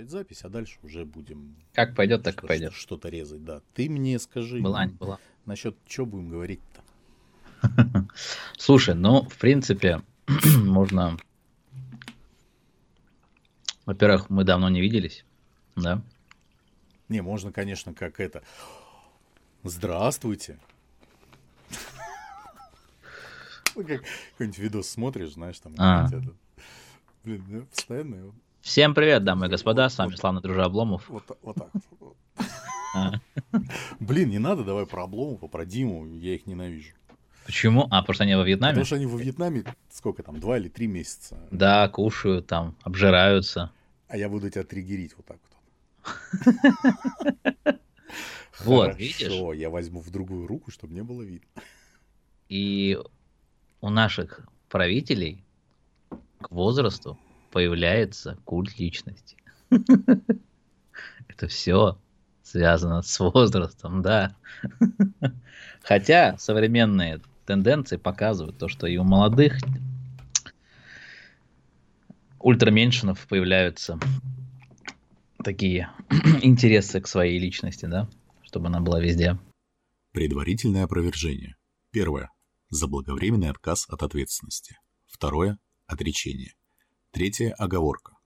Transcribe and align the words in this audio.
начать 0.00 0.10
запись, 0.10 0.44
а 0.44 0.48
дальше 0.48 0.78
уже 0.82 1.04
будем... 1.04 1.56
Как 1.72 1.94
пойдет, 1.94 2.22
так 2.22 2.42
и 2.42 2.46
пойдет. 2.46 2.72
Что-то 2.72 3.08
резать, 3.08 3.44
да. 3.44 3.60
Ты 3.74 3.88
мне 3.88 4.18
скажи. 4.18 4.60
Была, 4.60 4.86
не 4.86 4.92
была. 4.92 5.18
Насчет 5.46 5.76
чего 5.86 6.06
будем 6.06 6.28
говорить-то? 6.30 6.82
Слушай, 8.56 8.94
ну, 8.94 9.22
в 9.22 9.36
принципе, 9.36 10.02
можно... 10.56 11.18
Во-первых, 13.86 14.30
мы 14.30 14.44
давно 14.44 14.68
не 14.68 14.80
виделись, 14.80 15.24
да? 15.76 16.02
Не, 17.08 17.22
можно, 17.22 17.52
конечно, 17.52 17.92
как 17.92 18.20
это... 18.20 18.42
Здравствуйте. 19.64 20.58
Ну, 23.76 23.86
как 23.86 24.02
какой-нибудь 24.32 24.58
видос 24.58 24.88
смотришь, 24.88 25.34
знаешь, 25.34 25.60
там... 25.60 25.74
А. 25.78 26.08
Блин, 27.22 27.68
постоянно... 27.72 28.32
Всем 28.60 28.94
привет, 28.94 29.24
дамы 29.24 29.46
и 29.46 29.48
господа, 29.48 29.88
с 29.88 29.96
вами 29.96 30.14
славный 30.16 30.42
дружа 30.42 30.64
Обломов. 30.64 31.08
Вот, 31.08 31.24
вот 31.42 31.56
так. 31.56 31.70
А, 32.94 33.12
Блин, 34.00 34.28
не 34.28 34.38
надо, 34.38 34.64
давай 34.64 34.84
про 34.84 35.04
Обломова, 35.04 35.48
про 35.48 35.64
Диму, 35.64 36.06
я 36.18 36.34
их 36.34 36.46
ненавижу. 36.46 36.92
Почему? 37.46 37.86
А, 37.90 38.02
потому 38.02 38.14
что 38.14 38.24
они 38.24 38.34
во 38.34 38.44
Вьетнаме? 38.44 38.72
Потому 38.74 38.84
что 38.84 38.96
они 38.96 39.06
во 39.06 39.16
Вьетнаме, 39.16 39.64
сколько 39.90 40.22
там, 40.22 40.38
два 40.40 40.58
или 40.58 40.68
три 40.68 40.88
месяца. 40.88 41.38
Да, 41.50 41.88
кушают 41.88 42.46
там, 42.48 42.76
обжираются. 42.82 43.72
А 44.08 44.18
я 44.18 44.28
буду 44.28 44.50
тебя 44.50 44.62
триггерить 44.62 45.14
вот 45.16 45.26
так 45.26 45.38
вот. 47.64 47.76
Вот, 48.64 48.98
видишь? 48.98 49.58
я 49.58 49.70
возьму 49.70 50.02
в 50.02 50.10
другую 50.10 50.46
руку, 50.46 50.70
чтобы 50.70 50.92
не 50.92 51.02
было 51.02 51.22
видно. 51.22 51.48
И 52.50 52.98
у 53.80 53.88
наших 53.88 54.46
правителей 54.68 55.42
к 56.42 56.50
возрасту 56.50 57.16
появляется 57.50 58.38
культ 58.44 58.78
личности. 58.78 59.36
Это 61.28 61.48
все 61.48 61.98
связано 62.42 63.02
с 63.02 63.18
возрастом, 63.20 64.02
да. 64.02 64.36
Хотя 65.82 66.36
современные 66.38 67.20
тенденции 67.46 67.96
показывают 67.96 68.58
то, 68.58 68.68
что 68.68 68.86
и 68.86 68.96
у 68.96 69.04
молодых 69.04 69.58
ультраменьшинов 72.38 73.26
появляются 73.26 73.98
такие 75.42 75.90
интересы 76.42 77.00
к 77.00 77.06
своей 77.06 77.38
личности, 77.38 77.86
да, 77.86 78.08
чтобы 78.42 78.68
она 78.68 78.80
была 78.80 79.00
везде. 79.00 79.38
Предварительное 80.12 80.84
опровержение. 80.84 81.56
Первое. 81.92 82.30
Заблаговременный 82.70 83.50
отказ 83.50 83.86
от 83.88 84.02
ответственности. 84.02 84.76
Второе. 85.06 85.58
Отречение. 85.86 86.54
Третье. 87.12 87.52
Оговорка. 87.58 88.16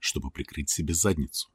Чтобы 0.00 0.32
прикрыть 0.32 0.68
себе 0.68 0.94
задницу. 0.94 1.48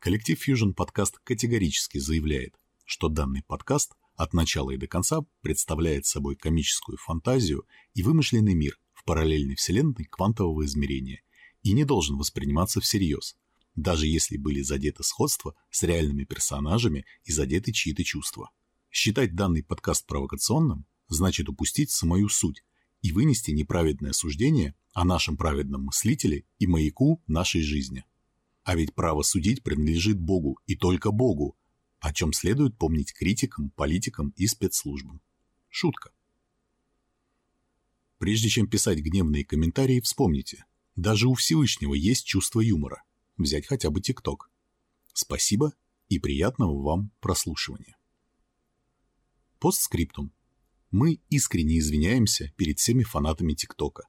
Коллектив 0.00 0.36
Fusion 0.36 0.74
Podcast 0.74 1.14
категорически 1.22 1.98
заявляет, 1.98 2.56
что 2.84 3.08
данный 3.08 3.44
подкаст 3.44 3.92
от 4.16 4.32
начала 4.32 4.72
и 4.72 4.76
до 4.76 4.88
конца 4.88 5.20
представляет 5.42 6.06
собой 6.06 6.34
комическую 6.34 6.98
фантазию 6.98 7.68
и 7.94 8.02
вымышленный 8.02 8.54
мир 8.54 8.80
в 8.94 9.04
параллельной 9.04 9.54
вселенной 9.54 10.06
квантового 10.10 10.64
измерения 10.64 11.22
и 11.62 11.72
не 11.72 11.84
должен 11.84 12.16
восприниматься 12.18 12.80
всерьез, 12.80 13.36
даже 13.76 14.08
если 14.08 14.36
были 14.36 14.60
задеты 14.62 15.04
сходства 15.04 15.54
с 15.70 15.84
реальными 15.84 16.24
персонажами 16.24 17.06
и 17.22 17.30
задеты 17.30 17.70
чьи-то 17.70 18.02
чувства. 18.02 18.50
Считать 18.90 19.36
данный 19.36 19.62
подкаст 19.62 20.04
провокационным 20.04 20.84
значит 21.06 21.48
упустить 21.48 21.92
самую 21.92 22.28
суть 22.28 22.64
и 23.06 23.12
вынести 23.12 23.52
неправедное 23.52 24.12
суждение 24.12 24.74
о 24.92 25.04
нашем 25.04 25.36
праведном 25.36 25.84
мыслителе 25.84 26.44
и 26.58 26.66
маяку 26.66 27.22
нашей 27.28 27.62
жизни. 27.62 28.04
А 28.64 28.74
ведь 28.74 28.94
право 28.94 29.22
судить 29.22 29.62
принадлежит 29.62 30.18
Богу 30.18 30.58
и 30.66 30.74
только 30.74 31.12
Богу, 31.12 31.56
о 32.00 32.12
чем 32.12 32.32
следует 32.32 32.76
помнить 32.76 33.14
критикам, 33.14 33.70
политикам 33.70 34.30
и 34.30 34.48
спецслужбам. 34.48 35.20
Шутка. 35.68 36.10
Прежде 38.18 38.48
чем 38.48 38.66
писать 38.66 38.98
гневные 38.98 39.44
комментарии, 39.44 40.00
вспомните, 40.00 40.64
даже 40.96 41.28
у 41.28 41.34
Всевышнего 41.34 41.94
есть 41.94 42.26
чувство 42.26 42.60
юмора. 42.60 43.04
Взять 43.36 43.66
хотя 43.66 43.90
бы 43.90 44.00
ТикТок. 44.00 44.50
Спасибо 45.12 45.74
и 46.08 46.18
приятного 46.18 46.82
вам 46.82 47.12
прослушивания. 47.20 47.96
Постскриптум. 49.60 50.32
Мы 50.98 51.20
искренне 51.28 51.78
извиняемся 51.78 52.50
перед 52.56 52.78
всеми 52.78 53.02
фанатами 53.02 53.52
ТикТока. 53.52 54.04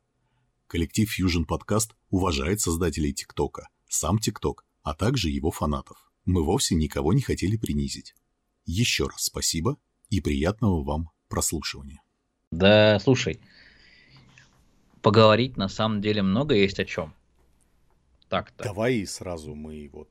Коллектив 0.68 1.20
Fusion 1.20 1.44
Podcast 1.46 1.92
уважает 2.12 2.62
создателей 2.62 3.12
ТикТока, 3.12 3.68
сам 3.90 4.20
ТикТок, 4.20 4.64
а 4.84 4.94
также 4.94 5.30
его 5.30 5.52
фанатов. 5.52 6.10
Мы 6.24 6.46
вовсе 6.46 6.76
никого 6.76 7.12
не 7.12 7.20
хотели 7.20 7.58
принизить. 7.58 8.16
Еще 8.66 9.08
раз 9.08 9.24
спасибо 9.24 9.76
и 10.10 10.22
приятного 10.22 10.82
вам 10.82 11.10
прослушивания. 11.28 12.02
Да, 12.52 12.98
слушай, 13.02 13.42
поговорить 15.02 15.58
на 15.58 15.68
самом 15.68 16.00
деле 16.00 16.22
много 16.22 16.56
есть 16.56 16.80
о 16.80 16.86
чем. 16.86 17.14
Так-то. 18.30 18.64
Давай 18.64 19.06
сразу 19.06 19.56
мы 19.56 19.90
вот 19.92 20.10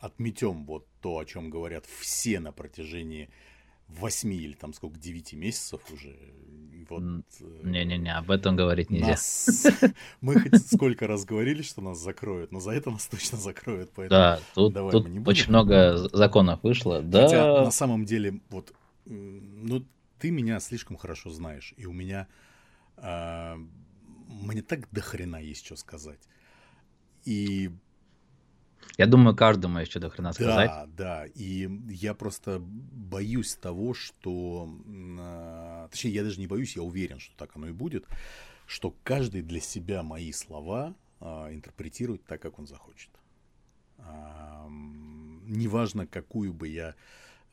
отметем 0.00 0.66
вот 0.66 0.86
то, 1.00 1.16
о 1.16 1.24
чем 1.24 1.48
говорят 1.48 1.86
все 1.86 2.40
на 2.40 2.52
протяжении 2.52 3.30
восьми 3.88 4.36
или 4.36 4.52
там 4.52 4.72
сколько, 4.72 4.98
девяти 4.98 5.36
месяцев 5.36 5.80
уже. 5.92 6.10
И 6.72 6.84
вот, 6.88 7.02
э, 7.40 7.60
Не-не-не, 7.64 8.14
об 8.16 8.30
этом 8.30 8.56
говорить 8.56 8.90
нельзя. 8.90 9.08
нас- 9.08 9.66
Мы 10.20 10.40
хоть 10.40 10.66
сколько 10.66 11.06
раз 11.06 11.24
говорили, 11.24 11.62
что 11.62 11.80
нас 11.80 11.98
закроют, 11.98 12.52
но 12.52 12.60
за 12.60 12.72
это 12.72 12.90
нас 12.90 13.06
точно 13.06 13.38
закроют. 13.38 13.90
Поэтому... 13.94 14.20
Да, 14.20 14.40
тут, 14.54 14.72
давай 14.72 14.92
тут 14.92 15.04
мы 15.04 15.10
не 15.10 15.18
будем. 15.18 15.28
очень 15.28 15.48
много 15.48 15.96
законов 16.12 16.62
вышло. 16.62 17.02
Да, 17.02 17.22
Хотя 17.22 17.64
на 17.64 17.70
самом 17.70 18.04
деле, 18.04 18.40
вот, 18.50 18.72
ну, 19.04 19.84
ты 20.18 20.30
меня 20.30 20.60
слишком 20.60 20.96
хорошо 20.96 21.30
знаешь, 21.30 21.74
и 21.76 21.86
у 21.86 21.92
меня, 21.92 22.26
а, 22.96 23.56
мне 24.28 24.62
так 24.62 24.88
до 24.90 25.00
хрена 25.00 25.36
есть 25.36 25.64
что 25.64 25.76
сказать. 25.76 26.20
И 27.24 27.70
я 28.98 29.06
думаю, 29.06 29.36
каждому 29.36 29.84
что 29.84 30.00
до 30.00 30.08
хрена 30.08 30.32
сказать. 30.32 30.70
да, 30.70 30.86
да, 30.86 31.26
и 31.26 31.68
я 31.90 32.14
просто 32.14 32.60
боюсь 32.60 33.54
того, 33.54 33.92
что, 33.92 34.68
а, 35.18 35.88
точнее, 35.88 36.12
я 36.12 36.24
даже 36.24 36.40
не 36.40 36.46
боюсь, 36.46 36.76
я 36.76 36.82
уверен, 36.82 37.20
что 37.20 37.36
так 37.36 37.50
оно 37.56 37.68
и 37.68 37.72
будет, 37.72 38.06
что 38.66 38.94
каждый 39.04 39.42
для 39.42 39.60
себя 39.60 40.02
мои 40.02 40.32
слова 40.32 40.94
а, 41.20 41.52
интерпретирует 41.52 42.24
так, 42.24 42.40
как 42.40 42.58
он 42.58 42.66
захочет. 42.66 43.10
Неважно, 44.68 46.06
какую 46.06 46.52
бы 46.52 46.68
я 46.68 46.94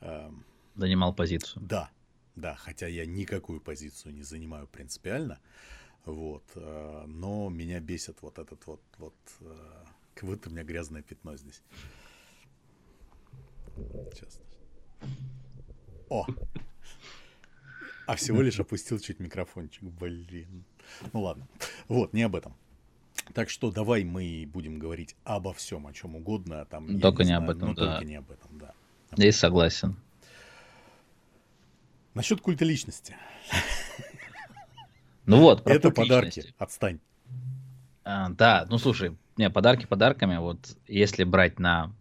а, 0.00 0.32
Занимал 0.76 1.14
позицию. 1.14 1.62
Да, 1.64 1.90
да, 2.36 2.54
хотя 2.54 2.86
я 2.86 3.06
никакую 3.06 3.60
позицию 3.60 4.14
не 4.14 4.22
занимаю 4.22 4.66
принципиально, 4.66 5.38
вот, 6.04 6.44
но 6.54 7.48
меня 7.48 7.80
бесит 7.80 8.22
вот 8.22 8.38
этот 8.38 8.66
вот, 8.66 8.80
вот, 8.98 9.14
как 10.14 10.24
будто 10.28 10.48
у 10.48 10.52
меня 10.52 10.62
грязное 10.64 11.02
пятно 11.02 11.36
здесь. 11.36 11.62
Сейчас. 14.12 14.40
О! 16.08 16.26
А 18.06 18.16
всего 18.16 18.42
лишь 18.42 18.60
опустил 18.60 18.98
чуть 18.98 19.18
микрофончик, 19.18 19.82
блин. 19.82 20.64
Ну 21.12 21.22
ладно, 21.22 21.48
вот, 21.88 22.12
не 22.12 22.22
об 22.22 22.36
этом. 22.36 22.54
Так 23.32 23.48
что 23.48 23.70
давай 23.70 24.04
мы 24.04 24.48
будем 24.52 24.78
говорить 24.78 25.16
обо 25.24 25.54
всем, 25.54 25.86
о 25.86 25.92
чем 25.92 26.14
угодно, 26.14 26.60
а 26.60 26.64
там, 26.66 26.86
я 26.88 27.00
Только 27.00 27.22
не 27.22 27.28
знаю, 27.28 27.42
об 27.42 27.50
этом, 27.50 27.68
но 27.68 27.74
да. 27.74 27.92
только 27.92 28.04
не 28.04 28.16
об 28.16 28.30
этом, 28.30 28.58
да. 28.58 28.74
Здесь 29.16 29.36
согласен. 29.36 29.96
Насчет 32.12 32.40
культа 32.40 32.64
личности. 32.64 33.16
Ну 35.26 35.40
вот, 35.40 35.64
про 35.64 35.74
Это 35.74 35.90
подарки. 35.90 36.26
личности. 36.26 36.54
Отстань. 36.58 37.00
А, 38.04 38.28
да, 38.28 38.66
ну 38.68 38.76
слушай, 38.76 39.16
не, 39.36 39.50
подарки 39.50 39.86
подарками, 39.86 40.36
вот 40.36 40.76
если 40.86 41.24
брать 41.24 41.58
на, 41.58 41.92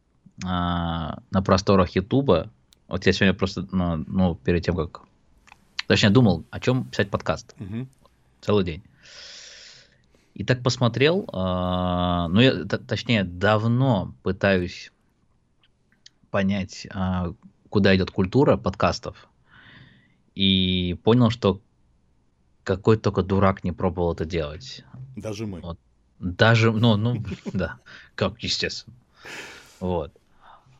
а, 0.45 1.19
на 1.31 1.41
просторах 1.41 1.95
Ютуба, 1.95 2.49
вот 2.87 3.05
я 3.05 3.13
сегодня 3.13 3.33
просто, 3.33 3.67
ну, 3.71 4.03
ну, 4.07 4.35
перед 4.35 4.63
тем, 4.63 4.75
как... 4.75 5.01
Точнее, 5.87 6.09
думал, 6.09 6.45
о 6.49 6.59
чем 6.59 6.85
писать 6.85 7.09
подкаст 7.09 7.55
Мгм. 7.57 7.89
целый 8.41 8.63
день. 8.63 8.83
И 10.33 10.43
так 10.43 10.63
посмотрел, 10.63 11.29
а, 11.31 12.27
ну, 12.29 12.41
я, 12.41 12.65
точнее, 12.65 13.23
давно 13.23 14.15
пытаюсь 14.23 14.91
понять, 16.31 16.87
а, 16.91 17.33
куда 17.69 17.95
идет 17.95 18.11
культура 18.11 18.57
подкастов, 18.57 19.27
и 20.35 20.97
понял, 21.03 21.29
что 21.29 21.61
какой 22.63 22.97
только 22.97 23.21
дурак 23.21 23.63
не 23.63 23.71
пробовал 23.71 24.13
это 24.13 24.25
делать. 24.25 24.83
Даже 25.15 25.45
мы. 25.45 25.59
Вот. 25.61 25.79
Даже, 26.23 26.71
ну, 26.71 26.95
ну, 26.95 27.23
да, 27.53 27.77
как 28.15 28.41
естественно. 28.41 28.95
Вот. 29.79 30.11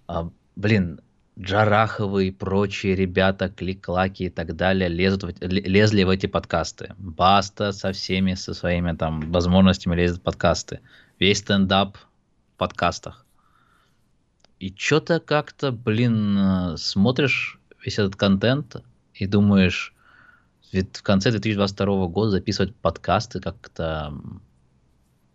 А, 0.08 0.30
блин, 0.56 1.02
Джараховы 1.38 2.28
и 2.28 2.32
прочие 2.32 2.96
ребята, 2.96 3.50
клик-клаки 3.50 4.26
и 4.26 4.30
так 4.30 4.56
далее 4.56 4.88
лезут 4.88 5.24
в, 5.24 5.46
лезли 5.46 6.04
в 6.04 6.10
эти 6.10 6.28
подкасты. 6.28 6.96
Баста 6.98 7.74
со 7.74 7.92
всеми, 7.92 8.36
со 8.36 8.54
своими 8.54 8.96
там 8.96 9.32
возможностями 9.32 9.96
лезет 9.96 10.20
в 10.20 10.22
подкасты. 10.22 10.80
Весь 11.20 11.40
стендап 11.40 11.98
в 11.98 12.58
подкастах. 12.58 13.26
И 14.60 14.74
что-то 14.78 15.20
как-то, 15.20 15.74
блин, 15.74 16.78
смотришь 16.78 17.60
весь 17.84 18.00
этот 18.00 18.16
контент 18.16 18.78
и 19.14 19.26
думаешь, 19.26 19.94
ведь 20.72 20.96
в 20.96 21.04
конце 21.04 21.32
2022 21.32 22.08
года 22.08 22.32
записывать 22.32 22.74
подкасты 22.76 23.42
как-то, 23.42 24.14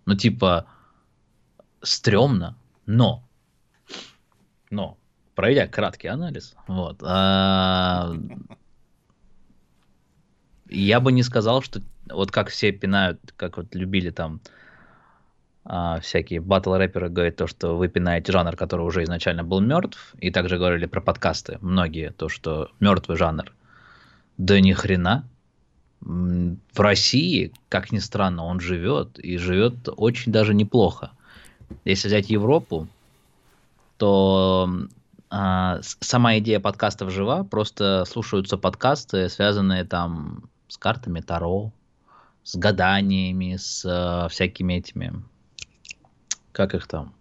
ну, 0.09 0.15
типа, 0.15 0.65
стрёмно, 1.83 2.57
но, 2.87 3.29
но, 4.71 4.97
пройдя 5.35 5.67
краткий 5.67 6.09
анализ, 6.09 6.55
вот, 6.67 7.03
а, 7.03 8.15
я 10.71 11.01
бы 11.01 11.13
не 11.13 11.23
сказал, 11.23 11.61
что 11.61 11.83
вот 12.09 12.31
как 12.31 12.49
все 12.49 12.73
пинают, 12.73 13.21
как 13.37 13.59
вот 13.59 13.75
любили 13.75 14.09
там 14.09 14.41
а, 15.65 16.01
всякие 16.01 16.41
батл-рэперы 16.41 17.11
говорят 17.11 17.37
то, 17.37 17.47
что 17.47 17.77
вы 17.77 17.89
пинаете 17.89 18.33
жанр, 18.33 18.57
который 18.57 18.87
уже 18.87 19.05
изначально 19.05 19.45
был 19.45 19.61
мертв, 19.61 20.15
и 20.19 20.31
также 20.31 20.57
говорили 20.57 20.87
про 20.87 21.03
подкасты 21.03 21.59
многие, 21.61 22.13
то, 22.13 22.31
что 22.31 22.71
мертвый 22.81 23.19
жанр. 23.19 23.53
Да 24.39 24.59
ни 24.59 24.73
хрена. 24.73 25.29
В 26.01 26.81
России, 26.81 27.53
как 27.69 27.93
ни 27.93 27.99
странно, 27.99 28.45
он 28.45 28.61
живет, 28.61 29.19
и 29.19 29.37
живет 29.37 29.89
очень 29.97 30.33
даже 30.33 30.55
неплохо. 30.55 31.11
Если 31.85 32.09
взять 32.09 32.31
Европу, 32.31 32.89
то 33.97 34.71
а, 35.31 35.81
сама 35.83 36.39
идея 36.39 36.61
подкастов 36.61 37.11
жива, 37.11 37.45
просто 37.45 38.05
слушаются 38.07 38.57
подкасты, 38.57 39.29
связанные 39.29 39.85
там 39.85 40.49
с 40.69 40.79
картами 40.79 41.21
Таро, 41.21 41.73
с 42.45 42.57
гаданиями, 42.57 43.57
с 43.57 43.85
э, 43.85 44.29
всякими 44.31 44.75
этими, 44.75 45.23
как 46.53 46.75
их 46.75 46.87
там? 46.87 47.15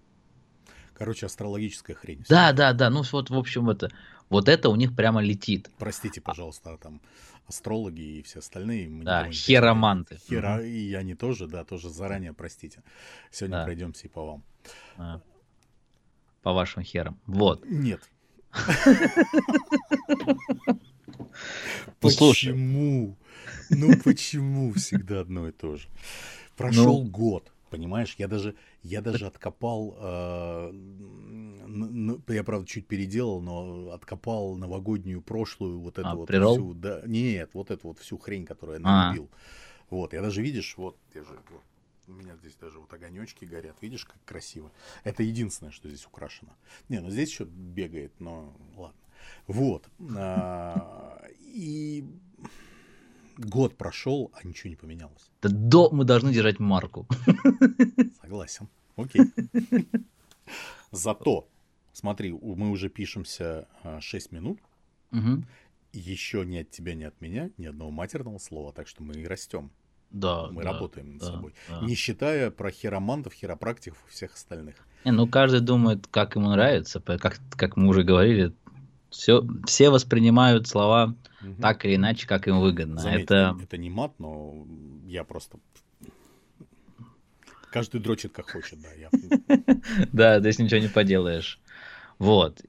Короче, 0.93 1.25
астрологическая 1.25 1.95
хрень. 1.95 2.23
Да, 2.29 2.53
да, 2.53 2.71
да, 2.73 2.89
ну 2.89 3.03
вот, 3.11 3.29
в 3.29 3.37
общем, 3.37 3.69
это, 3.69 3.91
вот 4.29 4.47
это 4.47 4.69
у 4.69 4.75
них 4.75 4.95
прямо 4.95 5.21
летит. 5.21 5.69
Простите, 5.77 6.21
пожалуйста, 6.21 6.73
а 6.73 6.77
там 6.77 7.01
астрологи 7.47 8.01
и 8.01 8.21
все 8.23 8.39
остальные. 8.39 8.89
Да, 9.03 9.29
хероманты. 9.31 10.17
Хера, 10.27 10.61
и 10.61 10.93
они 10.93 11.15
тоже, 11.15 11.47
да, 11.47 11.63
тоже 11.63 11.89
заранее 11.89 12.33
простите. 12.33 12.83
Сегодня 13.31 13.57
да. 13.57 13.63
пройдемся 13.63 14.07
и 14.07 14.09
по 14.09 14.25
вам. 14.25 14.43
А, 14.97 15.21
по 16.41 16.53
вашим 16.53 16.83
херам. 16.83 17.19
Вот. 17.25 17.65
Нет. 17.65 18.01
Почему? 22.01 23.17
Ну 23.69 23.97
почему 24.03 24.73
всегда 24.73 25.21
одно 25.21 25.47
и 25.47 25.51
то 25.51 25.77
же? 25.77 25.87
Прошел 26.55 27.03
ну, 27.03 27.09
год, 27.09 27.51
понимаешь? 27.69 28.15
Я 28.17 28.27
даже, 28.27 28.55
я 28.83 29.01
даже 29.01 29.27
откопал, 29.27 29.97
э, 29.99 30.71
я 32.27 32.43
правда 32.43 32.67
чуть 32.67 32.87
переделал, 32.87 33.41
но 33.41 33.91
откопал 33.91 34.55
новогоднюю 34.55 35.21
прошлую 35.21 35.79
вот 35.79 35.97
эту 35.97 36.07
а, 36.07 36.15
вот 36.15 36.27
прирол? 36.27 36.55
всю, 36.55 36.73
да, 36.73 37.01
нет, 37.05 37.49
вот 37.53 37.71
эту 37.71 37.89
вот 37.89 37.99
всю 37.99 38.17
хрень, 38.17 38.45
которую 38.45 38.79
я 38.79 38.83
налюбил. 38.83 39.29
А. 39.31 39.37
Вот, 39.89 40.13
я 40.13 40.21
даже 40.21 40.41
видишь, 40.41 40.75
вот, 40.77 40.97
я 41.13 41.23
же, 41.23 41.39
вот, 41.49 41.63
у 42.07 42.13
меня 42.13 42.35
здесь 42.37 42.55
даже 42.55 42.79
вот 42.79 42.91
огонечки 42.93 43.45
горят, 43.45 43.77
видишь, 43.81 44.05
как 44.05 44.17
красиво. 44.25 44.71
Это 45.03 45.23
единственное, 45.23 45.71
что 45.71 45.89
здесь 45.89 46.05
украшено. 46.05 46.55
Не, 46.89 46.99
ну 46.99 47.09
здесь 47.09 47.29
еще 47.29 47.45
бегает, 47.45 48.13
но 48.19 48.55
ладно. 48.75 48.99
Вот. 49.47 49.89
А, 50.15 51.25
и 51.39 52.05
год 53.37 53.77
прошел, 53.77 54.31
а 54.33 54.47
ничего 54.47 54.69
не 54.69 54.75
поменялось. 54.75 55.29
Да 55.41 55.49
до 55.49 55.89
мы 55.91 56.03
должны 56.03 56.33
держать 56.33 56.59
марку. 56.59 57.07
Согласен. 58.21 58.67
Окей. 58.95 59.21
Зато, 60.91 61.47
смотри, 61.93 62.31
мы 62.31 62.69
уже 62.69 62.89
пишемся 62.89 63.67
6 63.99 64.29
а, 64.31 64.35
минут. 64.35 64.59
Угу. 65.11 65.43
Еще 65.93 66.45
ни 66.45 66.57
от 66.57 66.69
тебя, 66.69 66.95
ни 66.95 67.03
от 67.03 67.19
меня 67.21 67.49
ни 67.57 67.65
одного 67.65 67.91
матерного 67.91 68.37
слова, 68.39 68.73
так 68.73 68.87
что 68.87 69.03
мы 69.03 69.13
и 69.13 69.25
растем. 69.25 69.71
Да. 70.09 70.47
Мы 70.51 70.63
да, 70.63 70.71
работаем 70.71 71.13
над 71.13 71.19
да, 71.19 71.25
собой. 71.27 71.53
Да. 71.69 71.81
Не 71.81 71.95
считая 71.95 72.49
про 72.49 72.71
хиромантов, 72.71 73.33
хиропрактиков 73.33 73.97
и 74.07 74.11
всех 74.11 74.33
остальных. 74.33 74.75
Не, 75.05 75.11
ну 75.11 75.27
каждый 75.27 75.59
думает, 75.59 76.07
как 76.07 76.35
ему 76.35 76.49
нравится. 76.49 76.99
Как, 77.01 77.39
как 77.51 77.77
мы 77.77 77.89
уже 77.89 78.03
говорили, 78.03 78.53
все, 79.09 79.43
все 79.65 79.89
воспринимают 79.89 80.67
слова 80.67 81.15
угу. 81.41 81.61
так 81.61 81.85
или 81.85 81.95
иначе, 81.95 82.27
как 82.27 82.47
им 82.47 82.59
выгодно. 82.59 82.99
Заметь, 82.99 83.23
это... 83.23 83.57
это 83.61 83.77
не 83.77 83.89
мат, 83.89 84.13
но 84.19 84.65
я 85.05 85.23
просто... 85.23 85.59
Каждый 87.71 88.01
дрочит 88.01 88.31
как 88.31 88.49
хочет, 88.49 88.79
да. 88.81 88.89
Я... 88.93 89.09
Да, 90.11 90.39
здесь 90.39 90.59
ничего 90.59 90.79
не 90.79 90.87
поделаешь. 90.87 91.59
Вот. 92.17 92.61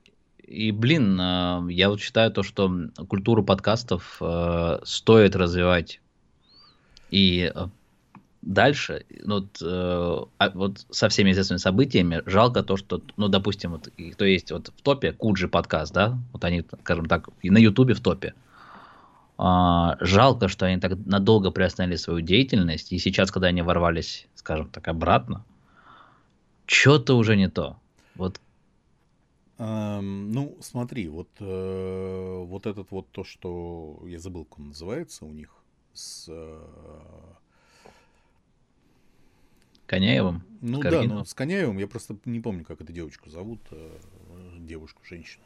И, 0.43 0.73
блин, 0.73 1.19
э, 1.21 1.67
я 1.71 1.89
вот 1.89 2.01
считаю 2.01 2.31
то, 2.31 2.43
что 2.43 2.71
культуру 3.09 3.45
подкастов 3.45 4.17
э, 4.21 4.81
стоит 4.85 5.37
развивать. 5.37 6.01
И 7.11 7.53
э, 7.55 7.67
дальше, 8.49 9.05
ну, 9.25 9.41
вот, 9.41 9.59
э, 9.63 10.27
а, 10.39 10.51
вот 10.51 10.87
со 10.91 11.09
всеми 11.09 11.31
известными 11.31 11.59
событиями, 11.59 12.23
жалко 12.27 12.63
то, 12.63 12.77
что, 12.77 13.03
ну, 13.17 13.29
допустим, 13.29 13.73
вот, 13.73 13.89
кто 14.13 14.25
есть 14.25 14.51
вот 14.51 14.69
в 14.69 14.83
топе, 14.83 15.13
Куджи 15.13 15.49
подкаст, 15.49 15.93
да, 15.93 16.19
вот 16.33 16.45
они, 16.45 16.65
скажем 16.81 17.07
так, 17.07 17.29
и 17.43 17.51
на 17.51 17.59
Ютубе 17.59 17.95
в 17.95 18.01
топе. 18.01 18.35
А, 19.37 19.97
жалко, 20.01 20.49
что 20.49 20.67
они 20.67 20.81
так 20.81 20.93
надолго 21.07 21.51
приостановили 21.51 21.97
свою 21.97 22.21
деятельность, 22.21 22.93
и 22.93 22.99
сейчас, 22.99 23.31
когда 23.31 23.49
они 23.49 23.63
ворвались, 23.63 24.27
скажем 24.35 24.69
так, 24.69 24.89
обратно, 24.89 25.45
что-то 26.67 27.17
уже 27.17 27.37
не 27.37 27.49
то. 27.49 27.77
Вот 28.17 28.41
Эм, 29.59 30.31
ну, 30.31 30.57
смотри, 30.61 31.09
вот, 31.09 31.29
э, 31.41 32.45
вот 32.47 32.67
этот 32.67 32.93
вот 32.93 33.11
то, 33.11 33.25
что 33.25 34.01
я 34.07 34.21
забыл, 34.21 34.45
как 34.45 34.61
он 34.61 34.69
называется 34.69 35.25
у 35.25 35.33
них, 35.33 35.53
с 35.95 36.27
э, 36.29 36.65
Коняевым? 39.89 40.43
Ну 40.61 40.81
да, 40.81 41.03
ну, 41.03 41.25
с 41.25 41.33
Коняевым. 41.35 41.79
Я 41.79 41.89
просто 41.89 42.17
не 42.27 42.41
помню, 42.41 42.65
как 42.65 42.81
эту 42.81 42.93
девочку 42.93 43.31
зовут, 43.31 43.61
э, 43.71 43.99
девушку, 44.59 45.01
женщину. 45.09 45.45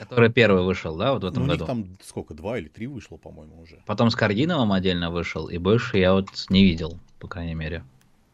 Который 0.00 0.32
первый 0.32 0.64
вышел, 0.64 0.96
да, 0.96 1.12
вот 1.12 1.22
в 1.22 1.26
этом 1.26 1.44
ну, 1.44 1.48
году? 1.48 1.64
У 1.64 1.68
них 1.68 1.86
там 1.86 1.96
сколько, 2.02 2.34
два 2.34 2.58
или 2.58 2.68
три 2.68 2.88
вышло, 2.88 3.16
по-моему, 3.16 3.62
уже. 3.62 3.80
Потом 3.86 4.10
с 4.10 4.16
Каргиновым 4.16 4.72
отдельно 4.72 5.10
вышел, 5.10 5.48
и 5.48 5.58
больше 5.58 5.98
я 5.98 6.12
вот 6.12 6.28
не 6.50 6.64
видел, 6.64 6.98
по 7.20 7.28
крайней 7.28 7.54
мере. 7.54 7.84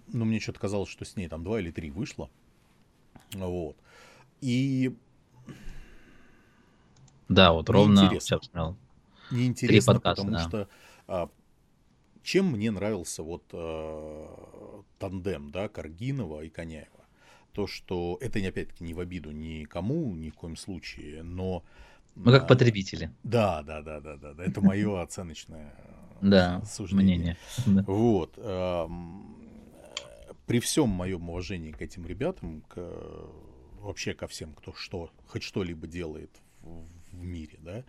Ну, 0.09 0.25
мне 0.25 0.41
что-то 0.41 0.61
казалось, 0.61 0.89
что 0.89 1.05
с 1.05 1.17
ней 1.17 1.29
там 1.29 1.45
два 1.45 1.61
или 1.61 1.71
три 1.71 1.91
вышло. 1.91 2.31
Вот. 3.35 3.77
И... 4.41 4.97
Да, 7.29 7.53
вот 7.53 7.69
ровно 7.69 8.09
сейчас 8.09 8.47
смотрел. 8.47 8.77
Неинтересно, 9.31 9.95
подкаста, 9.95 10.25
потому 10.25 10.37
да. 10.37 10.49
что 10.49 10.69
а, 11.07 11.29
чем 12.23 12.53
мне 12.53 12.71
нравился 12.71 13.23
вот 13.23 13.45
э, 13.53 14.83
тандем, 14.99 15.51
да, 15.51 15.69
Каргинова 15.69 16.43
и 16.43 16.49
Коняева? 16.49 16.89
То, 17.53 17.67
что 17.67 18.19
это, 18.21 18.39
опять-таки, 18.39 18.85
не 18.85 18.95
в 18.95 19.01
обиду 19.01 19.33
никому, 19.33 20.15
ни 20.15 20.31
в 20.31 20.35
коем 20.35 20.57
случае, 20.57 21.23
но... 21.23 21.65
Мы 22.15 22.33
как 22.33 22.49
потребители. 22.49 23.11
Да, 23.23 23.63
да, 23.63 23.83
да, 23.83 24.01
да, 24.01 24.17
да, 24.17 24.35
да. 24.35 24.45
Это 24.45 24.61
мое 24.61 25.01
оценочное 25.03 25.75
да, 26.21 26.63
мнение. 26.91 27.37
Вот. 27.67 28.35
При 30.47 30.61
всем 30.61 30.89
моем 30.89 31.31
уважении 31.31 31.73
к 31.73 31.81
этим 31.81 32.07
ребятам, 32.07 32.63
к, 32.69 32.77
вообще 33.81 34.15
ко 34.15 34.27
всем, 34.27 34.53
кто 34.53 34.73
что, 34.75 35.11
хоть 35.27 35.43
что-либо 35.43 35.87
делает 35.87 36.31
в, 36.63 36.85
в 37.13 37.25
мире, 37.25 37.59
да, 37.61 37.85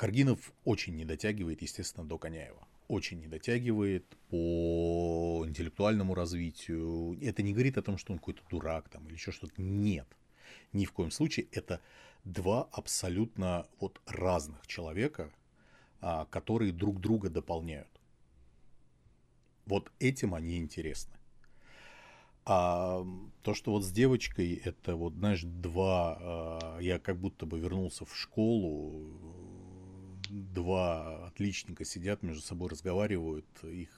Каргинов 0.00 0.54
очень 0.64 0.96
не 0.96 1.04
дотягивает, 1.04 1.60
естественно, 1.60 2.08
до 2.08 2.16
Коняева. 2.16 2.66
Очень 2.88 3.20
не 3.20 3.26
дотягивает 3.26 4.06
по 4.30 5.44
интеллектуальному 5.46 6.14
развитию. 6.14 7.18
Это 7.20 7.42
не 7.42 7.52
говорит 7.52 7.76
о 7.76 7.82
том, 7.82 7.98
что 7.98 8.14
он 8.14 8.18
какой-то 8.18 8.40
дурак 8.48 8.88
там 8.88 9.06
или 9.06 9.12
еще 9.12 9.30
что-то. 9.30 9.60
Нет. 9.60 10.06
Ни 10.72 10.86
в 10.86 10.92
коем 10.92 11.10
случае. 11.10 11.48
Это 11.52 11.82
два 12.24 12.66
абсолютно 12.72 13.66
вот 13.78 14.00
разных 14.06 14.66
человека, 14.66 15.30
а, 16.00 16.24
которые 16.30 16.72
друг 16.72 16.98
друга 16.98 17.28
дополняют. 17.28 18.00
Вот 19.66 19.92
этим 19.98 20.34
они 20.34 20.56
интересны. 20.56 21.12
А 22.46 23.06
то, 23.42 23.52
что 23.52 23.72
вот 23.72 23.84
с 23.84 23.92
девочкой, 23.92 24.62
это 24.64 24.96
вот, 24.96 25.12
знаешь, 25.12 25.42
два... 25.42 26.16
А, 26.18 26.78
я 26.78 26.98
как 26.98 27.18
будто 27.18 27.44
бы 27.44 27.60
вернулся 27.60 28.06
в 28.06 28.16
школу, 28.16 29.49
два 30.30 31.26
отличника 31.26 31.84
сидят 31.84 32.22
между 32.22 32.42
собой, 32.42 32.68
разговаривают, 32.70 33.46
их 33.64 33.88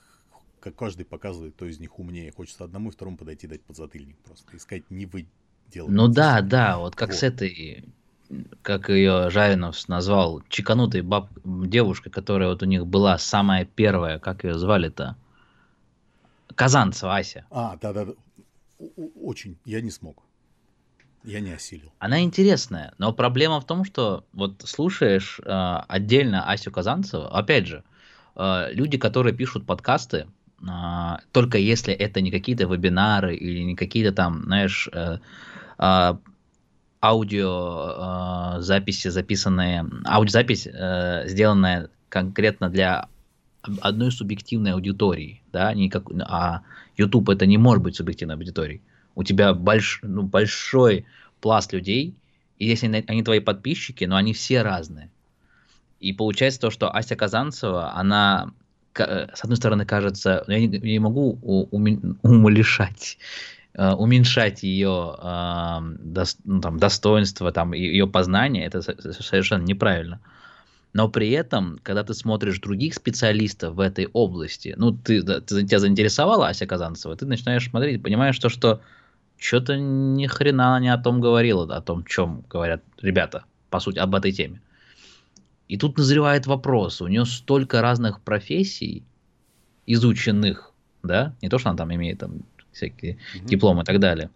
как 0.61 0.77
каждый 0.77 1.05
показывает, 1.05 1.55
кто 1.55 1.67
из 1.67 1.81
них 1.81 1.99
умнее. 1.99 2.31
Хочется 2.31 2.65
одному 2.65 2.91
и 2.91 2.93
второму 2.93 3.17
подойти 3.17 3.47
дать 3.47 3.63
подзатыльник 3.63 4.17
просто. 4.19 4.57
Искать 4.57 4.89
не 4.91 5.07
вы 5.07 5.27
делаете. 5.69 5.95
Ну 5.95 6.09
да, 6.09 6.41
да, 6.41 6.79
вот 6.79 6.95
как 6.95 7.11
вот. 7.11 7.19
с 7.19 7.23
этой, 7.25 7.85
как 8.63 8.89
ее 8.89 9.29
Жаринов 9.31 9.89
назвал, 9.89 10.43
чеканутой 10.49 11.03
баб, 11.03 11.31
девушкой, 11.45 12.11
которая 12.11 12.49
вот 12.49 12.63
у 12.63 12.67
них 12.67 12.87
была 12.87 13.19
самая 13.19 13.65
первая, 13.65 14.19
как 14.21 14.45
ее 14.45 14.57
звали-то? 14.57 15.17
Казанцева 16.55 17.17
Ася. 17.17 17.45
А, 17.51 17.77
да-да-да. 17.81 18.13
очень, 19.21 19.59
я 19.65 19.81
не 19.81 19.91
смог. 19.91 20.23
Я 21.25 21.41
не 21.41 21.53
осилил. 21.53 21.93
Она 21.99 22.23
интересная, 22.23 22.95
но 22.99 23.13
проблема 23.13 23.61
в 23.61 23.67
том, 23.67 23.85
что 23.85 24.25
вот 24.33 24.63
слушаешь 24.65 25.41
э, 25.45 25.77
отдельно 25.89 26.51
Асю 26.51 26.73
Казанцеву, 26.73 27.25
опять 27.25 27.67
же, 27.67 27.85
э, 28.35 28.73
люди, 28.73 28.99
которые 28.99 29.35
пишут 29.35 29.65
подкасты, 29.65 30.27
э, 30.61 30.67
только 31.31 31.59
если 31.59 31.95
это 31.95 32.21
не 32.21 32.33
какие-то 32.33 32.65
вебинары 32.65 33.37
или 33.37 33.63
не 33.63 33.77
какие-то 33.77 34.13
там, 34.13 34.43
знаешь, 34.45 34.89
э, 34.93 35.19
э, 35.79 36.15
аудио 37.01 38.57
э, 38.59 38.61
записанные, 38.61 39.87
аудиозапись, 40.05 40.67
э, 40.67 41.25
сделанная 41.27 41.89
конкретно 42.09 42.69
для 42.69 43.09
одной 43.81 44.11
субъективной 44.11 44.73
аудитории, 44.73 45.41
да, 45.53 45.73
не 45.73 45.91
а 46.23 46.63
YouTube 46.97 47.29
это 47.29 47.47
не 47.47 47.59
может 47.59 47.85
быть 47.85 47.95
субъективной 47.95 48.35
аудиторией 48.35 48.83
у 49.15 49.25
тебя 49.25 49.55
больш, 49.55 50.01
ну, 50.03 50.23
большой 50.23 51.07
пласт 51.41 51.73
людей, 51.73 52.15
и 52.59 52.67
если 52.67 53.05
они 53.09 53.23
твои 53.23 53.41
подписчики, 53.41 54.05
но 54.05 54.17
они 54.17 54.33
все 54.33 54.63
разные. 54.63 55.11
И 56.01 56.13
получается 56.13 56.61
то, 56.61 56.71
что 56.71 56.95
Ася 56.95 57.17
Казанцева, 57.17 57.95
она, 57.95 58.53
с 58.95 59.41
одной 59.43 59.57
стороны, 59.57 59.85
кажется, 59.87 60.45
я 60.49 60.59
не, 60.59 60.67
не 60.67 60.99
могу 60.99 61.39
умалишать, 62.23 63.19
э, 63.75 63.93
уменьшать 63.93 64.63
ее 64.63 65.17
э, 65.17 65.79
до, 66.01 66.25
ну, 66.45 66.61
там, 66.61 66.79
достоинство, 66.79 67.53
там, 67.53 67.73
ее 67.73 68.07
познание, 68.07 68.67
это 68.67 68.83
совершенно 68.83 69.63
неправильно. 69.63 70.21
Но 70.93 71.09
при 71.09 71.31
этом, 71.31 71.79
когда 71.83 72.05
ты 72.05 72.15
смотришь 72.15 72.61
других 72.61 72.95
специалистов 72.95 73.75
в 73.75 73.81
этой 73.81 74.09
области, 74.13 74.75
ну, 74.77 74.93
ты, 74.93 75.23
ты, 75.23 75.65
тебя 75.65 75.79
заинтересовала 75.79 76.49
Ася 76.49 76.67
Казанцева, 76.67 77.17
ты 77.17 77.27
начинаешь 77.27 77.69
смотреть, 77.69 78.03
понимаешь 78.03 78.39
то, 78.39 78.49
что 78.49 78.81
что-то 79.43 79.77
ни 79.77 80.27
хрена 80.27 80.79
не 80.81 80.89
о 80.89 80.99
том 80.99 81.21
говорила, 81.21 81.65
о 81.77 81.81
том, 81.81 82.05
чем 82.05 82.45
говорят 82.49 82.83
ребята, 83.01 83.45
по 83.71 83.81
сути, 83.81 83.99
об 83.99 84.15
этой 84.15 84.33
теме. 84.33 84.61
И 85.69 85.77
тут 85.77 85.99
назревает 85.99 86.47
вопрос, 86.47 87.01
у 87.01 87.09
нее 87.09 87.25
столько 87.25 87.83
разных 87.83 88.21
профессий 88.21 89.05
изученных, 89.87 90.73
да, 91.03 91.35
не 91.43 91.49
то, 91.49 91.59
что 91.59 91.71
она 91.71 91.79
там 91.79 91.93
имеет 91.95 92.19
там 92.21 92.43
всякие 92.73 93.15
mm-hmm. 93.15 93.45
дипломы 93.47 93.83
и 93.83 93.85
так 93.85 93.99
далее. 93.99 94.31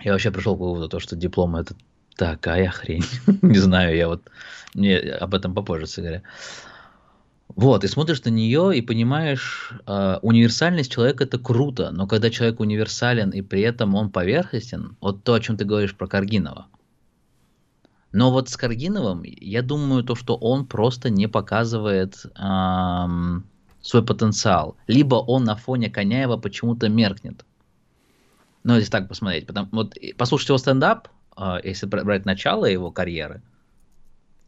Я 0.00 0.12
вообще 0.12 0.30
пришел 0.30 0.56
к 0.56 0.60
выводу, 0.60 0.88
то, 0.88 0.98
что 0.98 1.14
дипломы 1.16 1.60
это 1.60 1.76
такая 2.16 2.70
хрень. 2.70 3.04
не 3.42 3.58
знаю, 3.58 3.96
я 3.96 4.08
вот 4.08 4.22
не, 4.74 4.96
об 4.96 5.34
этом 5.34 5.54
попозже 5.54 5.86
сыграю. 5.86 6.22
Вот, 7.56 7.84
и 7.84 7.88
смотришь 7.88 8.24
на 8.24 8.30
нее 8.30 8.76
и 8.76 8.82
понимаешь, 8.82 9.72
э, 9.86 10.18
универсальность 10.22 10.90
человека 10.90 11.22
это 11.22 11.38
круто, 11.38 11.92
но 11.92 12.08
когда 12.08 12.28
человек 12.28 12.58
универсален 12.58 13.30
и 13.30 13.42
при 13.42 13.60
этом 13.60 13.94
он 13.94 14.10
поверхностен, 14.10 14.96
вот 15.00 15.22
то, 15.22 15.34
о 15.34 15.40
чем 15.40 15.56
ты 15.56 15.64
говоришь 15.64 15.94
про 15.94 16.08
Каргинова. 16.08 16.66
Но 18.10 18.32
вот 18.32 18.48
с 18.48 18.56
Каргиновым, 18.56 19.22
я 19.24 19.62
думаю, 19.62 20.02
то, 20.02 20.16
что 20.16 20.36
он 20.36 20.66
просто 20.66 21.10
не 21.10 21.28
показывает 21.28 22.26
эм, 22.36 23.44
свой 23.80 24.04
потенциал. 24.04 24.76
Либо 24.86 25.16
он 25.16 25.44
на 25.44 25.56
фоне 25.56 25.90
Коняева 25.90 26.36
почему-то 26.36 26.88
меркнет. 26.88 27.44
Ну, 28.62 28.76
если 28.76 28.90
так 28.90 29.08
посмотреть. 29.08 29.46
Потому, 29.46 29.68
вот, 29.72 29.94
послушать 30.16 30.48
его 30.48 30.58
стендап, 30.58 31.08
э, 31.36 31.58
если 31.64 31.86
брать 31.86 32.24
начало 32.24 32.66
его 32.66 32.90
карьеры– 32.90 33.42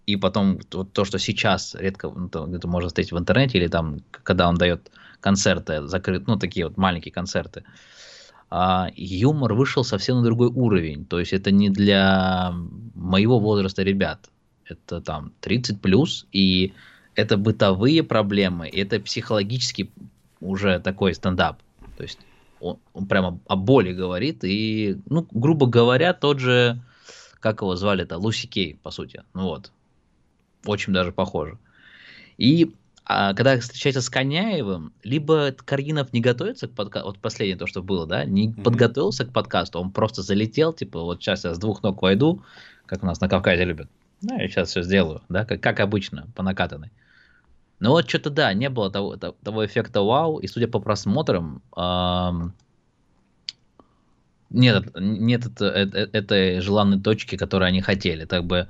и 0.06 0.16
потом 0.16 0.60
вот 0.72 0.92
то, 0.92 1.04
что 1.04 1.18
сейчас 1.18 1.74
редко 1.74 2.08
ну, 2.08 2.46
где-то 2.46 2.68
можно 2.68 2.88
встретить 2.88 3.12
в 3.12 3.18
интернете, 3.18 3.58
или 3.58 3.66
там, 3.66 3.98
когда 4.10 4.48
он 4.48 4.54
дает 4.56 4.90
концерты, 5.20 5.86
закрыт, 5.86 6.26
ну, 6.28 6.38
такие 6.38 6.66
вот 6.66 6.76
маленькие 6.76 7.12
концерты, 7.12 7.64
а, 8.48 8.88
юмор 8.94 9.54
вышел 9.54 9.82
совсем 9.82 10.18
на 10.18 10.22
другой 10.22 10.48
уровень. 10.48 11.04
То 11.04 11.18
есть 11.18 11.32
это 11.32 11.50
не 11.50 11.70
для 11.70 12.54
моего 12.94 13.40
возраста 13.40 13.82
ребят. 13.82 14.30
Это 14.64 15.00
там 15.00 15.32
30 15.40 15.80
плюс, 15.80 16.26
и 16.32 16.72
это 17.14 17.36
бытовые 17.36 18.02
проблемы, 18.02 18.68
и 18.68 18.80
это 18.80 19.00
психологически 19.00 19.90
уже 20.40 20.78
такой 20.80 21.14
стендап. 21.14 21.58
То 21.96 22.02
есть 22.02 22.18
он, 22.60 22.78
он 22.92 23.06
прямо 23.06 23.40
о 23.46 23.56
боли 23.56 23.92
говорит, 23.92 24.44
и, 24.44 24.98
ну, 25.08 25.26
грубо 25.32 25.66
говоря, 25.66 26.12
тот 26.14 26.38
же, 26.38 26.80
как 27.40 27.62
его 27.62 27.74
звали-то, 27.74 28.18
Луси 28.18 28.46
Кей, 28.46 28.78
по 28.82 28.90
сути. 28.90 29.22
Ну 29.34 29.44
вот, 29.44 29.72
очень 30.64 30.92
даже 30.92 31.12
похоже. 31.12 31.58
И 32.38 32.74
а, 33.04 33.34
когда 33.34 33.58
встречается 33.58 34.00
с 34.00 34.10
Коняевым, 34.10 34.92
либо 35.04 35.52
Каргинов 35.52 36.12
не 36.12 36.20
готовится 36.20 36.66
к 36.66 36.72
подкасту, 36.72 37.08
вот 37.08 37.18
последнее 37.18 37.56
то, 37.56 37.66
что 37.66 37.82
было, 37.82 38.06
да, 38.06 38.24
не 38.24 38.48
mm-hmm. 38.48 38.62
подготовился 38.62 39.24
к 39.24 39.32
подкасту, 39.32 39.78
он 39.78 39.92
просто 39.92 40.22
залетел, 40.22 40.72
типа, 40.72 41.00
вот 41.02 41.22
сейчас 41.22 41.44
я 41.44 41.54
с 41.54 41.58
двух 41.58 41.82
ног 41.82 42.02
войду, 42.02 42.42
как 42.84 43.02
у 43.04 43.06
нас 43.06 43.20
на 43.20 43.28
Кавказе 43.28 43.64
любят. 43.64 43.88
Ну, 44.22 44.36
я 44.36 44.48
сейчас 44.48 44.70
все 44.70 44.82
сделаю, 44.82 45.22
да, 45.28 45.44
как, 45.44 45.60
как 45.60 45.78
обычно, 45.78 46.26
по 46.34 46.42
накатанной. 46.42 46.90
Но 47.78 47.90
вот 47.90 48.08
что-то, 48.08 48.30
да, 48.30 48.52
не 48.54 48.70
было 48.70 48.90
того, 48.90 49.16
того 49.16 49.64
эффекта 49.64 50.00
вау, 50.00 50.38
и 50.38 50.48
судя 50.48 50.66
по 50.66 50.80
просмотрам, 50.80 51.62
эм, 51.76 52.54
нет, 54.50 54.88
нет 54.98 55.46
это, 55.46 55.66
это, 55.66 55.98
этой 55.98 56.60
желанной 56.60 57.00
точки, 57.00 57.36
которую 57.36 57.68
они 57.68 57.82
хотели. 57.82 58.24
Так 58.24 58.44
бы 58.44 58.68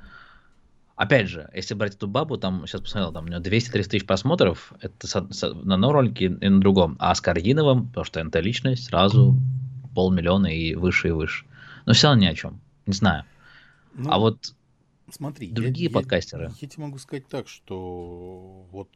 Опять 0.97 1.29
же, 1.29 1.50
если 1.53 1.75
брать 1.75 1.95
эту 1.95 2.09
бабу, 2.09 2.38
там, 2.38 2.67
сейчас 2.67 2.81
посмотрел, 2.81 3.12
там 3.12 3.26
у 3.26 3.29
нее 3.29 3.38
200-300 3.38 3.83
тысяч 3.85 4.07
просмотров, 4.07 4.73
это 4.81 5.07
с, 5.07 5.29
с, 5.31 5.53
на 5.53 5.75
одном 5.75 5.93
ролике 5.93 6.25
и 6.25 6.49
на 6.49 6.59
другом. 6.59 6.97
А 6.99 7.15
с 7.15 7.21
Каргиновым, 7.21 7.88
потому 7.88 8.05
что 8.05 8.21
это 8.21 8.41
личность, 8.41 8.85
сразу 8.85 9.37
полмиллиона 9.95 10.47
и 10.47 10.75
выше 10.75 11.09
и 11.09 11.11
выше. 11.11 11.45
Но 11.85 11.93
все 11.93 12.09
равно 12.09 12.23
ни 12.23 12.26
о 12.26 12.35
чем. 12.35 12.61
Не 12.87 12.95
знаю. 12.95 13.25
Ну, 13.93 14.11
а 14.11 14.19
вот 14.19 14.55
смотри, 15.11 15.50
другие 15.50 15.91
я, 15.91 15.95
подкастеры. 15.95 16.45
Я, 16.45 16.55
я 16.61 16.69
тебе 16.69 16.83
могу 16.83 16.99
сказать 16.99 17.29
так, 17.29 17.47
что 17.47 18.67
вот 18.71 18.88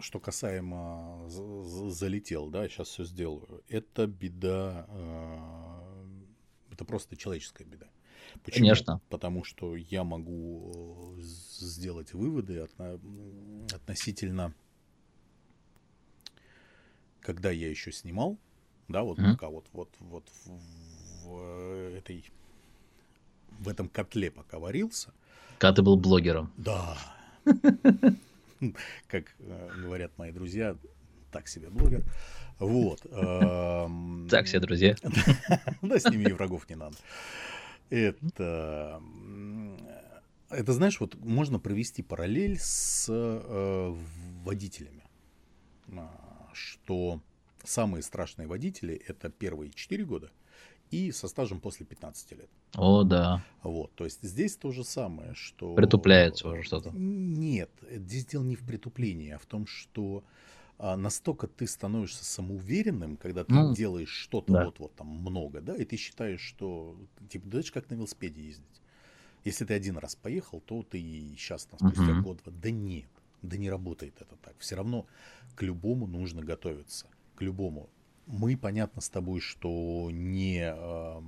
что 0.00 0.18
касаемо 0.18 1.28
залетел, 1.28 2.48
да, 2.48 2.68
сейчас 2.68 2.88
все 2.88 3.04
сделаю. 3.04 3.62
Это 3.68 4.08
беда, 4.08 4.86
э, 4.88 6.72
это 6.72 6.84
просто 6.84 7.16
человеческая 7.16 7.64
беда. 7.64 7.86
Почему? 8.44 8.66
Конечно. 8.66 9.00
Потому 9.08 9.44
что 9.44 9.76
я 9.76 10.04
могу 10.04 11.16
э, 11.18 11.22
сделать 11.22 12.12
выводы 12.12 12.58
отно- 12.58 13.74
относительно, 13.74 14.54
когда 17.20 17.50
я 17.50 17.70
еще 17.70 17.92
снимал, 17.92 18.38
да, 18.88 19.02
вот 19.02 19.18
mm-hmm. 19.18 19.32
пока 19.32 19.48
вот, 19.48 19.66
вот, 19.72 19.88
вот 20.00 20.28
в, 20.44 21.28
в 21.28 21.94
этой 21.96 22.24
в 23.60 23.68
этом 23.68 23.88
котле 23.88 24.30
пока 24.30 24.58
варился. 24.58 25.12
Когда 25.58 25.76
ты 25.76 25.82
был 25.82 25.96
блогером. 25.96 26.52
Да. 26.56 26.96
Как 29.08 29.24
э, 29.38 29.70
говорят 29.82 30.16
мои 30.18 30.32
друзья, 30.32 30.76
так 31.30 31.48
себе 31.48 31.68
блогер. 31.68 32.04
Вот. 32.58 33.00
Эм, 33.10 34.28
так 34.30 34.46
себе, 34.46 34.60
друзья. 34.60 34.96
Да, 35.82 35.98
с 35.98 36.04
ними 36.04 36.30
и 36.30 36.32
врагов 36.32 36.68
не 36.68 36.76
надо. 36.76 36.96
Это, 37.94 39.00
это 40.50 40.72
знаешь, 40.72 40.98
вот 40.98 41.14
можно 41.14 41.60
провести 41.60 42.02
параллель 42.02 42.58
с 42.58 43.06
э, 43.08 43.94
водителями, 44.42 45.04
а, 45.92 46.50
что 46.52 47.20
самые 47.62 48.02
страшные 48.02 48.48
водители 48.48 49.00
это 49.06 49.30
первые 49.30 49.70
4 49.70 50.04
года 50.06 50.32
и 50.90 51.12
со 51.12 51.28
стажем 51.28 51.60
после 51.60 51.86
15 51.86 52.32
лет. 52.32 52.50
О, 52.74 53.04
да. 53.04 53.44
Вот, 53.62 53.94
то 53.94 54.04
есть 54.04 54.24
здесь 54.24 54.56
то 54.56 54.72
же 54.72 54.82
самое, 54.82 55.34
что... 55.34 55.76
Притупляется 55.76 56.48
уже 56.48 56.64
что-то. 56.64 56.90
Нет, 56.90 57.70
здесь 57.88 58.26
дело 58.26 58.42
не 58.42 58.56
в 58.56 58.66
притуплении, 58.66 59.30
а 59.30 59.38
в 59.38 59.46
том, 59.46 59.68
что 59.68 60.24
а, 60.78 60.96
настолько 60.96 61.46
ты 61.46 61.66
становишься 61.66 62.24
самоуверенным, 62.24 63.16
когда 63.16 63.44
ты 63.44 63.54
ну, 63.54 63.74
делаешь 63.74 64.10
что-то 64.10 64.52
да. 64.52 64.64
вот, 64.64 64.78
вот 64.80 64.94
там 64.94 65.06
много, 65.06 65.60
да, 65.60 65.76
и 65.76 65.84
ты 65.84 65.96
считаешь, 65.96 66.40
что 66.40 66.96
типа, 67.28 67.56
это 67.56 67.72
как 67.72 67.90
на 67.90 67.94
велосипеде 67.94 68.42
ездить. 68.42 68.82
Если 69.44 69.64
ты 69.64 69.74
один 69.74 69.98
раз 69.98 70.16
поехал, 70.16 70.60
то 70.60 70.82
ты 70.82 71.00
и 71.00 71.34
сейчас, 71.36 71.66
там, 71.66 71.78
спустя 71.78 72.12
uh-huh. 72.12 72.22
год, 72.22 72.40
да 72.46 72.70
нет, 72.70 73.08
да 73.42 73.56
не 73.56 73.70
работает 73.70 74.14
это 74.20 74.36
так. 74.36 74.54
Все 74.58 74.74
равно 74.74 75.06
к 75.54 75.62
любому 75.62 76.06
нужно 76.06 76.42
готовиться, 76.42 77.06
к 77.36 77.42
любому. 77.42 77.90
Мы, 78.26 78.56
понятно 78.56 79.02
с 79.02 79.10
тобой, 79.10 79.40
что 79.40 80.08
не 80.10 80.60
э, 80.60 81.22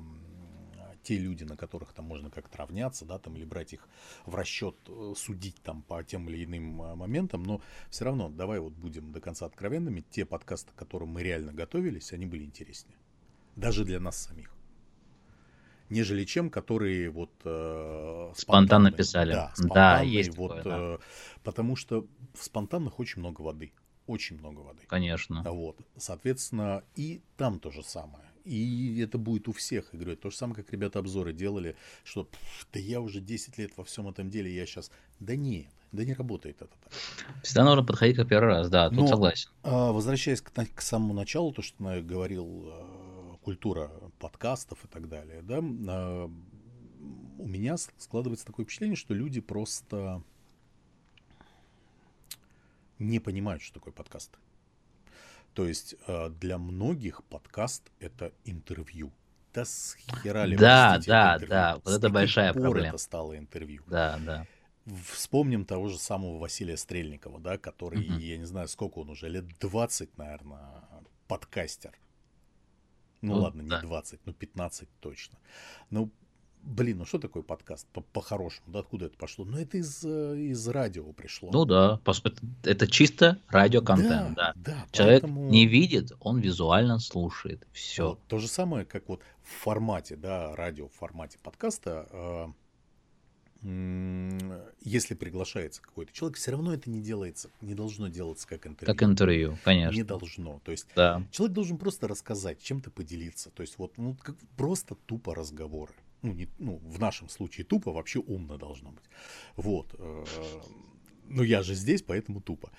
те 1.06 1.18
люди, 1.18 1.44
на 1.44 1.56
которых 1.56 1.92
там 1.92 2.04
можно 2.06 2.30
как-то 2.30 2.58
равняться, 2.58 3.04
да, 3.04 3.18
там, 3.18 3.36
или 3.36 3.44
брать 3.44 3.72
их 3.72 3.88
в 4.24 4.34
расчет, 4.34 4.74
э, 4.88 5.12
судить 5.16 5.54
там 5.62 5.82
по 5.82 6.02
тем 6.02 6.28
или 6.28 6.44
иным 6.44 6.82
э, 6.82 6.94
моментам, 6.96 7.44
но 7.44 7.60
все 7.90 8.04
равно, 8.06 8.28
давай 8.28 8.58
вот 8.58 8.72
будем 8.72 9.12
до 9.12 9.20
конца 9.20 9.46
откровенными, 9.46 10.04
те 10.10 10.24
подкасты, 10.24 10.72
к 10.72 10.74
которым 10.74 11.10
мы 11.10 11.22
реально 11.22 11.52
готовились, 11.52 12.12
они 12.12 12.26
были 12.26 12.42
интереснее. 12.42 12.98
Даже 13.54 13.84
для 13.84 14.00
нас 14.00 14.16
самих. 14.16 14.52
Нежели 15.90 16.24
чем, 16.24 16.50
которые 16.50 17.08
вот 17.10 17.30
э, 17.44 18.32
спонтанно 18.34 18.90
писали. 18.90 19.32
Да, 19.32 19.52
да 19.56 20.00
есть 20.00 20.36
вот, 20.36 20.56
такое, 20.56 20.64
да. 20.64 20.94
Э, 20.94 20.98
потому 21.44 21.76
что 21.76 22.04
в 22.34 22.42
спонтанных 22.42 22.98
очень 22.98 23.20
много 23.20 23.42
воды. 23.42 23.72
Очень 24.08 24.38
много 24.38 24.60
воды. 24.60 24.82
Конечно. 24.88 25.44
Вот. 25.44 25.78
Соответственно, 25.96 26.82
и 26.96 27.22
там 27.36 27.60
то 27.60 27.70
же 27.70 27.84
самое 27.84 28.26
И 28.46 29.00
это 29.00 29.18
будет 29.18 29.48
у 29.48 29.52
всех. 29.52 29.88
Я 29.92 29.98
говорю, 29.98 30.16
то 30.16 30.30
же 30.30 30.36
самое, 30.36 30.54
как 30.54 30.72
ребята 30.72 31.00
обзоры 31.00 31.32
делали, 31.32 31.74
что 32.04 32.28
да 32.72 32.78
я 32.78 33.00
уже 33.00 33.20
10 33.20 33.58
лет 33.58 33.72
во 33.76 33.84
всем 33.84 34.08
этом 34.08 34.30
деле, 34.30 34.54
я 34.54 34.64
сейчас... 34.66 34.92
Да 35.18 35.34
нет, 35.34 35.66
да 35.90 36.04
не 36.04 36.14
работает 36.14 36.62
это 36.62 36.70
так. 36.84 36.92
Всегда 37.42 37.64
нужно 37.64 37.82
подходить 37.84 38.16
как 38.16 38.28
первый 38.28 38.48
раз, 38.48 38.68
да, 38.68 38.88
тут 38.88 38.98
Но, 38.98 39.06
согласен. 39.08 39.50
А, 39.64 39.90
возвращаясь 39.90 40.40
к, 40.40 40.52
к 40.52 40.80
самому 40.80 41.12
началу, 41.12 41.52
то, 41.52 41.60
что 41.60 41.92
я 41.92 42.00
говорил, 42.00 42.68
а, 42.68 43.36
культура 43.42 43.90
подкастов 44.20 44.84
и 44.84 44.88
так 44.88 45.08
далее, 45.08 45.42
да, 45.42 45.58
а, 45.58 46.30
у 47.38 47.48
меня 47.48 47.76
складывается 47.98 48.46
такое 48.46 48.64
впечатление, 48.64 48.96
что 48.96 49.12
люди 49.12 49.40
просто 49.40 50.22
не 53.00 53.18
понимают, 53.18 53.60
что 53.60 53.74
такое 53.74 53.92
подкаст. 53.92 54.38
То 55.56 55.66
есть 55.66 55.96
э, 56.06 56.28
для 56.38 56.58
многих 56.58 57.24
подкаст 57.24 57.90
это 57.98 58.30
интервью. 58.44 59.10
Да 59.54 59.64
с 59.64 59.96
хера 60.22 60.44
ли 60.44 60.54
Да, 60.54 60.98
да, 60.98 61.38
да. 61.38 61.80
Вот 61.82 61.94
это 61.94 62.10
большая 62.10 62.52
проблема. 62.52 62.88
это 62.88 62.98
стало 62.98 63.38
интервью. 63.38 63.82
Да, 63.86 64.18
да. 64.18 64.46
Вспомним 65.10 65.64
того 65.64 65.88
же 65.88 65.98
самого 65.98 66.38
Василия 66.38 66.76
Стрельникова, 66.76 67.40
да, 67.40 67.56
который, 67.56 68.06
угу. 68.06 68.18
я 68.18 68.36
не 68.36 68.44
знаю, 68.44 68.68
сколько 68.68 68.98
он 68.98 69.08
уже, 69.08 69.30
лет 69.30 69.46
20, 69.58 70.18
наверное, 70.18 70.82
подкастер. 71.26 71.98
Ну, 73.22 73.36
ну 73.36 73.40
ладно, 73.40 73.62
да. 73.66 73.80
не 73.80 73.86
20, 73.86 74.26
но 74.26 74.34
15 74.34 74.88
точно. 75.00 75.38
Ну, 75.88 76.10
Блин, 76.66 76.98
ну 76.98 77.04
что 77.04 77.20
такое 77.20 77.44
подкаст 77.44 77.86
по-хорошему? 78.12 78.66
да, 78.72 78.80
откуда 78.80 79.06
это 79.06 79.16
пошло? 79.16 79.44
Ну, 79.44 79.56
это 79.56 79.78
из, 79.78 80.04
э, 80.04 80.36
из 80.36 80.66
радио 80.66 81.12
пришло. 81.12 81.48
Ну 81.52 81.64
да, 81.64 82.00
это, 82.04 82.32
это 82.64 82.88
чисто 82.88 83.38
радиоконтент, 83.48 84.34
да. 84.34 84.52
да. 84.56 84.74
да 84.74 84.86
Человек 84.90 85.22
поэтому... 85.22 85.48
не 85.48 85.66
видит, 85.66 86.10
он 86.18 86.40
визуально 86.40 86.98
слушает. 86.98 87.64
Все. 87.72 88.10
Вот, 88.10 88.20
то 88.26 88.38
же 88.38 88.48
самое, 88.48 88.84
как 88.84 89.08
вот 89.08 89.22
в 89.42 89.62
формате, 89.62 90.16
да, 90.16 90.56
радио 90.56 90.88
в 90.88 90.92
формате 90.92 91.38
подкаста. 91.40 92.08
Э, 92.10 92.46
если 94.82 95.14
приглашается 95.14 95.80
какой-то 95.80 96.12
человек, 96.12 96.36
все 96.36 96.50
равно 96.50 96.74
это 96.74 96.90
не 96.90 97.00
делается, 97.00 97.48
не 97.60 97.74
должно 97.74 98.08
делаться 98.08 98.46
как 98.46 98.66
интервью. 98.66 98.94
Как 98.94 99.02
интервью, 99.08 99.58
конечно. 99.64 99.96
Не 99.96 100.02
должно. 100.02 100.60
То 100.64 100.72
есть 100.72 100.86
да. 100.96 101.22
человек 101.30 101.54
должен 101.54 101.78
просто 101.78 102.08
рассказать, 102.08 102.60
чем-то 102.60 102.90
поделиться. 102.90 103.50
То 103.50 103.62
есть 103.62 103.78
вот 103.78 103.96
ну, 103.98 104.14
как, 104.14 104.36
просто 104.56 104.96
тупо 105.06 105.32
разговоры 105.34 105.94
ну, 106.26 106.32
не, 106.32 106.48
ну, 106.58 106.80
в 106.84 106.98
нашем 106.98 107.28
случае 107.28 107.64
тупо, 107.64 107.92
вообще 107.92 108.18
умно 108.18 108.58
должно 108.58 108.90
быть. 108.90 109.04
Вот. 109.56 109.94
Э, 109.98 110.24
ну, 111.28 111.42
я 111.42 111.62
же 111.62 111.74
здесь, 111.74 112.02
поэтому 112.02 112.40
тупо. 112.40 112.70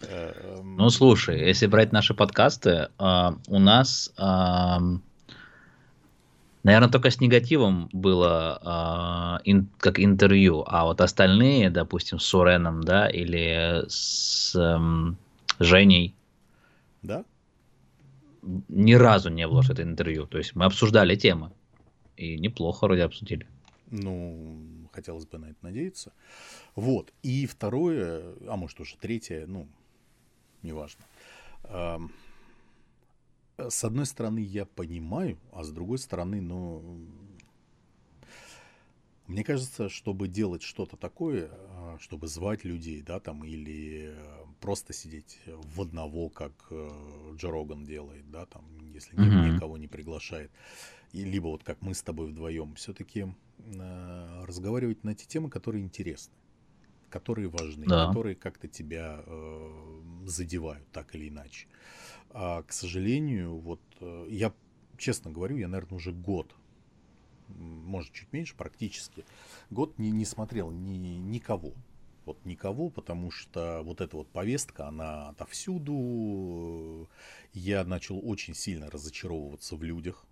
Э, 0.00 0.60
ну, 0.62 0.88
слушай, 0.90 1.38
если 1.48 1.66
брать 1.66 1.92
наши 1.92 2.14
подкасты, 2.14 2.70
э, 2.70 3.30
у 3.48 3.58
нас, 3.58 4.12
наверное, 6.62 6.88
только 6.90 7.10
с 7.10 7.20
негативом 7.20 7.90
было 7.92 9.40
как 9.78 10.00
интервью, 10.00 10.64
а 10.66 10.84
вот 10.84 11.00
остальные, 11.00 11.70
допустим, 11.70 12.18
с 12.18 12.24
Суреном, 12.24 12.82
да, 12.82 13.08
или 13.08 13.84
с 13.86 14.54
эм, 14.56 15.18
Женей, 15.58 16.14
да? 17.02 17.24
ни 18.68 18.94
разу 18.94 19.30
не 19.30 19.46
было, 19.46 19.62
что 19.62 19.72
это 19.74 19.82
интервью. 19.82 20.26
То 20.26 20.38
есть 20.38 20.54
мы 20.54 20.64
обсуждали 20.64 21.16
темы. 21.16 21.50
И 22.16 22.38
неплохо 22.38 22.86
вроде 22.86 23.02
обсудили. 23.02 23.46
Ну, 23.90 24.88
хотелось 24.92 25.26
бы 25.26 25.38
на 25.38 25.46
это 25.46 25.58
надеяться. 25.62 26.12
Вот. 26.74 27.12
И 27.22 27.46
второе, 27.46 28.34
а 28.48 28.56
может 28.56 28.80
уже 28.80 28.96
третье, 28.96 29.46
ну, 29.46 29.68
неважно. 30.62 31.04
С 33.56 33.84
одной 33.84 34.06
стороны, 34.06 34.40
я 34.40 34.64
понимаю, 34.64 35.38
а 35.52 35.62
с 35.62 35.70
другой 35.70 35.98
стороны, 35.98 36.40
ну, 36.40 37.06
мне 39.26 39.44
кажется, 39.44 39.88
чтобы 39.88 40.28
делать 40.28 40.62
что-то 40.62 40.96
такое, 40.96 41.48
а, 41.52 41.96
чтобы 42.00 42.26
звать 42.26 42.64
людей, 42.64 43.00
да, 43.00 43.20
там, 43.20 43.44
или 43.44 44.14
просто 44.60 44.92
сидеть 44.92 45.38
в 45.46 45.80
одного, 45.80 46.28
как 46.28 46.52
э, 46.70 46.90
Джо 47.36 47.50
Роган 47.50 47.84
делает, 47.84 48.30
да, 48.30 48.44
там, 48.46 48.64
если 48.92 49.16
mm-hmm. 49.16 49.54
никого 49.54 49.78
не 49.78 49.88
приглашает, 49.88 50.50
и 51.14 51.24
либо 51.24 51.46
вот 51.46 51.62
как 51.62 51.80
мы 51.80 51.94
с 51.94 52.02
тобой 52.02 52.26
вдвоем, 52.26 52.74
все-таки 52.74 53.28
э, 53.58 54.44
разговаривать 54.44 55.04
на 55.04 55.10
эти 55.10 55.24
темы, 55.26 55.48
которые 55.48 55.84
интересны, 55.84 56.34
которые 57.08 57.48
важны, 57.48 57.86
да. 57.86 58.08
которые 58.08 58.34
как-то 58.34 58.66
тебя 58.66 59.22
э, 59.24 60.00
задевают 60.26 60.86
так 60.90 61.14
или 61.14 61.28
иначе. 61.28 61.68
А, 62.30 62.64
к 62.64 62.72
сожалению, 62.72 63.56
вот 63.58 63.80
э, 64.00 64.26
я 64.28 64.52
честно 64.98 65.30
говорю, 65.30 65.56
я, 65.56 65.68
наверное, 65.68 65.98
уже 65.98 66.10
год, 66.10 66.52
может, 67.46 68.12
чуть 68.12 68.32
меньше, 68.32 68.56
практически, 68.56 69.24
год 69.70 69.96
не, 70.00 70.10
не 70.10 70.24
смотрел 70.24 70.72
ни, 70.72 70.96
никого. 70.96 71.74
Вот 72.24 72.44
никого, 72.44 72.88
потому 72.88 73.30
что 73.30 73.82
вот 73.84 74.00
эта 74.00 74.16
вот 74.16 74.28
повестка, 74.30 74.88
она 74.88 75.28
отовсюду. 75.28 77.08
Я 77.52 77.84
начал 77.84 78.18
очень 78.26 78.54
сильно 78.54 78.90
разочаровываться 78.90 79.76
в 79.76 79.82
людях 79.82 80.26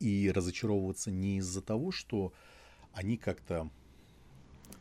и 0.00 0.30
разочаровываться 0.32 1.10
не 1.10 1.38
из-за 1.38 1.60
того, 1.60 1.90
что 1.90 2.32
они 2.92 3.16
как-то 3.16 3.68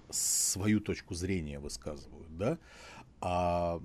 свою 0.09 0.79
точку 0.79 1.15
зрения 1.15 1.59
высказывают, 1.59 2.37
да, 2.37 2.59
а, 3.21 3.81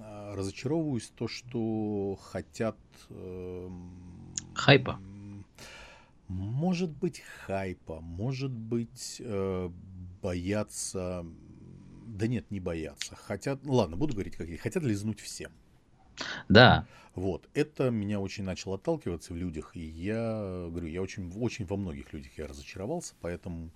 а 0.00 0.34
разочаровываюсь 0.34 1.10
то, 1.16 1.28
что 1.28 2.18
хотят... 2.20 2.76
Э, 3.08 3.70
хайпа. 4.54 5.00
Может 6.28 6.90
быть 6.90 7.20
хайпа, 7.20 8.00
может 8.00 8.50
быть 8.50 9.20
э, 9.20 9.70
боятся... 10.22 11.24
Да 12.06 12.26
нет, 12.26 12.50
не 12.50 12.60
боятся. 12.60 13.16
Хотят, 13.16 13.64
ладно, 13.64 13.96
буду 13.96 14.14
говорить 14.14 14.36
как 14.36 14.48
хотят 14.60 14.82
лизнуть 14.82 15.20
всем. 15.20 15.52
Да. 16.48 16.86
Вот, 17.14 17.48
это 17.54 17.90
меня 17.90 18.18
очень 18.18 18.42
начало 18.42 18.74
отталкиваться 18.74 19.32
в 19.32 19.36
людях, 19.36 19.76
и 19.76 19.80
я 19.80 20.66
говорю, 20.68 20.88
я 20.88 21.00
очень, 21.00 21.32
очень 21.40 21.64
во 21.64 21.76
многих 21.76 22.12
людях 22.12 22.36
я 22.36 22.48
разочаровался, 22.48 23.14
поэтому 23.20 23.70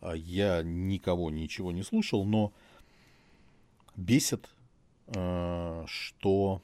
а, 0.00 0.12
я 0.14 0.62
никого 0.62 1.30
ничего 1.30 1.72
не 1.72 1.82
слушал, 1.82 2.24
но 2.24 2.52
бесит, 3.96 4.48
а, 5.08 5.84
что 5.88 6.62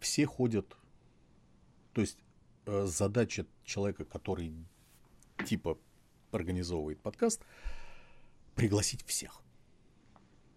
все 0.00 0.26
ходят, 0.26 0.76
то 1.94 2.02
есть 2.02 2.18
а, 2.66 2.84
задача 2.84 3.46
человека, 3.64 4.04
который 4.04 4.52
типа 5.46 5.78
организовывает 6.30 7.00
подкаст, 7.00 7.42
пригласить 8.54 9.02
всех. 9.06 9.40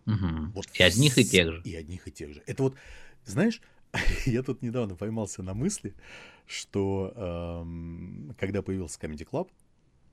Угу. 0.05 0.51
Вот 0.55 0.65
и 0.73 0.83
одних 0.83 1.17
и 1.17 1.23
тех 1.23 1.51
же. 1.51 1.61
И 1.63 1.75
одних 1.75 2.07
и 2.07 2.11
тех 2.11 2.33
же. 2.33 2.43
Это 2.45 2.63
вот, 2.63 2.75
знаешь, 3.25 3.61
я 4.25 4.43
тут 4.43 4.61
недавно 4.61 4.95
поймался 4.95 5.43
на 5.43 5.53
мысли, 5.53 5.93
что 6.45 7.13
эм, 7.15 8.35
когда 8.39 8.61
появился 8.61 8.99
Comedy 8.99 9.27
Club, 9.27 9.49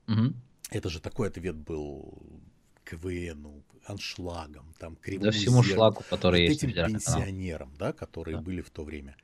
угу. 0.06 0.34
это 0.70 0.88
же 0.88 1.00
такой 1.00 1.28
ответ 1.28 1.56
был 1.56 2.22
КВНу, 2.84 3.62
аншлагам, 3.84 4.74
там, 4.78 4.96
кривому 4.96 5.26
Да 5.26 5.30
всему 5.30 5.62
шлагу, 5.62 6.02
который 6.08 6.42
вот 6.42 6.50
есть. 6.50 6.62
этим 6.62 6.72
пенсионерам, 6.72 7.74
да, 7.78 7.92
которые 7.92 8.36
да. 8.36 8.42
были 8.42 8.60
в 8.60 8.70
то 8.70 8.84
время. 8.84 9.16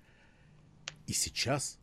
И 1.07 1.13
сейчас 1.13 1.79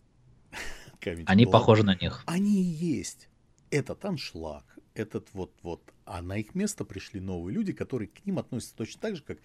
Они 1.26 1.46
Club, 1.46 1.52
похожи 1.52 1.84
на 1.84 1.96
них. 1.96 2.24
Они 2.26 2.62
и 2.62 2.66
есть. 2.66 3.30
Этот 3.70 4.04
аншлаг, 4.06 4.66
этот 4.94 5.30
вот-вот. 5.34 5.82
А 6.12 6.22
на 6.22 6.36
их 6.36 6.56
место 6.56 6.84
пришли 6.84 7.22
новые 7.22 7.56
люди, 7.56 7.72
которые 7.72 8.10
к 8.10 8.26
ним 8.26 8.38
относятся 8.38 8.76
точно 8.76 9.02
так 9.02 9.16
же, 9.16 9.24
как 9.24 9.38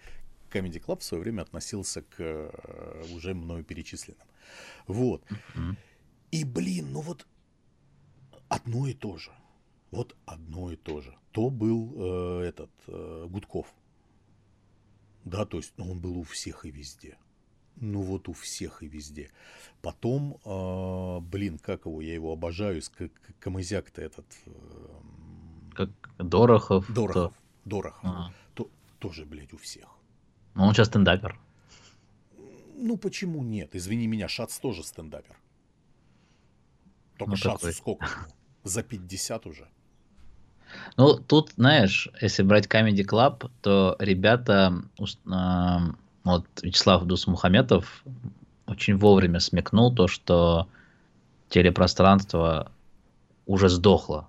Comedy 0.51 0.83
Club 0.83 0.99
в 0.99 1.03
свое 1.03 1.23
время 1.23 1.43
относился 1.43 2.01
к 2.01 2.15
э, 2.19 3.05
уже 3.13 3.33
мною 3.33 3.63
перечисленным. 3.63 4.27
Вот. 4.85 5.23
Mm-hmm. 5.31 5.75
И, 6.31 6.43
блин, 6.43 6.91
ну 6.91 6.99
вот 6.99 7.25
одно 8.49 8.85
и 8.85 8.93
то 8.93 9.15
же. 9.15 9.31
Вот 9.91 10.17
одно 10.25 10.69
и 10.69 10.75
то 10.75 10.99
же. 10.99 11.17
То 11.31 11.49
был 11.49 11.93
э, 11.95 12.49
этот 12.49 12.71
э, 12.87 13.27
Гудков. 13.29 13.73
Да, 15.23 15.45
то 15.45 15.55
есть 15.55 15.71
ну, 15.77 15.89
он 15.91 16.01
был 16.01 16.17
у 16.17 16.23
всех 16.23 16.65
и 16.65 16.69
везде. 16.69 17.17
Ну 17.77 18.01
вот 18.01 18.27
у 18.27 18.33
всех 18.33 18.83
и 18.83 18.89
везде. 18.89 19.31
Потом, 19.81 20.41
э, 20.43 21.19
блин, 21.21 21.59
как 21.59 21.85
его, 21.85 22.01
я 22.01 22.13
его 22.13 22.33
обожаю, 22.33 22.81
Камызяк-то 23.39 24.01
этот. 24.01 24.25
Э, 24.47 24.51
как 25.77 25.89
Дорохов. 26.17 26.91
Дорохов. 26.91 27.33
То... 27.33 27.33
Дорохов. 27.65 28.03
Ага. 28.03 28.33
То, 28.55 28.69
тоже, 28.99 29.25
блядь, 29.25 29.53
у 29.53 29.57
всех. 29.57 29.87
Но 30.55 30.67
он 30.67 30.73
сейчас 30.73 30.87
стендапер. 30.87 31.39
Ну 32.75 32.97
почему 32.97 33.43
нет? 33.43 33.75
Извини 33.75 34.07
меня, 34.07 34.27
Шац 34.27 34.57
тоже 34.59 34.83
стендапер. 34.83 35.37
Только 37.17 37.31
ну, 37.31 37.37
Шацу 37.37 37.71
сколько? 37.71 38.07
За 38.63 38.83
50 38.83 39.45
уже. 39.47 39.67
Ну, 40.97 41.15
тут, 41.15 41.53
знаешь, 41.55 42.09
если 42.21 42.43
брать 42.43 42.67
Comedy 42.67 43.05
Club, 43.05 43.49
то 43.61 43.95
ребята, 43.99 44.83
вот 46.23 46.47
Вячеслав 46.61 47.05
Дусмухаметов, 47.05 48.03
очень 48.65 48.97
вовремя 48.97 49.39
смекнул 49.39 49.95
то, 49.95 50.07
что 50.07 50.67
телепространство 51.49 52.71
уже 53.45 53.69
сдохло, 53.69 54.27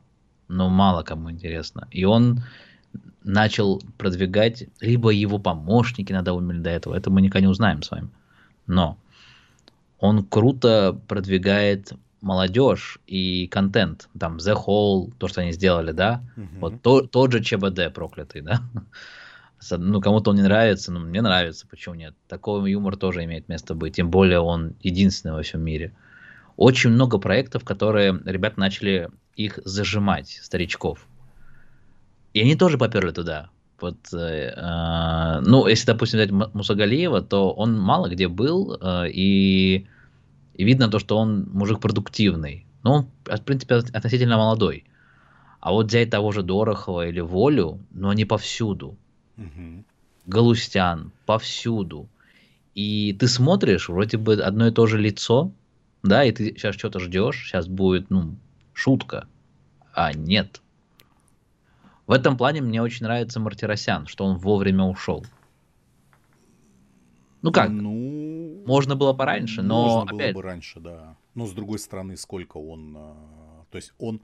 но 0.49 0.69
мало 0.69 1.03
кому 1.03 1.31
интересно. 1.31 1.89
И 1.91 2.05
он 2.05 2.43
начал 3.23 3.83
продвигать, 3.99 4.65
либо 4.81 5.11
его 5.11 5.39
помощники 5.39 6.13
надоумили 6.13 6.59
до 6.59 6.71
этого, 6.71 6.95
это 6.95 7.11
мы 7.11 7.21
никогда 7.21 7.41
не 7.41 7.51
узнаем 7.51 7.83
с 7.83 7.91
вами. 7.91 8.09
Но 8.67 8.99
он 9.99 10.25
круто 10.25 10.99
продвигает 11.09 11.93
молодежь 12.21 12.99
и 13.07 13.47
контент. 13.49 14.09
Там 14.19 14.37
The 14.37 14.57
Hall, 14.67 15.13
то, 15.19 15.29
что 15.29 15.41
они 15.43 15.53
сделали, 15.53 15.93
да. 15.93 16.23
Угу. 16.37 16.47
Вот 16.61 16.83
то, 16.83 17.03
тот 17.03 17.33
же 17.33 17.43
ЧБД 17.43 17.93
проклятый, 17.95 18.43
да. 18.43 18.63
Ну, 19.77 20.01
кому-то 20.01 20.31
он 20.31 20.37
не 20.37 20.43
нравится, 20.43 20.93
но 20.93 21.01
мне 21.01 21.21
нравится, 21.21 21.67
почему 21.69 21.97
нет. 21.97 22.15
Такой 22.29 22.71
юмор 22.71 22.97
тоже 22.97 23.25
имеет 23.25 23.49
место 23.49 23.75
быть, 23.75 23.97
тем 23.97 24.09
более 24.09 24.39
он 24.39 24.75
единственный 24.83 25.33
во 25.33 25.43
всем 25.43 25.63
мире. 25.63 25.93
Очень 26.57 26.91
много 26.91 27.19
проектов, 27.19 27.65
которые 27.65 28.21
ребята 28.25 28.61
начали 28.61 29.11
их 29.39 29.61
зажимать, 29.65 30.41
старичков. 30.43 31.07
И 32.35 32.41
они 32.41 32.57
тоже 32.57 32.77
поперли 32.77 33.13
туда. 33.13 33.49
Вот, 33.81 33.97
э, 34.13 34.53
э, 34.57 35.41
ну, 35.41 35.67
если, 35.69 35.87
допустим, 35.87 36.19
взять 36.19 36.33
Мусагалиева, 36.33 37.23
то 37.23 37.53
он 37.53 37.79
мало 37.79 38.09
где 38.09 38.27
был, 38.27 38.77
э, 38.81 39.09
и, 39.11 39.87
и 40.55 40.65
видно 40.65 40.89
то, 40.89 40.99
что 40.99 41.17
он 41.17 41.49
мужик 41.53 41.81
продуктивный. 41.81 42.67
Но 42.83 42.93
он, 42.93 43.07
в 43.25 43.43
принципе, 43.43 43.77
относительно 43.77 44.37
молодой. 44.37 44.85
А 45.61 45.73
вот 45.73 45.87
взять 45.87 46.11
того 46.11 46.33
же 46.33 46.43
Дорохова 46.43 47.09
или 47.09 47.21
Волю, 47.21 47.79
ну, 47.93 48.09
они 48.09 48.25
повсюду. 48.25 48.97
Угу. 49.37 49.85
Галустян, 50.27 51.13
повсюду. 51.27 52.09
И 52.75 53.17
ты 53.19 53.29
смотришь, 53.29 53.89
вроде 53.89 54.19
бы 54.19 54.35
одно 54.35 54.67
и 54.67 54.73
то 54.73 54.87
же 54.87 54.99
лицо, 54.99 55.53
да, 56.03 56.25
и 56.25 56.33
ты 56.33 56.55
сейчас 56.57 56.75
что-то 56.75 56.99
ждешь, 56.99 57.47
сейчас 57.47 57.69
будет, 57.69 58.11
ну, 58.11 58.37
шутка. 58.79 59.29
А 59.93 60.13
нет. 60.13 60.63
В 62.07 62.13
этом 62.13 62.37
плане 62.37 62.63
мне 62.63 62.81
очень 62.81 63.05
нравится 63.05 63.41
Мартиросян, 63.41 64.07
что 64.07 64.25
он 64.25 64.39
вовремя 64.39 64.85
ушел. 64.85 65.27
Ну 67.43 67.53
как? 67.53 67.71
Ну, 67.71 68.63
можно 68.67 68.97
было 68.97 69.13
пораньше, 69.13 69.63
но 69.63 69.85
можно 69.85 70.17
опять... 70.17 70.33
было 70.33 70.43
бы 70.43 70.49
раньше, 70.49 70.81
да. 70.81 71.17
Но 71.35 71.47
с 71.47 71.53
другой 71.53 71.79
стороны, 71.79 72.17
сколько 72.17 72.57
он, 72.57 72.97
э, 72.97 73.15
то 73.71 73.77
есть 73.77 73.93
он 73.99 74.21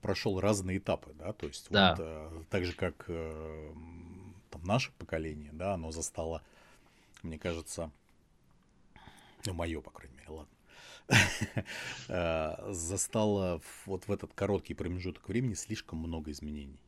прошел 0.00 0.40
разные 0.40 0.78
этапы, 0.78 1.12
да, 1.18 1.32
то 1.32 1.46
есть 1.46 1.68
да. 1.70 1.94
вот 1.96 2.04
э, 2.04 2.42
так 2.50 2.64
же 2.64 2.72
как 2.72 3.04
э, 3.08 3.72
там 4.50 4.62
наше 4.64 4.92
поколение, 4.98 5.50
да, 5.52 5.74
оно 5.74 5.90
застало, 5.90 6.42
мне 7.22 7.38
кажется, 7.38 7.90
ну 9.46 9.54
мое, 9.54 9.80
по 9.80 9.90
крайней 9.90 10.16
мере, 10.16 10.30
ладно, 10.30 10.54
Э, 12.08 12.72
застала 12.72 13.60
вот 13.86 14.08
в 14.08 14.12
этот 14.12 14.32
короткий 14.34 14.74
промежуток 14.74 15.28
времени 15.28 15.54
слишком 15.54 15.98
много 15.98 16.30
изменений. 16.32 16.80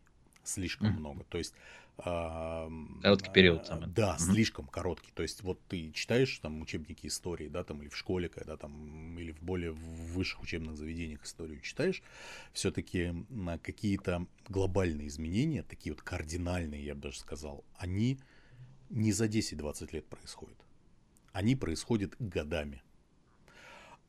Слишком 0.43 0.89
mm. 0.89 0.99
много. 0.99 1.25
То 1.25 1.39
есть 1.39 1.55
Короткий 1.97 3.31
период. 3.33 3.67
Самый. 3.67 3.87
Да, 3.89 4.17
mm-hmm. 4.17 4.33
слишком 4.33 4.67
короткий. 4.67 5.13
То 5.15 5.23
есть 5.23 5.43
вот 5.43 5.61
ты 5.69 5.93
читаешь 5.93 6.39
там 6.39 6.61
учебники 6.61 7.07
истории, 7.07 7.49
да, 7.49 7.63
там 7.65 7.81
или 7.83 7.89
в 7.89 7.97
школе, 7.97 8.29
когда 8.29 8.57
там, 8.57 9.19
или 9.19 9.33
в 9.33 9.43
более 9.43 9.73
высших 9.73 10.43
учебных 10.43 10.77
заведениях 10.77 11.23
историю 11.25 11.61
читаешь, 11.61 12.03
все-таки 12.53 13.15
какие-то 13.63 14.27
глобальные 14.49 15.09
изменения, 15.09 15.63
такие 15.63 15.93
вот 15.93 16.03
кардинальные, 16.03 16.85
я 16.85 16.95
бы 16.95 17.03
даже 17.03 17.21
сказал, 17.21 17.65
они 17.77 18.19
не 18.91 19.13
за 19.13 19.27
10-20 19.27 19.93
лет 19.93 20.07
происходят. 20.07 20.59
Они 21.33 21.55
происходят 21.57 22.15
годами. 22.19 22.83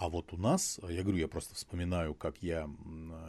А 0.03 0.09
вот 0.09 0.33
у 0.33 0.37
нас, 0.37 0.81
я 0.89 1.01
говорю, 1.01 1.17
я 1.17 1.29
просто 1.29 1.55
вспоминаю, 1.55 2.13
как 2.13 2.35
я, 2.43 2.69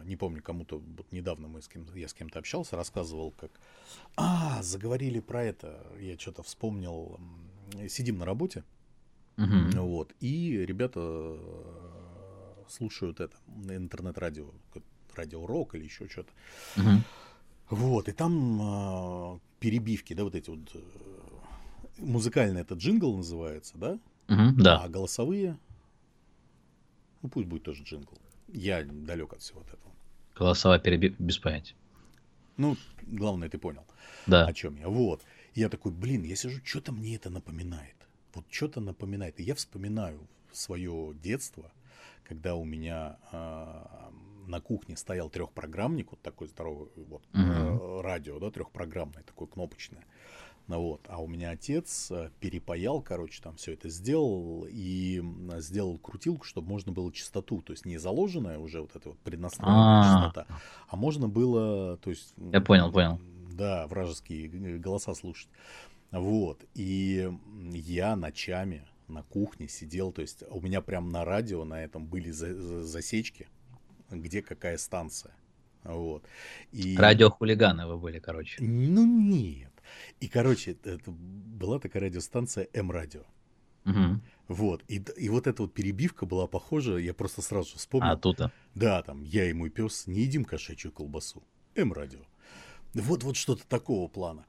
не 0.04 0.16
помню, 0.16 0.42
кому-то, 0.42 0.78
вот 0.78 1.06
недавно 1.12 1.46
мы 1.46 1.62
с 1.62 1.68
кем 1.68 1.86
я 1.94 2.08
с 2.08 2.14
кем-то 2.14 2.40
общался, 2.40 2.74
рассказывал, 2.74 3.30
как, 3.30 3.52
а, 4.16 4.60
заговорили 4.60 5.20
про 5.20 5.44
это, 5.44 5.86
я 6.00 6.18
что-то 6.18 6.42
вспомнил, 6.42 7.20
сидим 7.88 8.18
на 8.18 8.24
работе, 8.24 8.64
uh 9.36 9.80
вот, 9.80 10.14
и 10.18 10.64
ребята 10.66 11.00
э, 11.00 12.64
слушают 12.68 13.20
это, 13.20 13.36
интернет-радио, 13.68 14.50
радио 15.14 15.46
рок 15.46 15.76
или 15.76 15.84
еще 15.84 16.08
что-то. 16.08 16.32
uh 16.74 16.98
Вот, 17.70 18.08
и 18.08 18.12
там 18.12 18.58
а, 18.60 19.38
перебивки, 19.60 20.12
да, 20.12 20.24
вот 20.24 20.34
эти 20.34 20.50
вот, 20.50 20.74
э, 20.74 20.80
музыкальный 21.98 22.62
этот 22.62 22.80
джингл 22.80 23.16
называется, 23.16 23.78
да? 23.78 23.98
uh 24.26 24.50
да. 24.56 24.78
А 24.78 24.88
голосовые 24.88 25.56
ну 27.24 27.30
пусть 27.30 27.48
будет 27.48 27.62
тоже 27.62 27.82
джингл. 27.82 28.18
Я 28.48 28.84
далек 28.84 29.32
от 29.32 29.40
всего 29.40 29.60
от 29.60 29.68
этого. 29.68 29.92
Голосовая 30.36 30.78
перебивка 30.78 31.22
без 31.22 31.38
понятия. 31.38 31.74
Ну, 32.58 32.76
главное, 33.02 33.48
ты 33.48 33.58
понял, 33.58 33.84
да. 34.26 34.46
о 34.46 34.52
чем 34.52 34.76
я. 34.76 34.88
Вот. 34.88 35.22
я 35.54 35.68
такой, 35.68 35.90
блин, 35.90 36.22
я 36.22 36.36
сижу, 36.36 36.60
что-то 36.64 36.92
мне 36.92 37.16
это 37.16 37.30
напоминает. 37.30 37.96
Вот 38.34 38.44
что-то 38.50 38.80
напоминает. 38.80 39.40
И 39.40 39.42
я 39.42 39.54
вспоминаю 39.54 40.28
свое 40.52 41.14
детство, 41.22 41.72
когда 42.24 42.54
у 42.56 42.64
меня 42.64 43.16
э, 43.32 43.84
на 44.46 44.60
кухне 44.60 44.96
стоял 44.96 45.30
трехпрограммник, 45.30 46.10
вот 46.10 46.20
такой 46.20 46.48
здоровый 46.48 46.90
вот, 46.96 47.22
угу. 47.32 47.40
э, 47.40 48.00
радио, 48.02 48.38
да, 48.38 48.50
трехпрограммное, 48.50 49.22
такое 49.22 49.48
кнопочное. 49.48 50.04
Ну 50.66 50.80
вот, 50.80 51.06
а 51.08 51.20
у 51.20 51.26
меня 51.26 51.50
отец 51.50 52.10
э, 52.10 52.30
перепаял, 52.40 53.02
короче, 53.02 53.42
там 53.42 53.56
все 53.56 53.74
это 53.74 53.90
сделал 53.90 54.66
и 54.66 55.22
сделал 55.58 55.98
крутилку, 55.98 56.46
чтобы 56.46 56.68
можно 56.68 56.90
было 56.90 57.12
частоту, 57.12 57.60
то 57.60 57.72
есть 57.72 57.84
не 57.84 57.98
заложенная 57.98 58.58
уже 58.58 58.80
вот 58.80 58.96
эта 58.96 59.10
вот 59.10 59.18
преднастроенная 59.18 60.00
а. 60.00 60.04
частота, 60.04 60.46
а 60.88 60.96
можно 60.96 61.28
было, 61.28 61.98
то 61.98 62.08
есть... 62.08 62.32
Я 62.50 62.62
понял, 62.62 62.90
понял. 62.90 63.20
Да, 63.52 63.86
вражеские 63.88 64.78
голоса 64.78 65.14
слушать. 65.14 65.48
Вот, 66.10 66.64
и 66.74 67.30
я 67.72 68.16
ночами 68.16 68.86
на 69.06 69.22
кухне 69.22 69.68
сидел, 69.68 70.12
то 70.12 70.22
есть 70.22 70.44
у 70.48 70.62
меня 70.62 70.80
прям 70.80 71.10
на 71.10 71.26
радио 71.26 71.64
на 71.64 71.84
этом 71.84 72.06
были 72.06 72.30
засечки, 72.30 73.48
где 74.10 74.40
какая 74.40 74.78
станция. 74.78 75.34
Вот. 75.82 76.24
И... 76.72 76.96
Радиохулиганы 76.96 77.86
вы 77.86 77.98
были, 77.98 78.18
короче. 78.18 78.56
Ну 78.62 79.04
нет. 79.04 79.73
И, 80.20 80.28
короче, 80.28 80.76
это 80.84 81.10
была 81.10 81.78
такая 81.78 82.04
радиостанция 82.04 82.68
М-радио. 82.72 83.22
Угу. 83.84 84.20
Вот. 84.48 84.82
И, 84.88 85.02
и 85.16 85.28
вот 85.28 85.46
эта 85.46 85.62
вот 85.62 85.74
перебивка 85.74 86.26
была 86.26 86.46
похожа, 86.46 86.96
я 86.96 87.14
просто 87.14 87.42
сразу 87.42 87.76
вспомнил. 87.76 88.12
А, 88.12 88.16
тут-то. 88.16 88.50
Да, 88.74 89.02
там, 89.02 89.22
я 89.22 89.48
и 89.48 89.52
мой 89.52 89.70
пес 89.70 90.06
не 90.06 90.22
едим 90.22 90.44
кошачью 90.44 90.92
колбасу. 90.92 91.42
М-радио. 91.74 92.20
Вот, 92.94 93.24
вот 93.24 93.36
что-то 93.36 93.66
такого 93.66 94.08
плана. 94.08 94.46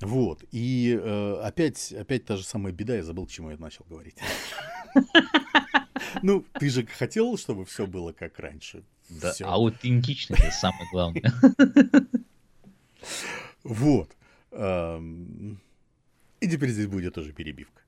Вот. 0.00 0.44
И 0.52 0.98
э, 1.00 1.40
опять, 1.42 1.92
опять 1.92 2.24
та 2.24 2.36
же 2.36 2.44
самая 2.44 2.72
беда, 2.72 2.96
я 2.96 3.02
забыл, 3.02 3.26
к 3.26 3.30
чему 3.30 3.50
я 3.50 3.56
начал 3.56 3.84
говорить. 3.88 4.16
Ну, 6.22 6.44
ты 6.58 6.68
же 6.68 6.86
хотел, 6.86 7.38
чтобы 7.38 7.64
все 7.64 7.86
было 7.86 8.12
как 8.12 8.38
раньше. 8.38 8.84
Да, 9.08 9.32
аутентичность 9.44 10.42
это 10.42 10.52
самое 10.52 10.88
главное. 10.92 11.32
Вот. 13.64 14.10
И 14.52 16.48
теперь 16.48 16.70
здесь 16.70 16.86
будет 16.86 17.14
тоже 17.14 17.32
перебивка. 17.32 17.82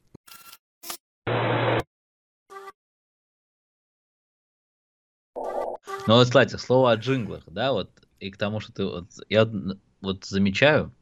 Ну 6.06 6.14
вот, 6.14 6.26
кстати, 6.26 6.56
слово 6.56 6.92
о 6.92 6.96
джинглах, 6.96 7.44
да, 7.46 7.72
вот, 7.72 7.90
и 8.20 8.30
к 8.30 8.36
тому, 8.36 8.60
что 8.60 8.72
ты, 8.72 8.84
вот, 8.84 9.06
я 9.30 9.50
вот 10.02 10.24
замечаю, 10.26 10.92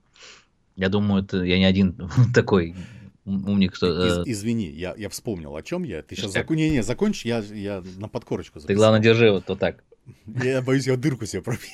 я 0.77 0.89
думаю, 0.89 1.25
это 1.25 1.43
я 1.43 1.59
не 1.59 1.65
один 1.65 1.97
такой 2.35 2.77
умник, 3.25 3.75
что... 3.75 4.07
Из, 4.07 4.19
э, 4.19 4.23
извини, 4.27 4.71
я, 4.71 4.95
я 4.97 5.09
вспомнил, 5.09 5.55
о 5.57 5.63
чем 5.63 5.83
я. 5.83 6.03
Ты 6.03 6.15
сейчас 6.15 6.33
зак... 6.33 6.51
не, 6.51 6.71
не, 6.71 6.83
закончишь, 6.83 7.25
я, 7.25 7.39
я 7.39 7.83
на 7.97 8.09
подкорочку 8.09 8.61
записал. 8.61 8.69
Ты, 8.69 8.75
главное, 8.75 9.01
держи 9.01 9.31
вот, 9.31 9.49
вот 9.49 9.59
так. 9.59 9.83
Я 10.27 10.63
боюсь, 10.63 10.87
я 10.87 10.97
дырку 10.97 11.27
себе 11.27 11.43
пробью. 11.43 11.69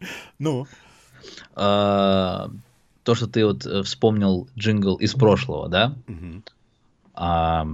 Ну? 0.38 0.66
То, 3.02 3.14
что 3.14 3.26
ты 3.26 3.44
вот 3.44 3.66
э, 3.66 3.82
вспомнил 3.82 4.48
джингл 4.58 4.96
из 4.96 5.14
прошлого, 5.14 5.68
да? 5.68 5.96
Угу. 6.06 6.42
А, 7.14 7.66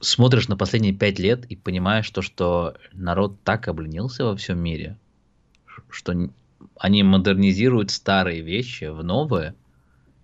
смотришь 0.00 0.48
на 0.48 0.56
последние 0.56 0.94
пять 0.94 1.18
лет 1.18 1.44
и 1.46 1.56
понимаешь 1.56 2.10
то, 2.10 2.22
что 2.22 2.74
народ 2.92 3.42
так 3.44 3.68
обленился 3.68 4.24
во 4.24 4.36
всем 4.36 4.58
мире, 4.58 4.98
что 5.90 6.14
они 6.76 7.02
модернизируют 7.02 7.90
старые 7.90 8.40
вещи 8.40 8.84
в 8.84 9.04
новые, 9.04 9.54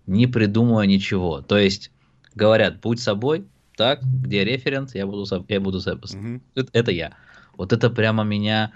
не 0.07 0.27
придумывая 0.27 0.87
ничего. 0.87 1.43
То 1.43 1.59
есть 1.59 1.91
говорят, 2.35 2.81
будь 2.81 3.01
собой, 3.01 3.47
так, 3.77 4.03
где 4.03 4.45
референс, 4.45 4.95
я 4.95 5.07
буду, 5.07 5.27
я 5.49 5.61
буду, 5.61 5.79
угу. 5.79 6.41
это, 6.55 6.71
это 6.73 6.91
я. 6.91 7.15
Вот 7.57 7.73
это 7.73 7.91
прямо 7.91 8.25
меня, 8.25 8.73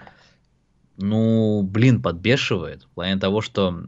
ну, 0.97 1.63
блин, 1.63 2.01
подбешивает 2.01 2.83
в 2.83 2.87
плане 2.89 3.17
того, 3.17 3.41
что 3.41 3.85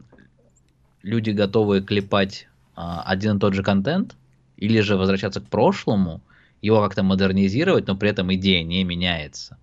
люди 1.04 1.30
готовы 1.30 1.82
клепать 1.82 2.48
а, 2.74 3.02
один 3.02 3.36
и 3.36 3.40
тот 3.40 3.54
же 3.54 3.62
контент, 3.62 4.16
или 4.56 4.80
же 4.80 4.96
возвращаться 4.96 5.40
к 5.40 5.48
прошлому 5.48 6.22
его 6.62 6.82
как-то 6.82 7.02
модернизировать, 7.02 7.86
но 7.86 7.96
при 7.96 8.10
этом 8.10 8.34
идея 8.34 8.64
не 8.64 8.82
меняется. 8.84 9.58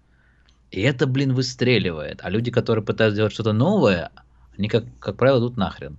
И 0.69 0.82
это, 0.82 1.08
блин, 1.08 1.34
выстреливает. 1.34 2.19
А 2.23 2.30
люди, 2.30 2.51
которые 2.51 2.86
пытаются 2.86 3.15
сделать 3.15 3.34
что-то 3.34 3.54
новое, 3.54 4.12
они, 4.58 4.69
как, 4.69 4.86
как 4.99 5.17
правило, 5.17 5.39
идут 5.39 5.58
нахрен. 5.58 5.97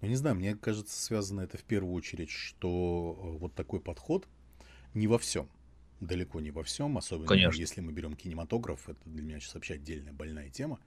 Ну, 0.00 0.08
не 0.08 0.16
знаю, 0.16 0.36
мне 0.36 0.56
кажется, 0.56 1.00
связано 1.00 1.42
это 1.42 1.58
в 1.58 1.62
первую 1.62 1.94
очередь, 1.94 2.30
что 2.30 3.16
э, 3.16 3.38
вот 3.38 3.54
такой 3.54 3.80
подход 3.80 4.26
не 4.94 5.06
во 5.06 5.18
всем. 5.18 5.48
Далеко 6.00 6.40
не 6.40 6.50
во 6.50 6.62
всем, 6.62 6.98
особенно 6.98 7.28
Конечно. 7.28 7.60
если 7.60 7.80
мы 7.80 7.92
берем 7.92 8.14
кинематограф, 8.14 8.88
это 8.88 8.98
для 9.04 9.22
меня 9.22 9.38
сейчас 9.38 9.54
вообще 9.54 9.74
отдельная 9.74 10.12
больная 10.12 10.48
тема. 10.50 10.78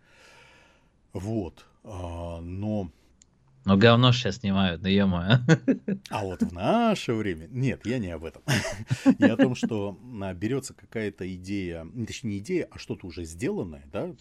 Вот. 1.13 1.65
А, 1.83 2.41
но 2.41 2.91
но 3.67 3.75
говно 3.75 4.13
сейчас 4.13 4.37
снимают, 4.37 4.81
да 4.81 4.87
ё 4.87 5.07
А 6.09 6.23
вот 6.23 6.41
в 6.41 6.53
наше 6.53 7.13
время... 7.13 7.47
Нет, 7.51 7.85
я 7.85 7.99
не 7.99 8.07
об 8.11 8.23
этом. 8.23 8.41
Я 9.19 9.33
о 9.33 9.37
том, 9.37 9.55
что 9.55 9.99
а, 10.21 10.33
берется 10.33 10.73
какая-то 10.73 11.35
идея, 11.35 11.85
точнее 12.07 12.29
не 12.29 12.37
идея, 12.37 12.67
а 12.71 12.79
что-то 12.79 13.05
уже 13.05 13.25
сделанное, 13.25 13.83
да, 13.91 14.15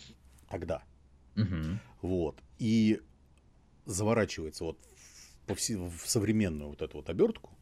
тогда. 0.50 0.82
Вот. 2.02 2.42
И 2.58 3.00
заворачивается 3.84 4.64
вот 4.64 4.80
в, 5.46 5.54
в 5.54 6.08
современную 6.08 6.70
вот 6.70 6.82
эту 6.82 6.96
вот 6.96 7.08
обертку, 7.08 7.56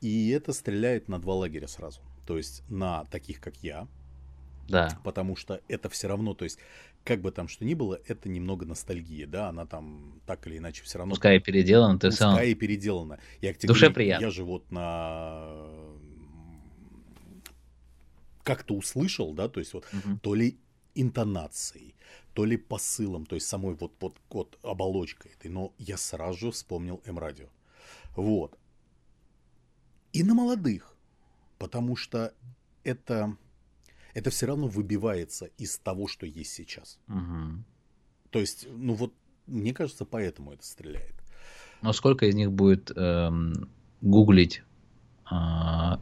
и 0.00 0.30
это 0.30 0.54
стреляет 0.54 1.08
на 1.08 1.20
два 1.20 1.34
лагеря 1.34 1.68
сразу. 1.68 2.00
То 2.26 2.38
есть 2.38 2.62
на 2.70 3.04
таких, 3.04 3.42
как 3.42 3.56
я, 3.58 3.88
да. 4.70 4.98
Потому 5.04 5.36
что 5.36 5.60
это 5.68 5.88
все 5.88 6.08
равно, 6.08 6.34
то 6.34 6.44
есть, 6.44 6.58
как 7.04 7.20
бы 7.20 7.30
там 7.30 7.48
что 7.48 7.64
ни 7.64 7.74
было, 7.74 8.00
это 8.06 8.28
немного 8.28 8.66
ностальгия, 8.66 9.26
да, 9.26 9.48
она 9.48 9.66
там 9.66 10.20
так 10.26 10.46
или 10.46 10.58
иначе 10.58 10.82
все 10.84 10.98
равно... 10.98 11.14
Пускай 11.14 11.40
переделана, 11.40 11.98
ты 11.98 12.08
пускай 12.08 12.36
сам... 12.36 12.44
и 12.44 12.54
переделана. 12.54 13.18
Я 13.40 13.54
к 13.54 13.60
Душе 13.60 13.80
говорю, 13.80 13.94
приятно. 13.94 14.24
Я 14.24 14.30
же 14.30 14.44
вот 14.44 14.70
на... 14.70 15.66
Как-то 18.42 18.74
услышал, 18.74 19.32
да, 19.34 19.48
то 19.48 19.60
есть 19.60 19.74
вот 19.74 19.86
угу. 19.92 20.18
то 20.22 20.34
ли 20.34 20.58
интонацией, 20.94 21.94
то 22.34 22.44
ли 22.44 22.56
посылом, 22.56 23.26
то 23.26 23.34
есть 23.34 23.46
самой 23.46 23.74
вот, 23.74 23.92
вот, 24.00 24.16
вот 24.30 24.58
оболочкой 24.62 25.32
этой, 25.32 25.50
но 25.50 25.72
я 25.78 25.96
сразу 25.96 26.38
же 26.38 26.50
вспомнил 26.52 27.00
М-радио. 27.04 27.48
Вот. 28.16 28.58
И 30.12 30.22
на 30.24 30.34
молодых, 30.34 30.96
потому 31.58 31.96
что 31.96 32.34
это 32.82 33.36
это 34.14 34.30
все 34.30 34.46
равно 34.46 34.66
выбивается 34.68 35.46
из 35.58 35.78
того, 35.78 36.08
что 36.08 36.26
есть 36.26 36.52
сейчас. 36.52 36.98
Угу. 37.08 37.64
То 38.30 38.38
есть, 38.38 38.66
ну 38.70 38.94
вот, 38.94 39.12
мне 39.46 39.74
кажется, 39.74 40.04
поэтому 40.04 40.52
это 40.52 40.64
стреляет. 40.64 41.14
Но 41.82 41.92
сколько 41.92 42.26
из 42.26 42.34
них 42.34 42.52
будет 42.52 42.92
эм, 42.94 43.70
гуглить, 44.00 44.62
э, 45.30 45.96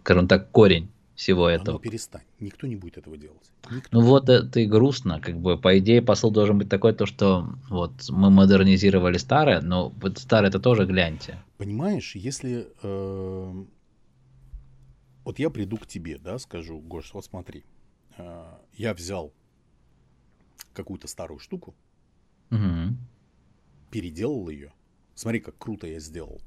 скажем 0.00 0.28
так, 0.28 0.50
корень 0.50 0.90
всего 1.14 1.46
а 1.46 1.52
этого? 1.52 1.74
Ну 1.74 1.80
перестань, 1.80 2.22
никто 2.38 2.66
не 2.66 2.76
будет 2.76 2.96
этого 2.96 3.16
делать. 3.16 3.52
Никто. 3.70 3.88
Ну 3.92 4.04
вот 4.04 4.28
это 4.28 4.60
и 4.60 4.66
грустно, 4.66 5.20
как 5.20 5.38
бы, 5.38 5.58
по 5.58 5.78
идее, 5.78 6.00
посыл 6.00 6.30
должен 6.30 6.58
быть 6.58 6.68
такой, 6.68 6.94
то, 6.94 7.06
что 7.06 7.46
вот 7.68 7.92
мы 8.08 8.30
модернизировали 8.30 9.18
старое, 9.18 9.60
но 9.60 9.90
вот 10.00 10.18
старое 10.18 10.48
это 10.48 10.60
тоже 10.60 10.86
гляньте. 10.86 11.42
Понимаешь, 11.58 12.14
если 12.14 12.68
э, 12.82 13.64
вот 15.30 15.38
я 15.38 15.48
приду 15.48 15.76
к 15.76 15.86
тебе, 15.86 16.18
да, 16.18 16.38
скажу, 16.38 16.80
Гош, 16.80 17.14
вот 17.14 17.24
смотри, 17.24 17.64
э, 18.18 18.58
я 18.74 18.94
взял 18.94 19.32
какую-то 20.72 21.06
старую 21.06 21.38
штуку, 21.38 21.76
угу. 22.50 22.96
переделал 23.92 24.48
ее. 24.48 24.72
Смотри, 25.14 25.38
как 25.38 25.56
круто 25.56 25.86
я 25.86 26.00
сделал. 26.00 26.40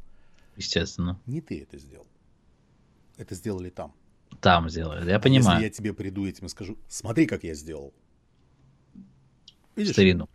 Естественно. 0.57 1.17
Не 1.25 1.39
ты 1.39 1.61
это 1.61 1.77
сделал. 1.77 2.07
Это 3.15 3.35
сделали 3.35 3.69
там. 3.69 3.93
Там 4.41 4.69
сделали, 4.69 5.09
я 5.09 5.19
понимаю. 5.19 5.61
Если 5.61 5.63
я 5.63 5.69
тебе 5.69 5.93
приду 5.93 6.27
этим 6.27 6.47
и 6.47 6.49
скажу, 6.49 6.77
смотри, 6.89 7.25
как 7.25 7.45
я 7.45 7.53
сделал. 7.53 7.93
Видишь? 9.77 9.93
Старину. 9.93 10.27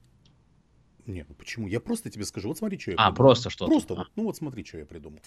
Нет, 1.04 1.26
ну 1.28 1.34
почему? 1.34 1.68
Я 1.68 1.80
просто 1.80 2.08
тебе 2.08 2.24
скажу, 2.24 2.48
вот 2.48 2.56
смотри, 2.56 2.78
что 2.78 2.92
я 2.92 2.96
а, 2.96 3.10
придумал. 3.10 3.12
А, 3.12 3.14
просто 3.14 3.50
что-то. 3.50 3.70
Просто 3.70 3.92
а. 3.92 3.96
вот, 3.98 4.10
ну 4.16 4.22
вот 4.22 4.36
смотри, 4.38 4.64
что 4.64 4.78
я 4.78 4.86
придумал. 4.86 5.20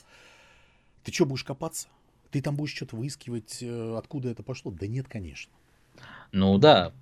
Ты 1.03 1.11
что, 1.11 1.27
будешь 1.27 1.43
копаться? 1.43 1.87
Ты 2.31 2.41
там 2.41 2.55
будешь 2.55 2.75
что-то 2.75 2.95
выискивать, 2.95 3.57
э, 3.61 3.95
откуда 3.97 4.29
это 4.29 4.43
пошло? 4.43 4.71
Да 4.71 4.87
нет, 4.87 5.07
конечно. 5.07 5.51
Ну 6.31 6.57
да, 6.57 6.93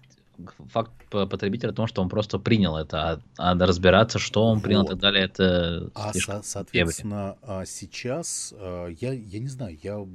факт 0.69 0.91
потребителя 1.09 1.71
в 1.71 1.75
том, 1.75 1.87
что 1.87 2.01
он 2.01 2.09
просто 2.09 2.39
принял 2.39 2.75
это, 2.77 3.21
а, 3.37 3.53
а 3.53 3.55
разбираться, 3.55 4.19
что 4.19 4.43
он 4.43 4.61
принял 4.61 4.81
вот. 4.81 4.87
и 4.87 4.89
так 4.91 4.99
далее, 4.99 5.25
это 5.25 5.91
А, 5.93 6.13
со- 6.13 6.41
соответственно, 6.43 7.37
а 7.41 7.65
сейчас, 7.65 8.53
а, 8.57 8.87
я, 8.87 9.13
я 9.13 9.39
не 9.39 9.47
знаю, 9.47 9.77
я 9.81 10.05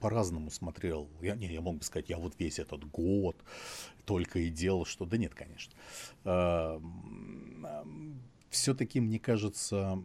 по-разному 0.00 0.50
смотрел. 0.50 1.08
Я, 1.22 1.34
не, 1.36 1.52
я 1.52 1.60
мог 1.60 1.78
бы 1.78 1.84
сказать, 1.84 2.08
я 2.08 2.18
вот 2.18 2.34
весь 2.38 2.58
этот 2.58 2.84
год 2.90 3.36
только 4.04 4.38
и 4.40 4.50
делал, 4.50 4.84
что... 4.84 5.04
Да 5.04 5.16
нет, 5.16 5.34
конечно. 5.34 5.72
А, 6.24 6.80
Все-таки, 8.50 9.00
мне 9.00 9.18
кажется, 9.18 9.98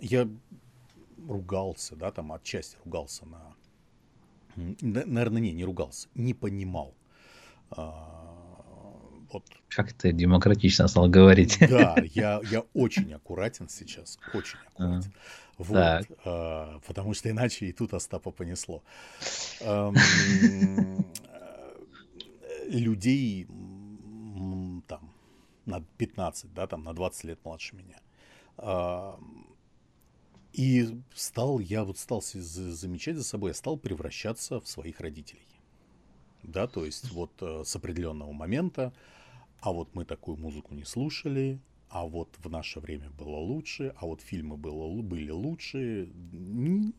я 0.00 0.28
ругался, 1.28 1.96
да, 1.96 2.10
там 2.10 2.32
отчасти 2.32 2.76
ругался 2.84 3.26
на... 3.26 3.54
Наверное, 4.80 5.40
не, 5.40 5.52
не 5.52 5.64
ругался, 5.64 6.08
не 6.14 6.32
понимал. 6.32 6.94
А, 7.70 8.34
вот. 9.32 9.44
Как 9.68 9.92
ты 9.92 10.12
демократично 10.12 10.86
стал 10.86 11.08
говорить. 11.08 11.58
Да, 11.60 11.96
я, 12.14 12.40
я 12.50 12.60
очень 12.72 13.12
аккуратен 13.14 13.68
сейчас, 13.68 14.18
очень 14.32 14.58
аккуратен. 14.68 15.12
А, 15.12 15.22
вот, 15.58 15.74
так. 15.74 16.06
а, 16.24 16.80
потому 16.86 17.14
что 17.14 17.30
иначе 17.30 17.66
и 17.66 17.72
тут 17.72 17.94
Остапа 17.94 18.30
понесло. 18.30 18.82
А, 19.62 19.92
людей 22.68 23.46
там 24.86 25.10
на 25.66 25.80
15, 25.98 26.54
да, 26.54 26.66
там 26.66 26.84
на 26.84 26.94
20 26.94 27.24
лет 27.24 27.38
младше 27.44 27.76
меня. 27.76 27.98
И 30.54 31.00
стал, 31.12 31.58
я 31.58 31.82
вот 31.82 31.98
стал 31.98 32.22
замечать 32.22 33.16
за 33.16 33.24
собой, 33.24 33.50
я 33.50 33.54
стал 33.54 33.76
превращаться 33.76 34.60
в 34.60 34.68
своих 34.68 35.00
родителей. 35.00 35.48
Да, 36.44 36.68
то 36.68 36.84
есть 36.84 37.10
вот 37.10 37.32
э, 37.40 37.62
с 37.64 37.74
определенного 37.74 38.30
момента, 38.30 38.92
а 39.60 39.72
вот 39.72 39.88
мы 39.94 40.04
такую 40.04 40.36
музыку 40.36 40.74
не 40.74 40.84
слушали, 40.84 41.58
а 41.88 42.04
вот 42.04 42.28
в 42.38 42.48
наше 42.48 42.78
время 42.78 43.10
было 43.10 43.36
лучше, 43.36 43.94
а 43.96 44.06
вот 44.06 44.20
фильмы 44.20 44.56
было, 44.56 45.02
были 45.02 45.30
лучше. 45.30 46.08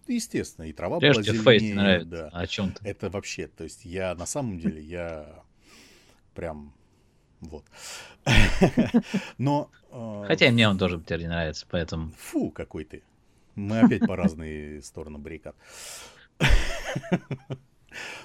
Естественно, 0.06 0.66
и 0.66 0.74
трава 0.74 1.00
была 1.00 1.22
зеленее. 1.22 2.04
Да. 2.04 2.30
А 2.34 2.42
о 2.42 2.48
чем 2.48 2.74
ты? 2.74 2.86
Это 2.86 3.10
вообще, 3.10 3.48
то 3.48 3.64
есть 3.64 3.86
я 3.86 4.16
на 4.16 4.26
самом 4.26 4.60
деле, 4.60 4.82
я 4.82 5.44
прям 6.34 6.74
вот. 7.40 7.64
Но... 9.38 9.70
Э, 9.92 10.26
Хотя 10.28 10.48
и 10.48 10.52
мне 10.52 10.68
он 10.68 10.78
тоже 10.78 11.00
теперь 11.00 11.22
не 11.22 11.28
нравится, 11.28 11.66
поэтому... 11.70 12.12
Фу, 12.18 12.52
какой 12.52 12.84
ты. 12.84 13.04
Мы 13.56 13.80
опять 13.80 14.06
по 14.06 14.16
разные 14.16 14.82
стороны 14.82 15.18
баррикад. 15.18 15.56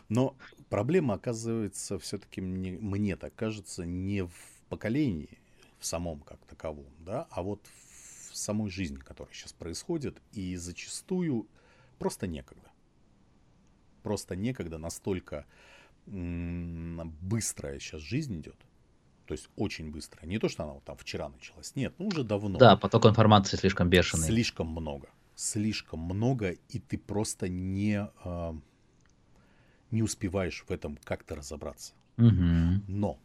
Но 0.09 0.37
проблема 0.69 1.15
оказывается 1.15 1.99
все-таки 1.99 2.41
мне, 2.41 2.73
мне 2.73 3.17
так 3.17 3.35
кажется 3.37 3.85
не 3.85 4.23
в 4.25 4.33
поколении 4.69 5.39
в 5.79 5.87
самом 5.87 6.21
как 6.21 6.39
таковом, 6.47 6.93
да, 6.99 7.29
а 7.31 7.43
вот 7.43 7.61
в 8.31 8.37
самой 8.37 8.71
жизни, 8.71 8.97
которая 8.97 9.33
сейчас 9.33 9.53
происходит, 9.53 10.21
и 10.33 10.57
зачастую 10.57 11.47
просто 11.99 12.27
некогда. 12.27 12.69
Просто 14.03 14.35
некогда 14.35 14.79
настолько 14.79 15.47
быстрая 16.07 17.79
сейчас 17.79 18.01
жизнь 18.01 18.41
идет, 18.41 18.57
то 19.27 19.35
есть 19.35 19.49
очень 19.57 19.93
быстро. 19.93 20.27
Не 20.27 20.39
то, 20.39 20.49
что 20.49 20.65
она 20.65 20.73
вот 20.73 20.85
там 20.85 20.97
вчера 20.97 21.29
началась. 21.29 21.77
Нет, 21.77 21.95
ну 21.99 22.09
уже 22.09 22.25
давно. 22.25 22.59
Да, 22.59 22.77
поток 22.77 23.07
информации 23.07 23.57
слишком 23.57 23.89
бешеный. 23.89 24.27
Слишком 24.27 24.67
много 24.69 25.09
слишком 25.41 26.01
много, 26.01 26.51
и 26.69 26.79
ты 26.79 26.99
просто 26.99 27.49
не, 27.49 28.09
э, 28.25 28.53
не 29.91 30.03
успеваешь 30.03 30.65
в 30.69 30.71
этом 30.71 30.99
как-то 31.03 31.35
разобраться. 31.35 31.95
Угу. 32.19 32.85
Но, 32.89 33.19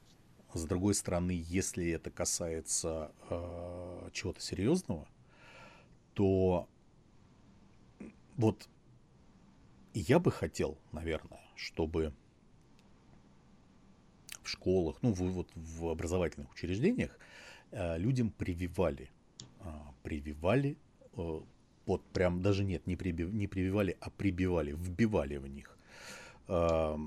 с 0.53 0.63
другой 0.63 0.95
стороны, 0.95 1.43
если 1.45 1.89
это 1.89 2.09
касается 2.11 3.11
э, 3.29 4.09
чего-то 4.13 4.39
серьезного, 4.39 5.07
то 6.13 6.69
вот 8.37 8.69
я 9.93 10.19
бы 10.19 10.31
хотел, 10.31 10.77
наверное, 10.93 11.41
чтобы 11.57 12.13
в 14.41 14.47
школах, 14.47 14.99
ну, 15.01 15.11
в, 15.11 15.19
вот 15.19 15.49
в 15.55 15.87
образовательных 15.89 16.49
учреждениях 16.53 17.19
э, 17.71 17.97
людям 17.97 18.29
прививали, 18.29 19.11
э, 19.59 19.69
прививали 20.01 20.77
э, 21.17 21.41
вот 21.85 22.03
прям 22.05 22.41
даже 22.41 22.63
нет, 22.63 22.87
не, 22.87 22.95
прибив, 22.95 23.31
не 23.31 23.47
прививали, 23.47 23.97
а 23.99 24.09
прибивали, 24.09 24.71
вбивали 24.71 25.37
в 25.37 25.47
них 25.47 25.77
э, 26.47 26.97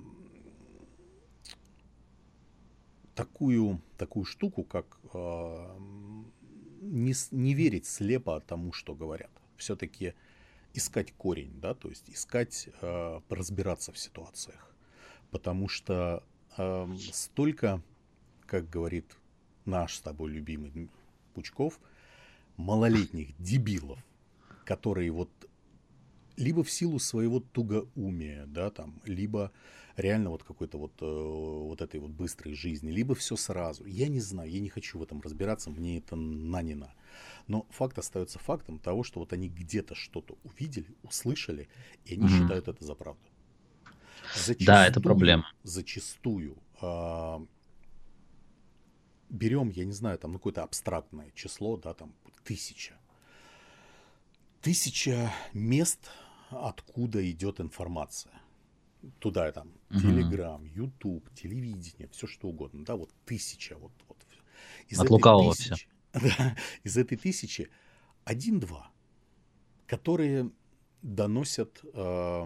такую, 3.15 3.81
такую 3.97 4.25
штуку, 4.25 4.63
как 4.63 4.99
э, 5.13 5.79
не, 6.81 7.15
не 7.33 7.55
верить 7.55 7.87
слепо 7.87 8.41
тому, 8.41 8.73
что 8.73 8.95
говорят. 8.95 9.31
Все-таки 9.57 10.15
искать 10.73 11.13
корень, 11.13 11.61
да, 11.61 11.75
то 11.75 11.89
есть 11.89 12.09
искать, 12.09 12.69
э, 12.81 13.21
разбираться 13.29 13.93
в 13.93 13.99
ситуациях. 13.99 14.73
Потому 15.31 15.69
что 15.69 16.23
э, 16.57 16.89
столько, 17.13 17.83
как 18.47 18.71
говорит 18.71 19.17
наш 19.65 19.97
с 19.97 20.01
тобой 20.01 20.31
любимый 20.31 20.89
Пучков, 21.35 21.81
малолетних 22.57 23.37
дебилов, 23.39 23.99
которые 24.69 25.11
вот 25.11 25.31
либо 26.37 26.63
в 26.63 26.71
силу 26.71 26.99
своего 26.99 27.41
тугоумия, 27.41 28.45
да, 28.47 28.71
там, 28.71 29.01
либо 29.07 29.51
реально 29.97 30.31
вот 30.31 30.45
какой-то 30.45 30.79
вот, 30.79 30.93
э, 31.01 31.07
вот 31.07 31.81
этой 31.81 32.01
вот 32.01 32.11
быстрой 32.11 32.55
жизни, 32.55 32.91
либо 32.91 33.15
все 33.15 33.37
сразу. 33.37 33.87
Я 33.87 34.09
не 34.09 34.21
знаю, 34.21 34.51
я 34.51 34.61
не 34.61 34.69
хочу 34.69 34.99
в 34.99 35.03
этом 35.03 35.23
разбираться, 35.23 35.71
мне 35.71 35.99
это 35.99 36.17
на 36.17 36.61
не 36.63 36.75
на. 36.75 36.93
Но 37.47 37.67
факт 37.71 37.99
остается 37.99 38.39
фактом 38.39 38.79
того, 38.79 39.05
что 39.05 39.21
вот 39.21 39.33
они 39.33 39.49
где-то 39.49 39.95
что-то 39.95 40.37
увидели, 40.45 40.95
услышали, 41.03 41.67
и 42.05 42.15
они 42.15 42.27
mm-hmm. 42.27 42.43
считают 42.43 42.69
это 42.69 42.85
за 42.85 42.95
правду. 42.95 43.27
Зачастую, 44.35 44.67
да, 44.67 44.87
это 44.87 45.01
проблема. 45.01 45.51
Зачастую 45.63 46.59
э, 46.83 47.47
берем, 49.31 49.71
я 49.71 49.87
не 49.87 49.93
знаю, 49.93 50.19
там 50.19 50.35
какое-то 50.35 50.63
абстрактное 50.63 51.31
число, 51.35 51.79
да, 51.79 51.95
там 51.95 52.13
тысяча. 52.45 52.98
Тысяча 54.69 55.33
мест, 55.55 56.11
откуда 56.51 57.27
идет 57.31 57.59
информация 57.59 58.39
туда 59.19 59.51
там 59.51 59.73
Телеграм, 59.89 60.63
Ютуб, 60.63 61.27
телевидение, 61.35 62.07
все 62.13 62.27
что 62.27 62.49
угодно, 62.49 62.85
да, 62.85 62.95
вот 62.95 63.09
тысяча, 63.25 63.79
вот, 63.79 63.93
вот. 64.07 64.19
Из 64.89 65.01
От 65.01 65.09
лукавого 65.09 65.55
тысячи, 65.55 65.75
все. 65.75 65.87
Да, 66.37 66.55
из 66.85 66.99
этой 66.99 67.17
тысячи 67.17 67.71
один-два, 68.25 68.91
которые 69.87 70.51
доносят, 71.01 71.81
э, 71.95 72.43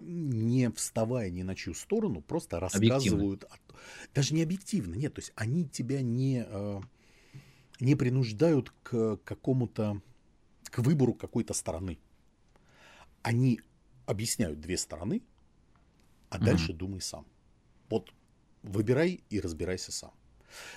не 0.00 0.70
вставая 0.70 1.28
ни 1.28 1.42
на 1.42 1.54
чью 1.54 1.74
сторону, 1.74 2.22
просто 2.22 2.60
рассказывают, 2.60 3.44
о, 3.44 3.58
даже 4.14 4.32
не 4.32 4.42
объективно, 4.42 4.94
нет, 4.94 5.12
то 5.12 5.20
есть 5.20 5.34
они 5.36 5.68
тебя 5.68 6.00
не, 6.00 6.46
э, 6.48 6.80
не 7.78 7.94
принуждают 7.94 8.72
к 8.82 9.18
какому-то, 9.18 10.00
к 10.76 10.78
выбору 10.80 11.14
какой-то 11.14 11.54
стороны. 11.54 11.98
Они 13.22 13.62
объясняют 14.04 14.60
две 14.60 14.76
стороны, 14.76 15.22
а 16.28 16.36
mm-hmm. 16.36 16.44
дальше 16.44 16.74
думай 16.74 17.00
сам. 17.00 17.24
Вот 17.88 18.12
выбирай 18.62 19.24
и 19.30 19.40
разбирайся 19.40 19.90
сам. 19.90 20.12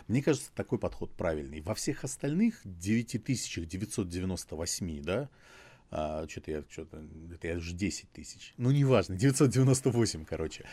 Мне 0.08 0.24
кажется, 0.24 0.52
такой 0.56 0.80
подход 0.80 1.14
правильный. 1.18 1.60
Во 1.60 1.76
всех 1.76 2.06
остальных 2.06 2.62
9998, 2.64 5.04
да, 5.04 5.30
а, 5.92 6.26
что-то 6.30 6.52
я, 6.52 6.64
что-то, 6.70 7.04
это 7.34 7.48
я 7.50 7.58
уже 7.58 7.74
10 7.74 8.10
тысяч, 8.14 8.54
ну, 8.56 8.72
неважно, 8.72 9.18
998, 9.18 10.24
короче, 10.24 10.64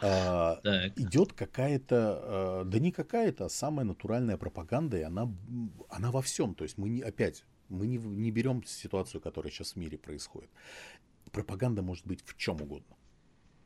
а, 0.00 0.60
идет 0.94 1.32
какая-то, 1.32 2.20
а, 2.22 2.62
да 2.64 2.78
не 2.78 2.92
какая-то, 2.92 3.46
а 3.46 3.48
самая 3.48 3.84
натуральная 3.84 4.36
пропаганда, 4.36 4.98
и 4.98 5.02
она, 5.02 5.28
она 5.88 6.12
во 6.12 6.22
всем, 6.22 6.54
то 6.54 6.62
есть 6.62 6.78
мы 6.78 6.90
не, 6.90 7.00
опять, 7.00 7.44
мы 7.68 7.86
не, 7.86 7.98
не 7.98 8.30
берем 8.30 8.64
ситуацию, 8.64 9.20
которая 9.20 9.52
сейчас 9.52 9.72
в 9.72 9.76
мире 9.76 9.98
происходит 9.98 10.50
пропаганда 11.28 11.82
может 11.82 12.06
быть 12.06 12.22
в 12.24 12.36
чем 12.36 12.60
угодно. 12.60 12.96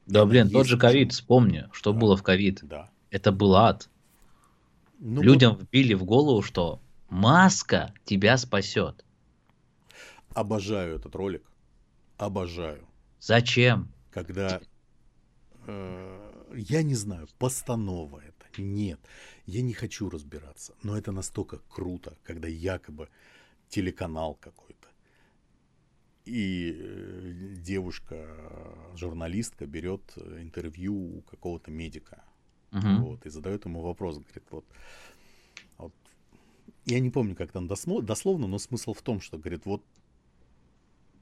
Да, 0.06 0.22
Она 0.22 0.30
блин, 0.30 0.50
тот 0.50 0.66
же 0.66 0.78
ковид, 0.78 1.12
вспомни, 1.12 1.68
что 1.72 1.92
да. 1.92 1.98
было 1.98 2.16
в 2.16 2.22
ковид. 2.22 2.60
Да. 2.62 2.90
Это 3.10 3.30
был 3.32 3.54
ад. 3.54 3.88
Ну, 4.98 5.22
Людям 5.22 5.54
вот... 5.54 5.62
вбили 5.62 5.94
в 5.94 6.04
голову, 6.04 6.42
что 6.42 6.80
маска 7.08 7.94
тебя 8.04 8.36
спасет. 8.36 9.04
Обожаю 10.34 10.96
этот 10.96 11.14
ролик. 11.14 11.44
Обожаю. 12.16 12.86
Зачем? 13.20 13.92
Когда 14.10 14.60
э, 15.66 16.32
я 16.54 16.82
не 16.82 16.94
знаю, 16.94 17.28
постанова 17.38 18.20
это. 18.20 18.60
Нет, 18.60 19.00
я 19.46 19.62
не 19.62 19.72
хочу 19.72 20.10
разбираться. 20.10 20.74
Но 20.82 20.96
это 20.96 21.12
настолько 21.12 21.58
круто, 21.68 22.16
когда 22.24 22.48
якобы 22.48 23.08
телеканал 23.72 24.34
какой-то 24.34 24.72
и 26.24 26.76
э, 26.78 27.54
девушка, 27.56 28.28
журналистка, 28.94 29.66
берет 29.66 30.02
интервью 30.16 31.18
у 31.18 31.22
какого-то 31.22 31.70
медика. 31.70 32.22
Uh-huh. 32.70 33.00
Вот, 33.00 33.26
и 33.26 33.30
задает 33.30 33.64
ему 33.64 33.80
вопрос, 33.80 34.18
говорит, 34.18 34.44
вот, 34.50 34.64
вот 35.78 35.92
я 36.84 37.00
не 37.00 37.10
помню, 37.10 37.34
как 37.34 37.50
там 37.52 37.66
дословно, 37.66 38.46
но 38.46 38.58
смысл 38.58 38.94
в 38.94 39.02
том, 39.02 39.20
что, 39.20 39.36
говорит, 39.38 39.66
вот 39.66 39.82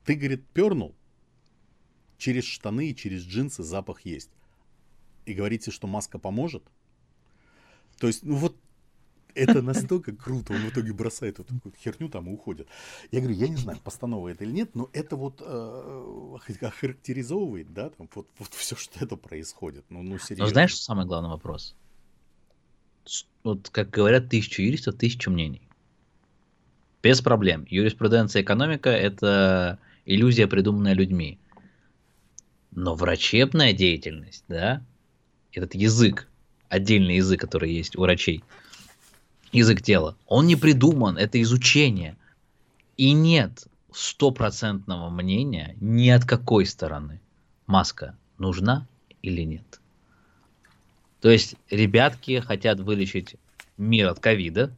ты, 0.04 0.14
говорит, 0.14 0.46
пернул, 0.48 0.94
через 2.18 2.44
штаны 2.44 2.90
и 2.90 2.94
через 2.94 3.22
джинсы 3.22 3.62
запах 3.62 4.02
есть. 4.02 4.30
И 5.24 5.34
говорите, 5.34 5.70
что 5.70 5.86
маска 5.86 6.18
поможет? 6.18 6.62
То 7.98 8.06
есть, 8.06 8.22
ну 8.22 8.36
вот 8.36 8.56
это 9.34 9.62
настолько 9.62 10.12
круто, 10.12 10.52
он 10.52 10.60
в 10.60 10.70
итоге 10.70 10.92
бросает 10.92 11.40
эту 11.40 11.54
херню 11.82 12.08
там 12.08 12.28
и 12.28 12.32
уходит. 12.32 12.68
Я 13.10 13.20
говорю, 13.20 13.36
я 13.36 13.48
не 13.48 13.56
знаю, 13.56 13.78
постанова 13.82 14.28
это 14.28 14.44
или 14.44 14.52
нет, 14.52 14.74
но 14.74 14.88
это 14.92 15.16
вот 15.16 15.42
э, 15.44 16.36
охарактеризовывает, 16.60 17.72
да, 17.72 17.90
там 17.90 18.08
вот, 18.14 18.28
вот 18.38 18.54
все, 18.54 18.76
что 18.76 19.04
это 19.04 19.16
происходит. 19.16 19.84
Ну, 19.90 20.02
ну 20.02 20.18
серьезно. 20.18 20.44
Но 20.44 20.50
знаешь, 20.50 20.72
что 20.72 20.82
самый 20.82 21.06
главный 21.06 21.30
вопрос? 21.30 21.74
Вот, 23.42 23.70
как 23.70 23.90
говорят, 23.90 24.28
тысячу 24.28 24.62
юристов, 24.62 24.96
тысячу 24.96 25.30
мнений. 25.30 25.62
Без 27.02 27.22
проблем. 27.22 27.66
Юриспруденция 27.70 28.42
экономика– 28.42 28.90
это 28.90 29.78
иллюзия, 30.04 30.46
придуманная 30.46 30.92
людьми. 30.92 31.38
Но 32.72 32.94
врачебная 32.94 33.72
деятельность, 33.72 34.44
да, 34.48 34.84
этот 35.52 35.74
язык, 35.74 36.28
отдельный 36.68 37.16
язык, 37.16 37.40
который 37.40 37.72
есть 37.72 37.96
у 37.96 38.02
врачей– 38.02 38.44
язык 39.52 39.82
тела. 39.82 40.16
Он 40.26 40.46
не 40.46 40.56
придуман, 40.56 41.16
это 41.16 41.40
изучение. 41.42 42.16
И 42.96 43.12
нет 43.12 43.66
стопроцентного 43.92 45.10
мнения 45.10 45.76
ни 45.80 46.08
от 46.08 46.24
какой 46.24 46.66
стороны. 46.66 47.20
Маска 47.66 48.16
нужна 48.38 48.86
или 49.22 49.42
нет. 49.42 49.80
То 51.20 51.30
есть 51.30 51.56
ребятки 51.70 52.40
хотят 52.40 52.80
вылечить 52.80 53.36
мир 53.76 54.08
от 54.08 54.20
ковида, 54.20 54.70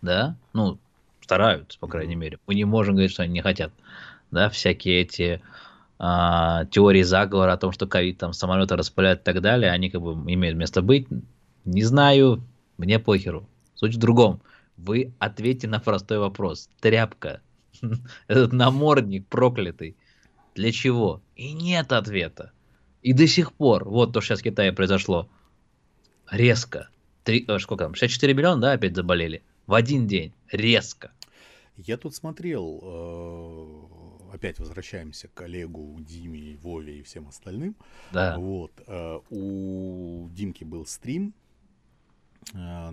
да, 0.00 0.36
ну, 0.52 0.78
стараются, 1.22 1.78
по 1.78 1.88
крайней 1.88 2.14
мере. 2.14 2.38
Мы 2.46 2.54
не 2.54 2.64
можем 2.64 2.94
говорить, 2.94 3.12
что 3.12 3.22
они 3.22 3.34
не 3.34 3.42
хотят, 3.42 3.72
да, 4.30 4.48
всякие 4.48 5.00
эти 5.00 5.42
а, 5.98 6.66
теории 6.66 7.02
заговора 7.02 7.52
о 7.52 7.56
том, 7.56 7.72
что 7.72 7.86
ковид 7.86 8.18
там 8.18 8.32
самолеты 8.32 8.76
распыляют 8.76 9.20
и 9.20 9.24
так 9.24 9.40
далее, 9.40 9.70
они 9.70 9.90
как 9.90 10.00
бы 10.00 10.12
имеют 10.32 10.56
место 10.56 10.82
быть. 10.82 11.08
Не 11.64 11.82
знаю, 11.82 12.42
мне 12.76 12.98
похеру. 12.98 13.48
Суть 13.78 13.94
в 13.94 13.98
другом. 13.98 14.42
Вы 14.76 15.14
ответьте 15.20 15.68
на 15.68 15.78
простой 15.78 16.18
вопрос. 16.18 16.68
Тряпка. 16.80 17.40
Этот 18.26 18.52
намордник 18.52 19.28
проклятый. 19.28 19.96
Для 20.56 20.72
чего? 20.72 21.22
И 21.36 21.52
нет 21.52 21.92
ответа. 21.92 22.50
И 23.02 23.12
до 23.12 23.28
сих 23.28 23.52
пор, 23.52 23.88
вот 23.88 24.12
то, 24.12 24.20
что 24.20 24.34
сейчас 24.34 24.40
в 24.40 24.42
Китае 24.42 24.72
произошло, 24.72 25.28
резко. 26.28 26.88
Три, 27.22 27.44
э, 27.46 27.58
сколько 27.60 27.84
там, 27.84 27.94
64 27.94 28.34
миллиона, 28.34 28.60
да, 28.60 28.72
опять 28.72 28.96
заболели? 28.96 29.44
В 29.68 29.74
один 29.74 30.08
день. 30.08 30.32
Резко. 30.50 31.12
Я 31.76 31.96
тут 31.96 32.16
смотрел, 32.16 32.80
э, 32.82 34.34
опять 34.34 34.58
возвращаемся 34.58 35.28
к 35.28 35.34
коллегу 35.34 35.96
Диме, 36.00 36.56
Вове 36.56 36.98
и 36.98 37.02
всем 37.02 37.28
остальным. 37.28 37.76
Да. 38.10 38.36
Вот, 38.36 38.72
э, 38.88 39.20
у 39.30 40.28
Димки 40.30 40.64
был 40.64 40.84
стрим, 40.84 41.32
на, 42.52 42.90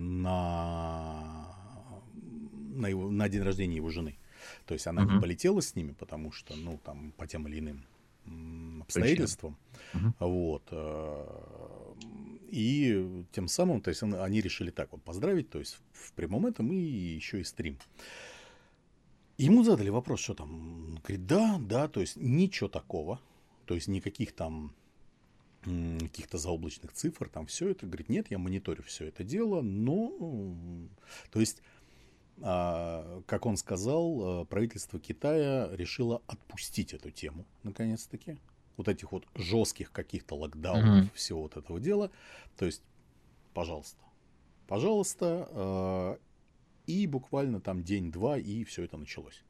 на, 2.74 2.88
его, 2.88 3.10
на 3.10 3.28
день 3.28 3.42
рождения 3.42 3.76
его 3.76 3.90
жены. 3.90 4.16
То 4.66 4.74
есть 4.74 4.86
она 4.86 5.02
uh-huh. 5.02 5.14
не 5.14 5.20
полетела 5.20 5.60
с 5.60 5.74
ними, 5.74 5.92
потому 5.92 6.32
что, 6.32 6.54
ну, 6.56 6.78
там, 6.84 7.12
по 7.16 7.26
тем 7.26 7.48
или 7.48 7.58
иным 7.58 7.84
обстоятельствам. 8.82 9.56
Uh-huh. 9.94 10.12
Вот. 10.20 10.62
Э, 10.70 11.94
и 12.50 13.24
тем 13.32 13.48
самым, 13.48 13.80
то 13.80 13.90
есть 13.90 14.02
они 14.02 14.40
решили 14.40 14.70
так 14.70 14.92
вот 14.92 15.02
поздравить, 15.02 15.50
то 15.50 15.58
есть 15.58 15.78
в 15.92 16.12
прямом 16.12 16.46
этом 16.46 16.72
и 16.72 16.76
еще 16.76 17.40
и 17.40 17.44
стрим. 17.44 17.78
Ему 19.38 19.64
задали 19.64 19.90
вопрос, 19.90 20.20
что 20.20 20.34
там, 20.34 20.98
говорит, 21.02 21.26
да, 21.26 21.58
да, 21.60 21.88
то 21.88 22.00
есть 22.00 22.16
ничего 22.16 22.68
такого, 22.68 23.20
то 23.66 23.74
есть 23.74 23.88
никаких 23.88 24.32
там 24.32 24.72
каких-то 25.66 26.38
заоблачных 26.38 26.92
цифр, 26.92 27.28
там 27.28 27.46
все 27.46 27.70
это, 27.70 27.86
говорит, 27.86 28.08
нет, 28.08 28.30
я 28.30 28.38
мониторю 28.38 28.82
все 28.82 29.06
это 29.06 29.24
дело, 29.24 29.60
но, 29.62 30.12
то 31.30 31.40
есть, 31.40 31.60
а, 32.40 33.22
как 33.26 33.46
он 33.46 33.56
сказал, 33.56 34.42
э, 34.42 34.44
правительство 34.46 35.00
Китая 35.00 35.68
решило 35.72 36.22
отпустить 36.26 36.94
эту 36.94 37.10
тему, 37.10 37.46
наконец-таки, 37.62 38.38
вот 38.76 38.88
этих 38.88 39.12
вот 39.12 39.26
жестких 39.34 39.90
каких-то 39.90 40.36
локдаунов, 40.36 41.06
mm-hmm. 41.06 41.14
всего 41.14 41.42
вот 41.42 41.56
этого 41.56 41.80
дела, 41.80 42.10
то 42.56 42.66
есть, 42.66 42.82
пожалуйста, 43.54 43.98
пожалуйста, 44.68 45.48
э, 45.50 46.16
и 46.86 47.06
буквально 47.06 47.60
там 47.60 47.82
день-два, 47.82 48.38
и 48.38 48.64
все 48.64 48.84
это 48.84 48.96
началось. 48.96 49.42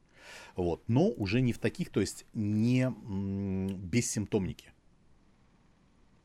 Вот. 0.55 0.83
Но 0.87 1.09
уже 1.09 1.41
не 1.41 1.53
в 1.53 1.59
таких, 1.59 1.89
то 1.89 2.01
есть 2.01 2.25
не 2.33 2.81
м, 2.81 3.67
бессимптомники. 3.67 4.73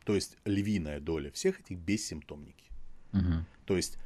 То 0.04 0.14
есть 0.14 0.36
львиная 0.44 1.00
доля 1.00 1.30
всех 1.30 1.60
этих 1.60 1.78
бессимптомники. 1.78 2.70
Мгм. 3.12 3.46
То 3.66 3.76
есть 3.76 3.98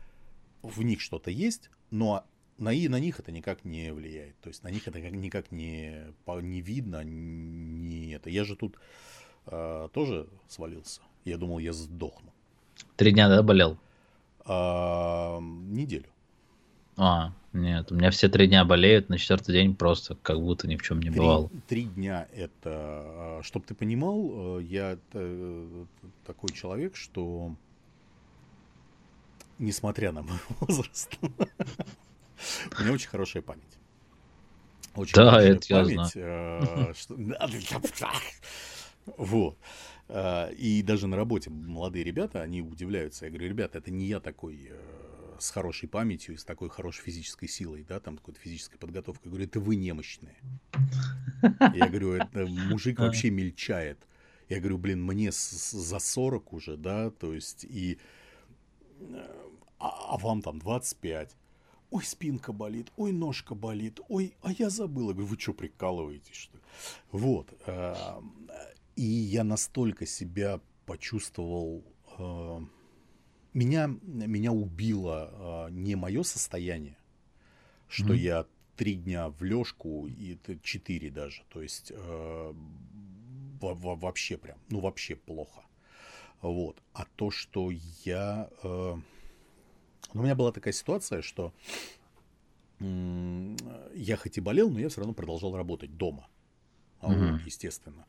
в 0.63 0.83
них 0.83 1.01
что-то 1.01 1.31
есть, 1.31 1.71
но 1.91 2.27
на, 2.59 2.73
и 2.73 2.89
на 2.89 2.99
них 2.99 3.21
это 3.21 3.33
никак 3.33 3.65
не 3.65 3.93
влияет. 3.93 4.39
То 4.41 4.49
есть 4.49 4.63
на 4.63 4.69
них 4.69 4.89
это 4.89 5.01
как- 5.01 5.13
никак 5.13 5.53
не, 5.53 6.07
не 6.27 6.61
видно, 6.61 7.05
не 7.05 8.11
это. 8.11 8.31
Я 8.31 8.45
же 8.45 8.57
тут 8.57 8.79
а, 9.47 9.89
тоже 9.89 10.29
свалился. 10.49 11.01
Я 11.25 11.39
думал, 11.39 11.59
я 11.59 11.73
сдохну. 11.73 12.33
Три 12.97 13.13
дня, 13.13 13.29
да, 13.29 13.43
болел? 13.43 13.79
А, 14.45 15.39
неделю. 15.41 16.09
А, 16.97 17.33
нет, 17.57 17.93
у 17.93 17.95
меня 17.95 18.11
все 18.11 18.29
три 18.29 18.47
дня 18.47 18.65
болеют, 18.65 19.09
на 19.09 19.19
четвертый 19.19 19.53
день 19.53 19.75
просто 19.75 20.17
как 20.23 20.41
будто 20.41 20.69
ни 20.69 20.77
в 20.77 20.83
чем 20.83 21.01
не 21.01 21.11
Три, 21.11 21.21
бывало. 21.21 21.51
три 21.69 21.85
дня 21.85 22.27
это, 22.33 23.41
чтобы 23.43 23.65
ты 23.67 23.75
понимал, 23.75 24.59
э, 24.59 24.63
я 24.65 24.99
э, 25.13 25.85
такой 26.27 26.53
человек, 26.53 26.97
что 26.97 27.55
несмотря 29.59 30.13
на 30.13 30.23
мой 30.23 30.39
возраст, 30.61 31.17
у 31.23 32.83
меня 32.83 32.93
очень 32.93 33.09
хорошая 33.09 33.43
память. 33.43 33.63
Очень 34.95 35.15
Да, 35.17 35.31
хорошая 35.31 35.53
это 35.55 35.67
я 35.69 35.85
память, 35.85 36.13
э, 36.15 36.93
что- 36.97 37.17
Вот. 39.19 39.57
Э, 40.09 40.53
И 40.55 40.83
даже 40.83 41.07
на 41.07 41.17
работе 41.17 41.51
молодые 41.51 42.05
ребята, 42.05 42.43
они 42.43 42.63
удивляются. 42.63 43.27
Я 43.27 43.31
говорю, 43.31 43.49
ребята, 43.49 43.79
это 43.79 43.91
не 43.91 44.07
я 44.07 44.21
такой 44.21 44.69
э, 44.71 44.77
с 45.41 45.51
хорошей 45.51 45.89
памятью 45.89 46.35
и 46.35 46.39
с 46.39 46.45
такой 46.45 46.69
хорошей 46.69 47.03
физической 47.03 47.47
силой, 47.49 47.85
да, 47.89 48.01
там 48.01 48.17
какой-то 48.17 48.41
физической 48.41 48.79
подготовкой. 48.79 49.27
Я 49.27 49.31
говорю, 49.31 49.45
это 49.47 49.61
вы 49.61 49.77
немощные. 49.77 50.37
Я 51.43 51.89
говорю, 51.89 52.13
это 52.13 52.47
мужик 52.47 52.99
вообще 53.01 53.31
мельчает. 53.31 53.99
Я 54.49 54.59
говорю, 54.61 54.79
блин, 54.79 55.03
мне 55.05 55.31
за 55.33 55.99
40 55.99 56.53
уже, 56.53 56.77
да, 56.77 57.11
то 57.11 57.35
есть, 57.35 57.65
и... 57.65 57.99
э, 59.01 59.29
А, 59.79 60.15
а 60.15 60.19
вам 60.19 60.41
там 60.43 60.59
25. 60.59 61.37
Ой, 61.91 62.05
спинка 62.05 62.53
болит, 62.53 62.91
ой, 62.97 63.13
ножка 63.13 63.55
болит, 63.55 64.01
ой, 64.09 64.35
а 64.43 64.53
я 64.53 64.71
забыла. 64.71 65.09
Я 65.09 65.15
говорю, 65.15 65.27
вы 65.29 65.39
что, 65.39 65.53
прикалываетесь, 65.53 66.35
что 66.37 66.57
ли? 66.57 66.63
Вот. 67.13 67.53
э, 67.67 67.95
И 68.97 69.03
я 69.05 69.45
настолько 69.45 70.07
себя 70.07 70.61
почувствовал... 70.87 71.85
э, 73.57 73.59
Меня, 73.59 73.87
меня 74.03 74.53
убило 74.53 75.67
э, 75.69 75.73
не 75.73 75.97
мое 75.97 76.23
состояние, 76.23 76.97
что 77.89 78.13
Мгм. 78.15 78.23
я 78.23 78.47
три 78.77 78.95
дня 78.95 79.29
в 79.29 79.43
лёжку, 79.43 80.07
и 80.07 80.37
четыре 80.63 81.11
даже. 81.11 81.43
То 81.49 81.63
есть 81.63 81.93
э, 81.95 82.53
во- 83.61 83.75
во- 83.75 83.97
вообще 83.97 84.37
прям, 84.37 84.59
ну 84.71 84.81
вообще 84.81 85.17
плохо. 85.17 85.63
Вот. 86.43 86.83
А 86.93 87.05
то, 87.17 87.31
что 87.31 87.71
я... 88.05 88.51
э, 88.63 88.97
ну, 90.15 90.21
у 90.21 90.25
меня 90.25 90.35
была 90.35 90.53
такая 90.53 90.73
ситуация, 90.75 91.23
что 91.23 91.53
м, 92.81 93.57
я 93.95 94.17
хоть 94.17 94.37
и 94.39 94.41
болел, 94.41 94.71
но 94.71 94.79
я 94.81 94.89
все 94.89 95.01
равно 95.01 95.15
продолжал 95.15 95.57
работать 95.57 95.97
дома. 95.97 96.29
А 97.01 97.09
вот, 97.09 97.17
Мгм. 97.17 97.41
естественно. 97.47 98.05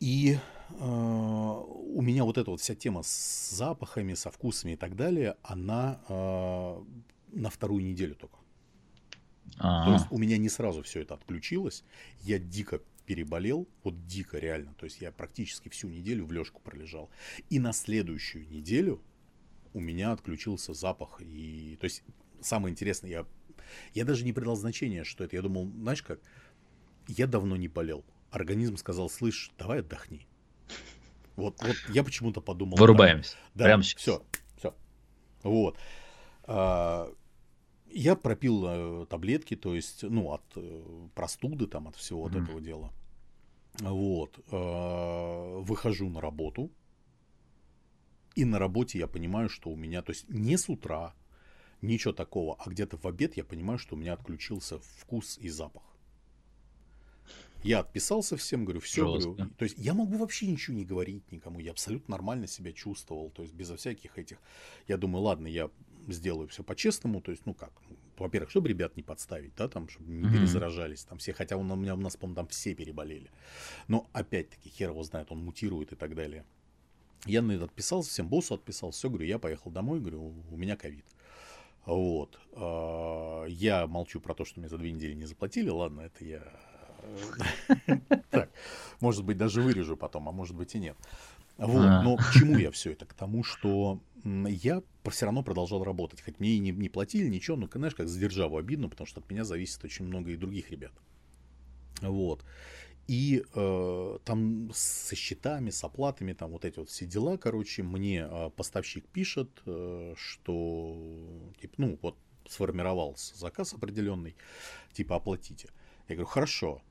И 0.00 0.32
э, 0.32 0.38
у 0.78 2.00
меня 2.02 2.24
вот 2.24 2.38
эта 2.38 2.50
вот 2.50 2.60
вся 2.60 2.74
тема 2.74 3.02
с 3.02 3.50
запахами, 3.50 4.14
со 4.14 4.30
вкусами 4.30 4.72
и 4.72 4.76
так 4.76 4.96
далее, 4.96 5.36
она 5.42 6.00
э, 6.08 6.84
на 7.32 7.50
вторую 7.50 7.82
неделю 7.84 8.14
только. 8.14 8.38
То 9.82 9.92
А, 9.92 9.92
есть 9.92 10.06
у 10.10 10.18
меня 10.18 10.38
не 10.38 10.48
сразу 10.48 10.82
все 10.82 11.00
это 11.00 11.14
отключилось. 11.14 11.84
Я 12.22 12.38
дико 12.38 12.80
переболел, 13.06 13.68
вот 13.82 14.06
дико 14.06 14.38
реально. 14.38 14.74
То 14.74 14.84
есть 14.84 15.00
я 15.00 15.12
практически 15.12 15.68
всю 15.68 15.88
неделю 15.88 16.24
в 16.26 16.32
лёжку 16.32 16.60
пролежал. 16.62 17.10
И 17.50 17.58
на 17.58 17.72
следующую 17.72 18.48
неделю 18.48 19.02
у 19.74 19.80
меня 19.80 20.12
отключился 20.12 20.72
запах. 20.74 21.20
И, 21.20 21.76
то 21.80 21.84
есть 21.84 22.02
самое 22.40 22.72
интересное, 22.72 23.10
я, 23.10 23.26
я 23.94 24.04
даже 24.04 24.24
не 24.24 24.32
придал 24.32 24.56
значения, 24.56 25.04
что 25.04 25.24
это. 25.24 25.36
Я 25.36 25.42
думал, 25.42 25.66
знаешь 25.66 26.02
как, 26.02 26.20
я 27.08 27.26
давно 27.26 27.56
не 27.56 27.68
болел. 27.68 28.04
Организм 28.30 28.76
сказал, 28.76 29.10
слышь, 29.10 29.50
давай 29.58 29.80
отдохни. 29.80 30.26
Вот, 31.36 31.56
вот 31.62 31.76
я 31.88 32.04
почему-то 32.04 32.40
подумал. 32.40 32.76
вырубаемся. 32.76 33.36
Да, 33.54 33.64
Прямо 33.64 33.82
сейчас. 33.82 34.00
все, 34.02 34.22
все. 34.56 34.74
Вот. 35.42 35.78
А, 36.44 37.12
Я 37.92 38.14
пропил 38.14 38.64
э, 38.66 39.06
таблетки, 39.06 39.56
то 39.56 39.74
есть, 39.74 40.02
ну, 40.02 40.32
от 40.32 40.42
э, 40.56 41.08
простуды, 41.14 41.66
там, 41.66 41.88
от 41.88 41.96
всего 41.96 42.22
вот 42.22 42.32
Мгм. 42.32 42.44
этого 42.44 42.60
дела. 42.60 42.92
Вот. 43.80 44.38
А, 44.52 45.58
Выхожу 45.60 46.08
на 46.10 46.20
работу. 46.20 46.70
И 48.36 48.44
на 48.44 48.58
работе 48.58 48.98
я 48.98 49.06
понимаю, 49.08 49.48
что 49.48 49.70
у 49.70 49.76
меня, 49.76 50.02
то 50.02 50.10
есть, 50.12 50.28
не 50.28 50.56
с 50.56 50.68
утра, 50.68 51.14
ничего 51.82 52.12
такого, 52.12 52.56
а 52.60 52.70
где-то 52.70 52.96
в 52.96 53.06
обед 53.06 53.36
я 53.36 53.44
понимаю, 53.44 53.78
что 53.78 53.96
у 53.96 53.98
меня 53.98 54.12
отключился 54.12 54.78
вкус 54.78 55.36
и 55.38 55.48
запах. 55.48 55.82
Я 57.62 57.80
отписался 57.80 58.36
всем, 58.36 58.64
говорю, 58.64 58.80
все, 58.80 59.04
говорю. 59.04 59.36
То 59.58 59.64
есть 59.64 59.76
я 59.78 59.94
могу 59.94 60.16
вообще 60.16 60.46
ничего 60.46 60.76
не 60.76 60.84
говорить 60.84 61.30
никому. 61.30 61.60
Я 61.60 61.72
абсолютно 61.72 62.12
нормально 62.12 62.46
себя 62.46 62.72
чувствовал. 62.72 63.30
То 63.30 63.42
есть 63.42 63.54
безо 63.54 63.76
всяких 63.76 64.18
этих. 64.18 64.38
Я 64.88 64.96
думаю, 64.96 65.22
ладно, 65.22 65.46
я 65.46 65.70
сделаю 66.08 66.48
все 66.48 66.62
по-честному. 66.62 67.20
То 67.20 67.30
есть, 67.30 67.44
ну 67.46 67.54
как, 67.54 67.72
ну, 67.88 67.96
во-первых, 68.18 68.50
чтобы 68.50 68.68
ребят 68.68 68.96
не 68.96 69.02
подставить, 69.02 69.54
да, 69.56 69.68
там, 69.68 69.88
чтобы 69.88 70.10
не 70.10 70.30
перезаражались 70.30 71.04
там 71.04 71.18
все. 71.18 71.32
Хотя 71.32 71.56
у 71.56 71.62
меня, 71.62 71.94
у 71.94 71.98
нас, 71.98 72.16
по-моему, 72.16 72.36
там 72.36 72.48
все 72.48 72.74
переболели. 72.74 73.30
Но 73.88 74.08
опять-таки, 74.12 74.70
хер 74.70 74.90
его 74.90 75.02
знает, 75.02 75.30
он 75.30 75.44
мутирует 75.44 75.92
и 75.92 75.96
так 75.96 76.14
далее. 76.14 76.44
Я 77.26 77.42
на 77.42 77.52
это 77.52 77.64
отписался, 77.64 78.10
всем 78.10 78.28
боссу 78.28 78.54
отписал, 78.54 78.92
все, 78.92 79.10
говорю, 79.10 79.26
я 79.26 79.38
поехал 79.38 79.70
домой, 79.70 80.00
говорю, 80.00 80.34
у 80.50 80.56
меня 80.56 80.76
ковид. 80.76 81.04
Вот. 81.84 82.38
А, 82.52 83.44
Я 83.46 83.86
молчу 83.86 84.20
про 84.20 84.34
то, 84.34 84.44
что 84.44 84.60
мне 84.60 84.68
за 84.68 84.78
две 84.78 84.92
недели 84.92 85.14
не 85.14 85.26
заплатили. 85.26 85.68
Ладно, 85.68 86.02
это 86.02 86.24
я... 86.24 86.42
Так, 88.30 88.50
может 89.00 89.24
быть, 89.24 89.36
даже 89.36 89.62
вырежу 89.62 89.96
потом, 89.96 90.28
а 90.28 90.32
может 90.32 90.56
быть 90.56 90.74
и 90.74 90.78
нет. 90.78 90.96
Вот. 91.56 91.84
А. 91.84 92.02
Но 92.02 92.16
к 92.16 92.32
чему 92.32 92.56
я 92.56 92.70
все 92.70 92.92
это? 92.92 93.04
К 93.04 93.12
тому, 93.12 93.44
что 93.44 94.00
я 94.24 94.82
все 95.10 95.26
равно 95.26 95.42
продолжал 95.42 95.84
работать. 95.84 96.22
Хоть 96.22 96.40
мне 96.40 96.50
и 96.50 96.58
не, 96.58 96.70
не 96.70 96.88
платили 96.88 97.28
ничего, 97.28 97.56
но, 97.56 97.68
знаешь, 97.72 97.94
как 97.94 98.08
за 98.08 98.18
державу 98.18 98.56
обидно, 98.56 98.88
потому 98.88 99.06
что 99.06 99.20
от 99.20 99.30
меня 99.30 99.44
зависит 99.44 99.84
очень 99.84 100.06
много 100.06 100.30
и 100.30 100.36
других 100.36 100.70
ребят. 100.70 100.92
Вот. 102.00 102.44
И 103.08 103.44
э, 103.54 104.18
там 104.24 104.70
со 104.72 105.16
счетами, 105.16 105.70
с 105.70 105.82
оплатами, 105.82 106.32
там 106.32 106.52
вот 106.52 106.64
эти 106.64 106.78
вот 106.78 106.90
все 106.90 107.06
дела, 107.06 107.36
короче, 107.36 107.82
мне 107.82 108.26
э, 108.30 108.50
поставщик 108.56 109.04
пишет, 109.08 109.50
э, 109.66 110.14
что, 110.16 110.96
типа, 111.60 111.74
ну, 111.78 111.98
вот 112.02 112.16
сформировался 112.48 113.36
заказ 113.36 113.74
определенный, 113.74 114.36
типа, 114.92 115.16
оплатите. 115.16 115.68
Я 116.08 116.14
говорю, 116.14 116.28
хорошо, 116.28 116.82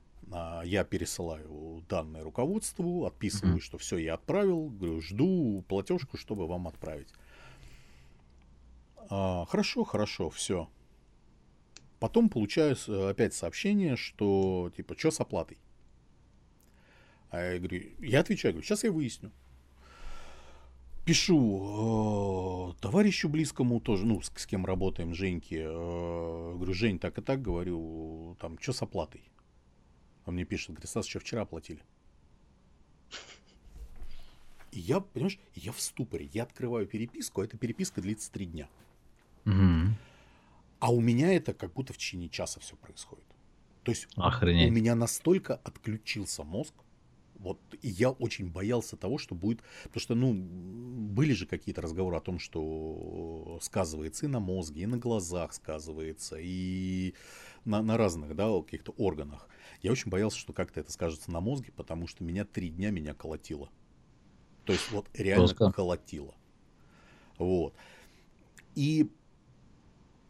я 0.65 0.83
пересылаю 0.83 1.83
данные 1.89 2.23
руководству, 2.23 3.05
отписываю, 3.05 3.53
Мгм. 3.53 3.61
что 3.61 3.77
все, 3.77 3.97
я 3.97 4.13
отправил, 4.15 4.69
говорю, 4.69 5.01
жду 5.01 5.63
платежку, 5.67 6.17
чтобы 6.17 6.47
вам 6.47 6.67
отправить. 6.67 7.09
«А, 9.09 9.45
хорошо, 9.45 9.83
хорошо, 9.83 10.29
все. 10.29 10.69
Потом 11.99 12.29
получаю 12.29 12.75
опять 13.09 13.33
сообщение, 13.33 13.95
что 13.95 14.71
типа, 14.75 14.95
что 14.97 15.11
с 15.11 15.19
оплатой? 15.19 15.57
А 17.31 17.41
я 17.41 17.57
говорю, 17.59 17.81
я 17.99 18.19
отвечаю, 18.21 18.53
говорю, 18.53 18.65
сейчас 18.65 18.83
я 18.83 18.91
выясню. 18.91 19.31
Пишу 21.05 22.73
э, 22.77 22.81
товарищу 22.81 23.29
близкому 23.29 23.79
тоже, 23.79 24.05
ну, 24.05 24.21
с, 24.21 24.31
с 24.35 24.45
кем 24.45 24.65
работаем, 24.65 25.13
Женьке. 25.15 25.63
э, 25.63 26.53
говорю, 26.53 26.73
Жень, 26.73 26.99
так 26.99 27.17
и 27.17 27.21
так, 27.21 27.41
говорю, 27.41 28.35
там, 28.39 28.59
что 28.59 28.73
с 28.73 28.81
оплатой? 28.83 29.23
Он 30.29 30.35
мне 30.35 30.45
пишет, 30.45 30.69
говорит, 30.69 30.87
Стас, 30.87 31.07
еще 31.07 31.17
вчера 31.17 31.41
оплатили. 31.41 31.81
И 34.71 34.79
я, 34.79 34.99
понимаешь, 34.99 35.39
я 35.55 35.71
в 35.71 35.81
ступоре. 35.81 36.29
Я 36.31 36.43
открываю 36.43 36.85
переписку, 36.85 37.41
а 37.41 37.45
эта 37.45 37.57
переписка 37.57 37.99
длится 37.99 38.31
три 38.31 38.45
дня. 38.45 38.69
Мгм. 39.45 39.95
А 40.79 40.93
у 40.93 41.01
меня 41.01 41.33
это 41.33 41.55
как 41.55 41.73
будто 41.73 41.93
в 41.93 41.97
течение 41.97 42.29
часа 42.29 42.59
все 42.59 42.75
происходит. 42.75 43.25
То 43.83 43.91
есть 43.91 44.07
у 44.15 44.21
Охренеть. 44.21 44.71
меня 44.71 44.93
настолько 44.93 45.55
отключился 45.55 46.43
мозг, 46.43 46.75
вот, 47.39 47.59
и 47.81 47.87
я 47.87 48.11
очень 48.11 48.51
боялся 48.51 48.97
того, 48.97 49.17
что 49.17 49.33
будет, 49.33 49.63
потому 49.83 50.01
что, 50.01 50.13
ну, 50.13 50.33
были 50.33 51.33
же 51.33 51.47
какие-то 51.47 51.81
разговоры 51.81 52.17
о 52.17 52.21
том, 52.21 52.37
что 52.37 53.57
сказывается 53.61 54.25
и 54.25 54.29
на 54.29 54.39
мозге, 54.39 54.83
и 54.83 54.85
на 54.85 54.97
глазах 54.97 55.53
сказывается, 55.53 56.35
и 56.39 57.15
на, 57.69 57.81
на 57.81 57.97
разных, 57.97 58.35
да, 58.35 58.49
каких-то 58.61 58.91
органах. 58.97 59.47
Я 59.81 59.91
очень 59.91 60.09
боялся, 60.09 60.37
что 60.37 60.51
как-то 60.51 60.79
это 60.79 60.91
скажется 60.91 61.31
на 61.31 61.39
мозге, 61.39 61.71
потому 61.71 62.07
что 62.07 62.23
меня 62.23 62.43
три 62.43 62.69
дня 62.69 62.89
меня 62.89 63.13
колотило. 63.13 63.69
То 64.65 64.73
есть 64.73 64.91
вот 64.91 65.07
реально 65.13 65.47
Жестко. 65.47 65.71
колотило. 65.71 66.35
Вот. 67.37 67.73
И, 68.75 69.09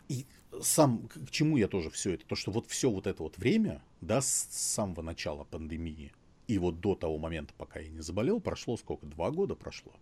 и 0.07 0.25
сам, 0.61 1.07
к 1.07 1.31
чему 1.31 1.57
я 1.57 1.67
тоже 1.67 1.89
все 1.89 2.13
это? 2.13 2.25
То, 2.25 2.35
что 2.35 2.51
вот 2.51 2.67
все 2.67 2.91
вот 2.91 3.07
это 3.07 3.23
вот 3.23 3.37
время, 3.37 3.81
да, 4.01 4.21
с 4.21 4.47
самого 4.51 5.01
начала 5.01 5.45
пандемии 5.45 6.13
и 6.47 6.57
вот 6.57 6.79
до 6.79 6.95
того 6.95 7.17
момента, 7.17 7.53
пока 7.57 7.79
я 7.79 7.89
не 7.89 8.01
заболел, 8.01 8.39
прошло 8.39 8.77
сколько? 8.77 9.05
Два 9.05 9.31
года 9.31 9.55
прошло? 9.55 9.93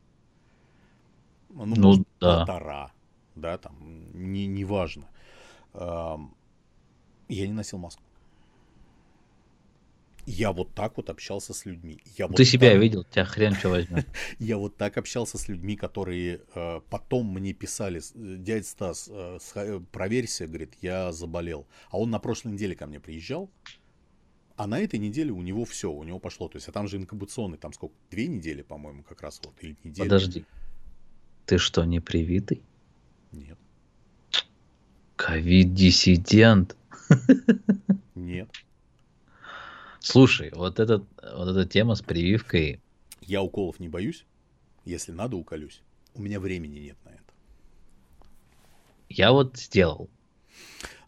Ну, 1.49 1.65
ну 1.65 1.75
может, 1.81 2.07
да. 2.19 2.39
полтора, 2.39 2.91
да, 3.35 3.57
там, 3.57 3.75
не, 4.13 4.47
не 4.47 4.65
важно. 4.65 5.07
Я 7.29 7.47
не 7.47 7.53
носил 7.53 7.77
маску. 7.77 8.01
Я 10.29 10.51
вот 10.51 10.73
так 10.73 10.97
вот 10.97 11.09
общался 11.09 11.53
с 11.53 11.65
людьми. 11.65 12.01
Я 12.17 12.27
Ты 12.27 12.33
вот 12.33 12.43
себя 12.43 12.71
так... 12.71 12.81
видел, 12.81 13.05
тебя 13.05 13.23
хрен 13.23 13.55
что 13.55 13.69
возьмет. 13.69 14.05
Я 14.39 14.57
вот 14.57 14.75
так 14.75 14.97
общался 14.97 15.37
с 15.37 15.47
людьми, 15.47 15.77
которые 15.77 16.41
э, 16.53 16.81
потом 16.89 17.33
мне 17.33 17.53
писали, 17.53 18.01
дядя 18.13 18.65
Стас, 18.65 19.09
э, 19.09 19.39
э, 19.55 19.79
проверься, 19.93 20.45
говорит, 20.45 20.73
я 20.81 21.13
заболел. 21.13 21.65
А 21.89 21.97
он 21.97 22.09
на 22.09 22.19
прошлой 22.19 22.51
неделе 22.51 22.75
ко 22.75 22.87
мне 22.87 22.99
приезжал, 22.99 23.49
а 24.57 24.67
на 24.67 24.79
этой 24.79 24.99
неделе 24.99 25.31
у 25.31 25.41
него 25.41 25.63
все, 25.63 25.89
у 25.89 26.03
него 26.03 26.19
пошло. 26.19 26.49
То 26.49 26.57
есть, 26.57 26.67
а 26.67 26.73
там 26.73 26.89
же 26.89 26.97
инкубационный, 26.97 27.57
там 27.57 27.71
сколько, 27.71 27.95
две 28.11 28.27
недели, 28.27 28.63
по-моему, 28.63 29.03
как 29.03 29.21
раз 29.21 29.39
вот, 29.45 29.53
или 29.61 29.77
неделя. 29.85 30.07
Подожди, 30.07 30.43
ты 31.45 31.57
что, 31.57 31.85
не 31.85 32.01
привитый? 32.01 32.61
Нет. 33.31 33.57
Ковид-диссидент? 35.15 36.75
Нет. 38.15 38.49
Слушай, 39.99 40.51
вот, 40.53 40.79
этот, 40.79 41.03
вот 41.21 41.49
эта 41.49 41.65
тема 41.65 41.95
с 41.95 42.01
прививкой... 42.01 42.81
Я 43.21 43.41
уколов 43.41 43.79
не 43.79 43.89
боюсь. 43.89 44.25
Если 44.85 45.11
надо, 45.11 45.35
уколюсь. 45.35 45.81
У 46.13 46.21
меня 46.21 46.39
времени 46.39 46.79
нет 46.79 46.97
на 47.03 47.09
это. 47.09 47.23
Я 49.09 49.31
вот 49.31 49.57
сделал. 49.57 50.09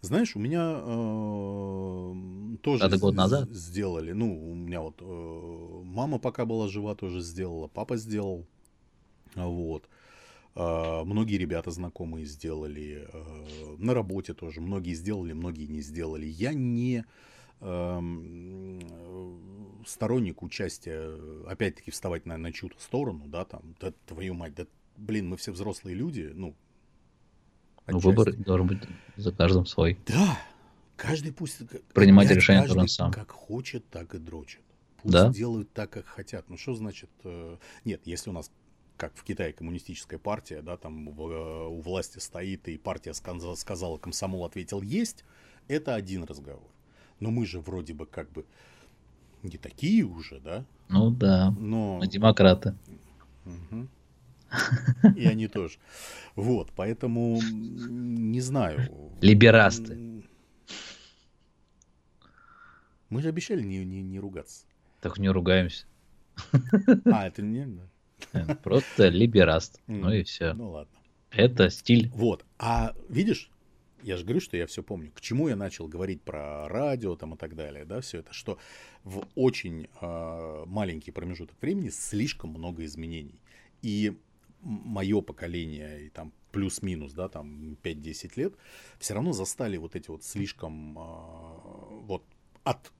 Знаешь, 0.02 0.36
у 0.36 0.39
меня 0.39 0.82
э, 0.82 2.58
тоже 2.62 2.86
Это 2.86 2.97
год 2.97 3.16
назад? 3.16 3.50
сделали. 3.50 4.14
Ну, 4.14 4.52
у 4.52 4.56
меня 4.56 4.82
вот 4.82 4.95
э, 5.02 5.82
мама 5.84 6.20
пока 6.20 6.45
была 6.45 6.70
жива, 6.70 6.95
тоже 6.95 7.20
сделала, 7.20 7.68
папа 7.68 7.97
сделал. 7.97 8.45
Вот. 9.36 9.84
Э, 10.56 11.04
многие 11.04 11.38
ребята 11.38 11.72
знакомые 11.72 12.26
сделали. 12.26 13.08
Э, 13.12 13.76
на 13.78 13.93
работе 13.93 14.34
тоже. 14.34 14.62
Многие 14.62 14.93
сделали, 14.93 15.34
многие 15.34 15.68
не 15.68 15.82
сделали. 15.82 16.26
Я 16.26 16.54
не 16.54 17.06
Эм, 17.62 18.80
сторонник 19.86 20.41
участия, 20.43 21.10
опять-таки, 21.45 21.91
вставать 21.91 22.26
на, 22.26 22.38
на 22.38 22.54
чью-то 22.54 22.82
сторону, 22.82 23.26
да, 23.28 23.43
там, 23.43 23.76
да, 23.82 23.91
твою 24.06 24.34
мать, 24.34 24.56
да, 24.56 24.66
блин, 24.95 25.28
мы 25.28 25.36
все 25.36 25.52
взрослые 25.52 25.93
люди, 25.93 26.32
ну, 26.34 26.56
ну, 27.88 28.00
выбор 28.00 28.32
должен 28.34 28.68
быть 28.68 28.80
за 29.18 29.34
каждым 29.34 29.66
свой. 29.66 29.97
Да, 30.08 30.39
каждый 30.95 31.34
пусть... 31.34 31.60
Принимать 31.93 32.30
решение 32.30 32.66
должен 32.66 32.88
сам. 32.88 33.12
как 33.12 33.32
хочет, 33.32 33.84
так 33.89 34.16
и 34.16 34.20
дрочит. 34.20 34.62
Пусть 35.02 35.14
да? 35.14 35.30
делают 35.30 35.74
так, 35.74 35.89
как 35.89 36.06
хотят. 36.06 36.50
Ну, 36.50 36.58
что 36.58 36.76
значит... 36.76 37.10
Э, 37.24 37.58
нет, 37.84 38.02
если 38.06 38.30
у 38.30 38.34
нас 38.34 38.52
как 39.00 39.16
в 39.16 39.24
Китае 39.24 39.54
коммунистическая 39.54 40.18
партия, 40.20 40.62
да, 40.62 40.76
там 40.76 41.10
в, 41.10 41.22
э, 41.22 41.68
у 41.68 41.80
власти 41.80 42.20
стоит, 42.20 42.68
и 42.68 42.78
партия 42.78 43.14
сказала, 43.14 43.97
комсомол 43.97 44.43
ответил 44.43 44.82
есть, 44.82 45.24
это 45.70 45.95
один 45.95 46.26
разговор. 46.26 46.70
Но 47.22 47.32
мы 47.32 47.45
же 47.45 47.62
вроде 47.62 47.93
бы 47.93 48.06
как 48.06 48.30
бы 48.30 48.45
не 49.41 49.58
такие 49.58 50.04
уже, 50.04 50.41
да? 50.41 50.66
Ну 50.89 51.12
да. 51.12 51.56
Но... 51.58 52.00
Мы 52.00 52.08
демократы. 52.08 52.76
Угу. 53.45 53.88
И 55.16 55.26
они 55.26 55.47
тоже. 55.47 55.80
Вот, 56.36 56.72
поэтому 56.76 57.39
не 57.41 58.41
знаю. 58.41 58.91
Либерасты. 59.22 60.26
Мы 63.10 63.22
же 63.22 63.30
обещали 63.30 63.64
не, 63.64 63.86
не, 63.86 64.02
не 64.02 64.20
ругаться. 64.20 64.66
Так 65.00 65.20
не 65.20 65.30
ругаемся. 65.30 65.86
А, 67.06 67.28
это 67.28 67.41
не... 67.41 67.62
Э, 67.62 67.88
просто 68.63 69.09
либераст. 69.09 69.82
Ну 69.88 70.11
и 70.11 70.24
все. 70.24 70.53
Ну 70.53 70.72
ладно. 70.72 70.93
Это 71.32 71.70
стиль. 71.70 72.09
Вот. 72.13 72.45
А 72.57 72.95
видишь, 73.07 73.51
я 74.03 74.17
же 74.17 74.24
говорю, 74.24 74.41
что 74.41 74.57
я 74.57 74.65
все 74.65 74.82
помню. 74.82 75.11
К 75.13 75.22
чему 75.22 75.47
я 75.47 75.55
начал 75.55 75.88
говорить 75.88 76.22
про 76.22 76.67
радио 76.67 77.15
там 77.15 77.36
и 77.36 77.38
так 77.38 77.55
далее, 77.55 77.86
да, 77.86 78.01
все 78.01 78.20
это, 78.20 78.34
что 78.34 78.57
в 79.03 79.28
очень 79.36 79.88
э, 80.01 80.63
маленький 80.65 81.11
промежуток 81.11 81.61
времени 81.61 81.89
слишком 81.89 82.51
много 82.51 82.86
изменений. 82.86 83.41
И 83.82 84.17
мое 84.61 85.22
поколение, 85.22 86.05
и 86.05 86.09
там 86.09 86.34
плюс-минус, 86.51 87.13
да, 87.13 87.30
там 87.30 87.78
5-10 87.84 88.32
лет, 88.36 88.53
все 88.99 89.13
равно 89.13 89.34
застали 89.34 89.78
вот 89.78 89.95
эти 89.95 90.09
вот 90.09 90.24
слишком 90.24 90.97
э, 90.97 91.01
вот 92.05 92.24
от 92.63 92.91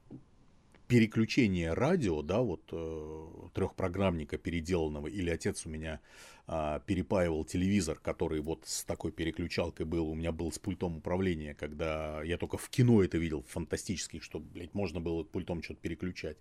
переключения 0.90 1.76
радио, 1.76 2.24
да, 2.24 2.42
вот 2.42 2.68
э, 2.72 3.28
трехпрограммника 3.54 4.40
переделанного, 4.40 5.06
или 5.06 5.30
отец 5.30 5.68
у 5.68 5.70
меня 5.70 6.02
а, 6.48 6.80
перепаивал 6.80 7.46
телевизор, 7.46 8.00
который 8.00 8.42
вот 8.42 8.64
с 8.66 8.84
такой 8.84 9.12
переключалкой 9.12 9.86
был, 9.86 10.10
у 10.10 10.16
меня 10.16 10.32
был 10.32 10.52
с 10.52 10.58
пультом 10.58 10.98
управления, 10.98 11.54
когда 11.54 12.24
я 12.24 12.40
только 12.40 12.58
в 12.58 12.70
кино 12.70 13.04
это 13.04 13.20
видел, 13.20 13.46
фантастических, 13.48 14.24
что, 14.24 14.40
блядь, 14.40 14.74
можно 14.74 15.00
было 15.00 15.24
пультом 15.24 15.62
что-то 15.62 15.80
переключать. 15.80 16.38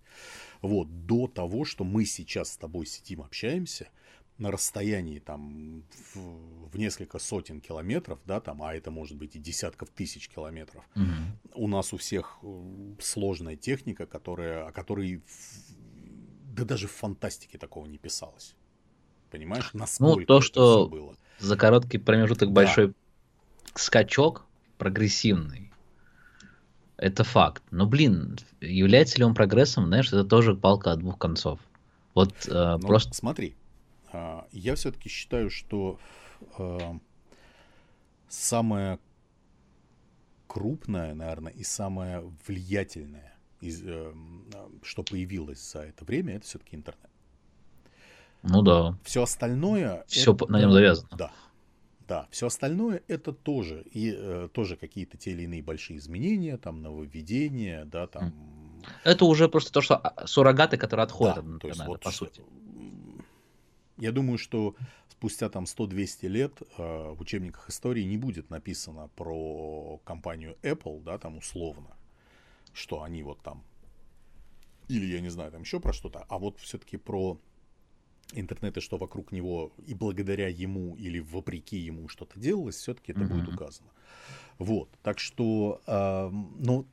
Вот, 0.63 1.05
до 1.05 1.27
того, 1.27 1.63
что 1.63 1.83
мы 1.83 2.05
сейчас 2.05 2.53
с 2.53 2.57
тобой 2.57 2.87
сидим, 2.87 3.21
общаемся, 3.21 3.89
на 4.39 4.51
расстоянии 4.51 5.19
там 5.19 5.83
в, 6.13 6.69
в 6.71 6.77
несколько 6.77 7.19
сотен 7.19 7.59
километров, 7.59 8.19
да, 8.25 8.39
там, 8.39 8.63
а 8.63 8.73
это 8.73 8.89
может 8.89 9.17
быть 9.17 9.35
и 9.35 9.39
десятков 9.39 9.89
тысяч 9.89 10.29
километров, 10.29 10.83
угу. 10.95 11.03
у 11.53 11.67
нас 11.67 11.93
у 11.93 11.97
всех 11.97 12.39
э, 12.41 12.95
сложная 12.99 13.57
техника, 13.57 14.05
которая, 14.05 14.65
о 14.65 14.71
которой 14.71 15.21
да 16.55 16.63
даже 16.63 16.87
в 16.87 16.91
фантастике 16.91 17.57
такого 17.57 17.85
не 17.85 17.97
писалось. 17.97 18.55
Понимаешь, 19.29 19.69
ну, 19.73 19.81
насколько 19.81 20.21
Ну, 20.21 20.25
то, 20.25 20.41
что 20.41 20.87
было. 20.87 21.15
за 21.39 21.55
короткий 21.55 21.97
промежуток 21.97 22.49
да. 22.49 22.55
большой 22.55 22.93
скачок 23.75 24.45
прогрессивный, 24.77 25.71
это 26.97 27.23
факт. 27.23 27.63
Но, 27.71 27.85
блин, 27.85 28.37
является 28.61 29.17
ли 29.17 29.23
он 29.23 29.35
прогрессом, 29.35 29.87
знаешь, 29.87 30.07
это 30.07 30.23
тоже 30.23 30.55
палка 30.55 30.93
от 30.93 30.99
двух 30.99 31.17
концов. 31.17 31.59
Вот 32.13 32.33
э, 32.47 32.77
ну, 32.81 32.87
просто... 32.87 33.13
Смотри, 33.13 33.55
я 34.51 34.75
все-таки 34.75 35.09
считаю, 35.09 35.49
что 35.49 35.99
э, 36.57 36.79
самое 38.27 38.99
крупное, 40.47 41.13
наверное, 41.13 41.53
и 41.53 41.63
самое 41.63 42.23
влиятельное, 42.47 43.37
из, 43.61 43.81
э, 43.83 44.13
что 44.81 45.03
появилось 45.03 45.71
за 45.71 45.81
это 45.81 46.05
время, 46.05 46.35
это 46.37 46.45
все-таки 46.45 46.75
интернет. 46.75 47.09
Ну 48.43 48.61
да. 48.61 48.97
Все 49.03 49.23
остальное... 49.23 50.03
Все 50.07 50.33
это... 50.33 50.47
на 50.51 50.61
нем 50.61 50.71
завязано. 50.71 51.09
Да. 51.17 51.31
Да, 52.07 52.27
все 52.31 52.47
остальное 52.47 53.03
это 53.07 53.31
тоже 53.31 53.83
и 53.93 54.11
э, 54.17 54.49
тоже 54.51 54.77
какие-то 54.77 55.15
те 55.17 55.29
или 55.29 55.43
иные 55.43 55.61
большие 55.61 55.99
изменения, 55.99 56.57
там 56.57 56.81
нововведения, 56.81 57.85
да, 57.85 58.07
там. 58.07 58.33
Это 59.03 59.25
уже 59.25 59.47
просто 59.47 59.71
то, 59.71 59.81
что 59.81 59.95
а, 59.97 60.25
суррогаты, 60.25 60.77
которые 60.77 61.03
отходят 61.03 61.35
да, 61.35 61.41
от 61.41 61.47
интернета, 61.47 61.59
то 61.61 61.67
есть, 61.67 61.87
вот, 61.87 62.01
по 62.01 62.09
сути. 62.09 62.41
Я 63.99 64.11
думаю, 64.11 64.37
что 64.37 64.75
спустя 65.09 65.49
там 65.49 65.65
100-200 65.65 66.27
лет 66.27 66.61
э, 66.61 67.11
в 67.11 67.21
учебниках 67.21 67.69
истории 67.69 68.03
не 68.03 68.17
будет 68.17 68.49
написано 68.49 69.09
про 69.15 69.99
компанию 70.05 70.57
Apple, 70.63 71.03
да, 71.03 71.17
там 71.17 71.37
условно, 71.37 71.95
что 72.73 73.03
они 73.03 73.23
вот 73.23 73.41
там 73.41 73.63
или 74.89 75.05
я 75.05 75.21
не 75.21 75.29
знаю, 75.29 75.51
там 75.51 75.61
еще 75.61 75.79
про 75.79 75.93
что-то, 75.93 76.25
а 76.29 76.39
вот 76.39 76.59
все-таки 76.59 76.97
про 76.97 77.37
интернет 78.33 78.77
и 78.77 78.81
что 78.81 78.97
вокруг 78.97 79.31
него 79.31 79.71
и 79.85 79.93
благодаря 79.93 80.47
ему 80.47 80.95
или 80.95 81.19
вопреки 81.19 81.77
ему 81.77 82.07
что-то 82.09 82.39
делалось, 82.39 82.75
все-таки 82.75 83.11
это 83.11 83.21
mm-hmm. 83.21 83.27
будет 83.27 83.47
указано. 83.53 83.89
Вот, 84.57 84.89
так 85.03 85.19
что, 85.19 85.81
э, 85.85 86.29
но 86.31 86.85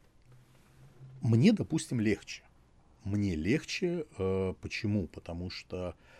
мне, 1.22 1.52
допустим, 1.52 2.00
легче. 2.00 2.42
Мне 3.04 3.34
легче, 3.34 4.07
э, 4.18 4.54
почему? 4.61 5.07
Потому 5.09 5.50
что 5.50 5.94
э, 5.94 6.16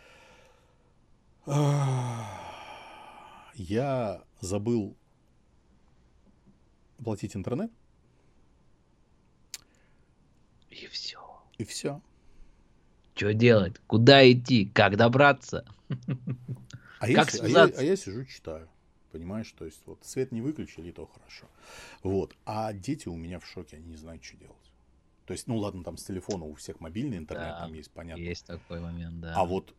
я 3.55 4.25
забыл 4.41 4.97
платить 6.99 7.37
интернет. 7.37 7.71
И 10.71 10.87
все. 10.87 11.21
И 11.59 11.65
все. 11.65 12.03
Что 13.15 13.33
делать? 13.33 13.79
Куда 13.87 14.31
идти? 14.31 14.67
Как 14.67 14.97
добраться? 14.97 15.65
А, 16.99 17.07
как 17.13 17.33
я, 17.35 17.43
а, 17.43 17.49
я, 17.49 17.65
а 17.65 17.83
я 17.83 17.97
сижу, 17.97 18.25
читаю. 18.25 18.69
Понимаешь, 19.13 19.51
то 19.53 19.65
есть 19.65 19.81
вот 19.87 20.05
свет 20.05 20.33
не 20.33 20.41
выключили, 20.41 20.91
то 20.91 21.07
хорошо. 21.07 21.47
Вот. 22.03 22.35
А 22.45 22.73
дети 22.73 23.09
у 23.09 23.17
меня 23.17 23.39
в 23.39 23.47
шоке, 23.47 23.77
они 23.77 23.87
не 23.87 23.97
знают, 23.97 24.25
что 24.25 24.37
делать. 24.37 24.73
То 25.27 25.33
есть, 25.33 25.47
ну 25.47 25.57
ладно, 25.57 25.85
там 25.85 25.97
с 25.97 26.05
телефона 26.05 26.45
у 26.45 26.55
всех 26.55 26.81
мобильный 26.81 27.19
интернет 27.19 27.49
да, 27.49 27.61
там 27.61 27.73
есть, 27.75 27.91
понятно. 27.91 28.23
Есть 28.23 28.47
такой 28.47 28.81
момент, 28.81 29.21
да. 29.21 29.35
А 29.35 29.45
вот 29.45 29.75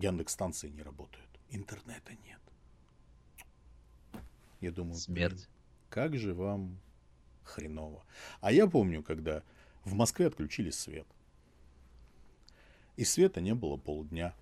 Яндекс 0.00 0.32
станции 0.32 0.68
не 0.68 0.82
работают, 0.82 1.28
интернета 1.50 2.12
нет. 2.24 2.40
Я 4.60 4.70
думаю, 4.72 4.94
Смерть. 4.96 5.48
как 5.88 6.16
же 6.16 6.34
вам 6.34 6.78
хреново. 7.44 8.04
А 8.40 8.52
я 8.52 8.66
помню, 8.66 9.02
когда 9.02 9.42
в 9.84 9.94
Москве 9.94 10.26
отключили 10.26 10.70
свет. 10.70 11.06
И 12.96 13.04
света 13.04 13.40
не 13.40 13.54
было 13.54 13.76
полдня. 13.76 14.34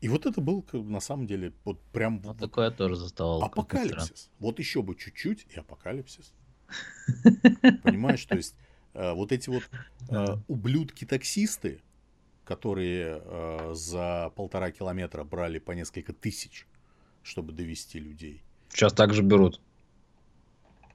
И 0.00 0.08
вот 0.08 0.26
это 0.26 0.40
был 0.40 0.64
на 0.72 1.00
самом 1.00 1.26
деле 1.26 1.52
вот 1.64 1.80
прям 1.92 2.16
Ну, 2.22 2.28
вот 2.28 2.38
такое 2.38 2.70
тоже 2.70 2.96
заставал. 2.96 3.42
апокалипсис. 3.42 4.30
Вот 4.38 4.58
еще 4.58 4.82
бы 4.82 4.94
чуть-чуть 4.94 5.46
и 5.50 5.58
апокалипсис. 5.58 6.32
Понимаешь, 7.82 8.24
то 8.24 8.36
есть 8.36 8.54
э, 8.94 9.12
вот 9.12 9.32
эти 9.32 9.50
вот 9.50 9.68
э, 10.08 10.36
ублюдки-таксисты, 10.48 11.80
которые 12.50 13.22
э, 13.24 13.70
за 13.74 14.32
полтора 14.34 14.72
километра 14.72 15.22
брали 15.22 15.60
по 15.60 15.70
несколько 15.70 16.12
тысяч, 16.12 16.66
чтобы 17.22 17.52
довести 17.52 18.00
людей. 18.00 18.42
Сейчас 18.70 18.92
так 18.92 19.14
же 19.14 19.22
берут. 19.22 19.60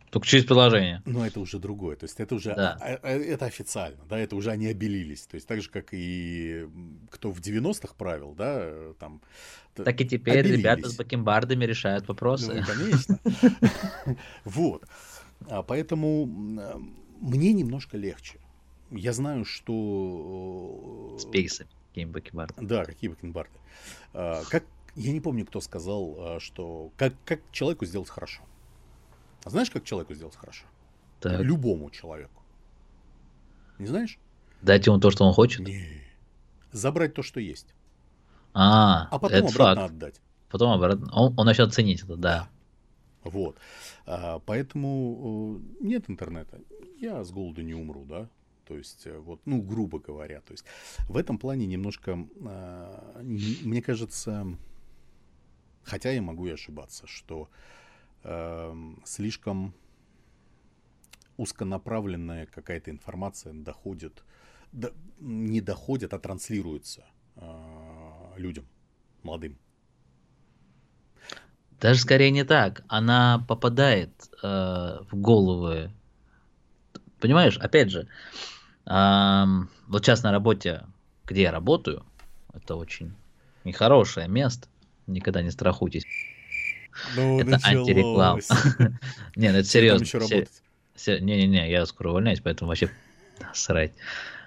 Только 0.10 0.28
через 0.28 0.44
приложение. 0.44 1.02
Но 1.06 1.26
это 1.26 1.40
уже 1.40 1.58
другое. 1.60 1.96
То 1.96 2.08
есть 2.08 2.20
это 2.20 2.36
уже 2.36 2.54
Да. 2.54 2.78
а- 2.82 3.00
а- 3.02 3.10
это 3.10 3.46
официально, 3.46 4.04
да, 4.10 4.20
это 4.20 4.36
уже 4.36 4.52
они 4.52 4.68
обелились. 4.68 5.28
То 5.28 5.36
есть 5.36 5.48
так 5.48 5.62
же, 5.62 5.70
как 5.70 5.94
и 5.94 6.68
кто 7.10 7.32
в 7.32 7.40
90-х 7.40 7.94
правил, 7.98 8.34
да, 8.38 8.56
э, 8.58 8.94
там. 9.00 9.22
Так 9.76 10.02
и 10.02 10.06
теперь 10.06 10.40
обелились. 10.40 10.60
ребята 10.60 10.90
с 10.90 10.98
бакенбардами 10.98 11.64
решают 11.64 12.06
вопросы. 12.10 12.54
Ну, 12.54 12.66
конечно. 12.66 13.20
Вот. 14.44 14.84
А 15.50 15.64
Поэтому 15.64 16.26
мне 16.26 17.54
немножко 17.54 17.98
легче. 17.98 18.40
Я 18.96 19.14
знаю, 19.14 19.46
что... 19.46 21.14
э, 21.16 21.20
Спейсы. 21.20 21.68
Какие 21.90 22.06
бакенбарды. 22.06 22.54
Да, 22.62 22.86
какие 22.86 23.10
бакенбарды. 23.10 23.58
А, 24.14 24.42
Как, 24.50 24.64
я 24.96 25.12
не 25.14 25.20
помню, 25.22 25.46
кто 25.46 25.62
сказал, 25.62 26.16
а, 26.18 26.40
что 26.40 26.92
как, 26.98 27.14
как 27.26 27.40
человеку 27.52 27.86
сделать 27.86 28.10
хорошо. 28.10 28.42
А 29.44 29.50
знаешь, 29.50 29.70
как 29.70 29.84
человеку 29.84 30.14
сделать 30.14 30.36
хорошо? 30.36 30.66
Так. 31.20 31.40
Любому 31.42 31.90
человеку. 31.92 32.42
Не 33.80 33.88
знаешь? 33.88 34.18
Дать 34.62 34.88
ему 34.88 35.00
то, 35.00 35.12
что 35.12 35.26
он 35.26 35.34
хочет. 35.34 35.66
Не. 35.68 36.02
Забрать 36.72 37.14
то, 37.14 37.22
что 37.24 37.40
есть. 37.40 37.74
А, 38.54 39.08
А 39.12 39.20
потом 39.20 39.38
это 39.38 39.48
обратно 39.48 39.82
факт. 39.82 39.94
отдать. 39.94 40.22
Потом 40.50 40.72
обратно. 40.72 41.10
Он, 41.14 41.34
он 41.38 41.46
начнет 41.46 41.74
ценить 41.74 42.04
это, 42.04 42.16
да. 42.16 42.50
Вот. 43.24 43.58
А, 44.06 44.40
Поэтому 44.40 45.60
э, 45.82 45.84
нет 45.86 46.06
интернета. 46.10 46.60
Я 47.00 47.24
с 47.24 47.32
голоду 47.32 47.62
не 47.62 47.74
умру, 47.74 48.06
да. 48.06 48.30
То 48.68 48.78
есть, 48.78 49.08
э, 49.08 49.18
вот, 49.18 49.42
ну, 49.46 49.62
грубо 49.62 50.00
говоря. 50.00 50.42
То 50.42 50.54
есть, 50.54 50.66
в 51.08 51.18
этом 51.18 51.38
плане 51.38 51.66
немножко, 51.66 52.12
н- 52.12 52.30
мне 53.64 53.82
кажется, 53.82 54.48
хотя 55.84 56.12
я 56.12 56.22
могу 56.22 56.48
и 56.48 56.52
ошибаться, 56.52 57.08
что 57.08 57.50
эм, 58.24 59.02
слишком 59.06 59.74
узконаправленная 61.38 62.46
какая-то 62.48 62.92
информация 62.92 63.54
доходит, 63.54 64.24
да, 64.72 64.92
не 65.20 65.62
доходит, 65.62 66.14
а 66.14 66.20
транслируется 66.20 67.06
а, 67.36 68.34
людям, 68.38 68.66
молодым. 69.24 69.58
Даже 71.80 72.00
скорее 72.00 72.32
не 72.32 72.44
так. 72.44 72.84
Она 72.88 73.46
попадает 73.48 74.12
э, 74.42 74.48
в 74.48 75.10
головы. 75.14 75.92
Понимаешь, 77.20 77.58
опять 77.58 77.90
же, 77.90 78.08
ам, 78.08 78.55
вот 78.86 80.06
сейчас 80.06 80.24
на 80.24 80.32
работе, 80.32 80.84
где 81.26 81.44
я 81.44 81.52
работаю, 81.52 82.06
это 82.54 82.76
очень 82.76 83.14
нехорошее 83.64 84.28
место. 84.28 84.68
Никогда 85.08 85.42
не 85.42 85.52
страхуйтесь. 85.52 86.06
Ну, 87.16 87.40
Это 87.40 87.60
антиреклама. 87.64 88.40
Не, 89.36 89.52
ну 89.52 89.58
это 89.58 89.68
серьезно. 89.68 90.06
Не-не-не, 91.08 91.70
я 91.70 91.86
скоро 91.86 92.10
увольняюсь, 92.10 92.40
поэтому 92.40 92.70
вообще 92.70 92.90
срать. 93.54 93.92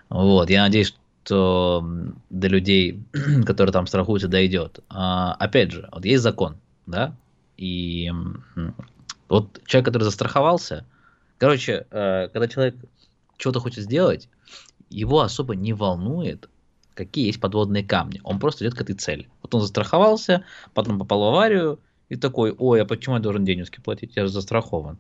Вот, 0.09 0.49
я 0.49 0.63
надеюсь, 0.63 0.95
что 1.25 1.87
до 2.31 2.49
людей, 2.49 3.03
которые 3.47 3.73
там 3.73 3.87
страхуются, 3.87 4.29
дойдет. 4.29 4.81
А, 4.89 5.35
опять 5.35 5.73
же, 5.73 5.87
вот 5.93 6.07
есть 6.07 6.23
закон, 6.23 6.57
да, 6.87 7.15
и 7.59 8.11
вот 9.29 9.61
человек, 9.67 9.85
который 9.85 10.05
застраховался, 10.05 10.87
короче, 11.37 11.87
э, 11.91 12.29
когда 12.33 12.49
человек 12.49 12.77
что-то 13.39 13.61
хочет 13.61 13.85
сделать, 13.85 14.29
его 14.91 15.21
особо 15.21 15.55
не 15.55 15.73
волнует, 15.73 16.51
какие 16.95 17.27
есть 17.27 17.41
подводные 17.41 17.85
камни. 17.85 18.21
Он 18.25 18.39
просто 18.39 18.65
идет 18.65 18.75
к 18.75 18.81
этой 18.81 18.95
цели. 18.95 19.29
Вот 19.43 19.55
он 19.55 19.63
застраховался, 19.63 20.45
потом 20.75 20.99
попал 20.99 21.21
в 21.21 21.25
аварию, 21.29 21.81
и 22.09 22.17
такой, 22.17 22.53
ой, 22.53 22.83
а 22.83 22.87
почему 22.87 23.17
я 23.17 23.21
должен 23.21 23.45
денежки 23.45 23.81
платить? 23.81 24.17
Я 24.17 24.27
же 24.27 24.33
застрахован. 24.33 24.99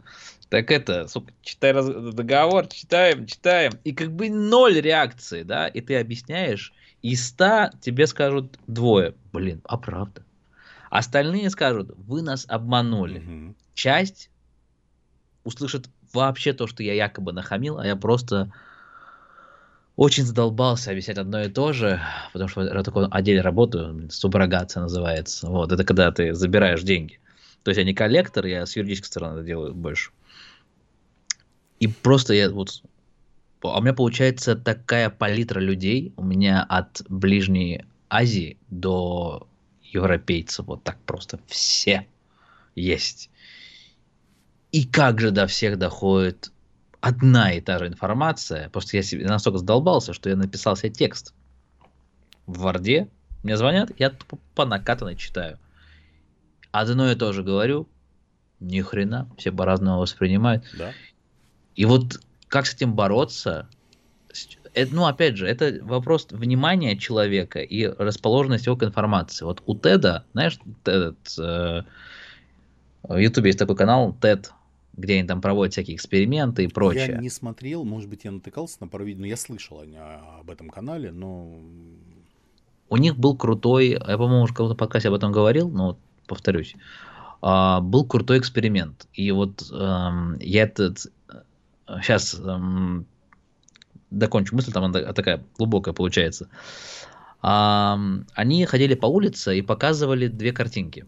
Так 0.50 0.70
это, 0.70 1.08
сука, 1.08 1.32
читай 1.42 1.72
раз- 1.72 1.88
договор, 1.88 2.66
читаем, 2.66 3.26
читаем. 3.26 3.72
И 3.84 3.92
как 3.92 4.12
бы 4.12 4.28
ноль 4.28 4.80
реакции, 4.80 5.42
да, 5.42 5.68
и 5.68 5.80
ты 5.80 5.96
объясняешь, 5.96 6.74
из 7.00 7.26
ста 7.26 7.72
тебе 7.80 8.06
скажут 8.06 8.58
двое. 8.66 9.14
Блин, 9.32 9.62
а 9.64 9.78
правда? 9.78 10.22
Остальные 10.90 11.50
скажут, 11.50 11.92
вы 11.96 12.22
нас 12.22 12.44
обманули. 12.48 13.20
Мгм. 13.20 13.56
Часть 13.74 14.30
услышит 15.44 15.88
вообще 16.12 16.52
то, 16.52 16.66
что 16.66 16.82
я 16.82 16.94
якобы 16.94 17.32
нахамил, 17.32 17.78
а 17.78 17.86
я 17.86 17.96
просто 17.96 18.50
очень 19.96 20.24
задолбался 20.24 20.90
объяснять 20.92 21.18
одно 21.18 21.42
и 21.42 21.48
то 21.48 21.72
же, 21.72 22.00
потому 22.32 22.48
что 22.48 22.62
я 22.62 22.78
в 22.78 22.84
таком 22.84 23.08
отделе 23.10 23.40
работаю, 23.40 24.08
суброгация 24.10 24.80
называется. 24.80 25.48
Вот, 25.48 25.72
это 25.72 25.84
когда 25.84 26.12
ты 26.12 26.34
забираешь 26.34 26.82
деньги. 26.82 27.18
То 27.64 27.70
есть 27.70 27.78
я 27.78 27.84
не 27.84 27.94
коллектор, 27.94 28.46
я 28.46 28.64
с 28.64 28.76
юридической 28.76 29.08
стороны 29.08 29.38
это 29.38 29.44
делаю 29.44 29.74
больше. 29.74 30.10
И 31.80 31.88
просто 31.88 32.34
я 32.34 32.50
вот... 32.50 32.82
А 33.60 33.78
у 33.78 33.82
меня 33.82 33.92
получается 33.92 34.54
такая 34.54 35.10
палитра 35.10 35.58
людей, 35.58 36.12
у 36.16 36.22
меня 36.22 36.62
от 36.62 37.02
Ближней 37.08 37.84
Азии 38.08 38.56
до 38.70 39.48
европейцев, 39.82 40.66
вот 40.66 40.84
так 40.84 40.96
просто 41.00 41.40
все 41.48 42.06
есть. 42.76 43.30
И 44.72 44.84
как 44.84 45.20
же 45.20 45.30
до 45.30 45.46
всех 45.46 45.78
доходит 45.78 46.52
одна 47.00 47.52
и 47.52 47.60
та 47.60 47.78
же 47.78 47.86
информация. 47.86 48.68
Просто 48.70 48.96
я 48.96 49.02
себе 49.02 49.26
настолько 49.26 49.58
задолбался, 49.58 50.12
что 50.12 50.28
я 50.28 50.36
написал 50.36 50.76
себе 50.76 50.90
текст 50.90 51.34
в 52.46 52.58
Варде. 52.58 53.08
Мне 53.42 53.56
звонят, 53.56 53.90
я 53.98 54.10
тупо 54.10 54.38
по 54.54 54.66
накатанной 54.66 55.16
читаю. 55.16 55.58
Одно 56.70 57.10
и 57.10 57.14
то 57.14 57.32
же 57.32 57.42
говорю, 57.42 57.88
ни 58.60 58.80
хрена, 58.80 59.28
все 59.38 59.52
по-разному 59.52 60.00
воспринимают. 60.00 60.64
Да. 60.76 60.92
И 61.76 61.84
вот 61.84 62.20
как 62.48 62.66
с 62.66 62.74
этим 62.74 62.94
бороться? 62.94 63.68
Это, 64.74 64.94
ну, 64.94 65.06
опять 65.06 65.36
же, 65.36 65.46
это 65.46 65.78
вопрос 65.82 66.26
внимания 66.30 66.96
человека 66.96 67.60
и 67.60 67.86
расположенности 67.86 68.68
его 68.68 68.76
к 68.76 68.82
информации. 68.82 69.44
Вот 69.44 69.62
у 69.66 69.74
Теда, 69.74 70.24
знаешь, 70.32 70.58
Тед, 70.84 71.16
э, 71.38 71.82
в 73.02 73.16
Ютубе 73.16 73.48
есть 73.48 73.58
такой 73.58 73.76
канал 73.76 74.14
TED, 74.20 74.50
где 74.98 75.14
они 75.14 75.28
там 75.28 75.40
проводят 75.40 75.72
всякие 75.72 75.96
эксперименты 75.96 76.64
и 76.64 76.66
прочее. 76.66 77.06
Я 77.06 77.18
не 77.18 77.30
смотрел, 77.30 77.84
может 77.84 78.10
быть, 78.10 78.24
я 78.24 78.32
натыкался 78.32 78.78
на 78.80 78.88
пару 78.88 79.04
видео, 79.04 79.20
но 79.20 79.26
я 79.26 79.36
слышал 79.36 79.80
о, 79.80 80.40
об 80.40 80.50
этом 80.50 80.68
канале, 80.68 81.12
но 81.12 81.60
У 82.88 82.96
них 82.96 83.16
был 83.16 83.36
крутой, 83.36 83.90
я, 83.90 83.98
по-моему, 84.18 84.42
уже 84.42 84.52
в 84.52 84.56
каком-то 84.56 84.74
подкасте 84.74 85.08
об 85.08 85.14
этом 85.14 85.30
говорил, 85.30 85.70
но 85.70 85.86
вот 85.86 85.98
повторюсь, 86.26 86.74
а, 87.40 87.80
был 87.80 88.04
крутой 88.04 88.40
эксперимент. 88.40 89.06
И 89.14 89.30
вот 89.30 89.70
эм, 89.72 90.36
я 90.40 90.64
этот 90.64 91.06
сейчас 92.02 92.40
докончу 94.10 94.56
мысль, 94.56 94.72
там 94.72 94.84
она 94.84 95.12
такая 95.12 95.44
глубокая 95.56 95.94
получается. 95.94 96.48
Они 97.40 98.64
ходили 98.66 98.94
по 98.94 99.06
улице 99.06 99.56
и 99.56 99.62
показывали 99.62 100.26
две 100.26 100.52
картинки. 100.52 101.06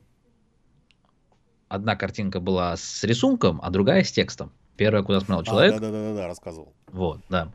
Одна 1.71 1.95
картинка 1.95 2.41
была 2.41 2.77
с 2.77 3.05
рисунком, 3.05 3.61
а 3.63 3.71
другая 3.71 4.03
с 4.03 4.11
текстом. 4.11 4.51
Первая, 4.77 5.05
куда 5.05 5.21
смотрел 5.21 5.45
человек, 5.45 5.81
да, 5.81 5.91
да, 5.91 5.91
да, 5.93 6.15
да, 6.15 6.27
рассказывал. 6.27 6.75
вот, 6.91 7.21
да. 7.29 7.53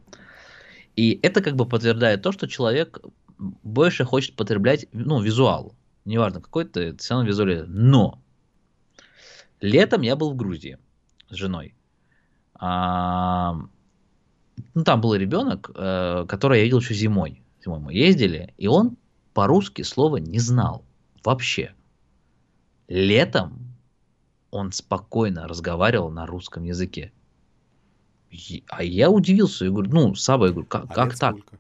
И 0.96 1.20
это 1.22 1.42
как 1.42 1.58
бы 1.58 1.68
подтверждает 1.68 2.22
то, 2.22 2.32
что 2.32 2.48
человек 2.48 3.02
больше 3.38 4.06
хочет 4.06 4.38
потреблять, 4.38 4.88
ну, 4.94 5.22
визуал. 5.22 5.76
Неважно, 6.06 6.40
какой 6.40 6.64
ты, 6.64 6.96
все 6.96 7.16
равно 7.16 7.28
визуализирует. 7.28 7.70
Но 7.70 8.22
летом 9.60 10.02
я 10.02 10.16
был 10.16 10.32
в 10.32 10.38
Грузии 10.38 10.78
с 11.30 11.36
женой. 11.36 11.76
А, 12.54 13.56
ну, 14.74 14.84
там 14.86 15.02
был 15.02 15.14
ребенок, 15.16 15.72
э, 15.76 16.26
который 16.30 16.60
я 16.60 16.64
видел 16.64 16.80
еще 16.80 16.94
зимой. 16.94 17.44
Зимой 17.62 17.80
мы 17.80 17.94
ездили, 17.94 18.54
и 18.58 18.68
он 18.68 18.96
по-русски 19.34 19.82
слова 19.82 20.16
не 20.16 20.40
знал 20.40 20.86
вообще. 21.22 21.74
Летом 22.88 23.65
он 24.56 24.72
спокойно 24.72 25.48
разговаривал 25.48 26.10
на 26.12 26.26
русском 26.26 26.64
языке. 26.64 27.12
И- 28.32 28.64
А 28.70 28.84
я 28.84 29.10
удивился, 29.10 29.66
я 29.66 29.72
говорю, 29.72 29.92
ну, 29.92 30.16
Саба, 30.16 30.46
я 30.48 30.52
говорю, 30.54 30.68
как, 30.68 30.86
А 30.86 30.94
как 30.94 31.18
так? 31.18 31.36
сколько? 31.38 31.60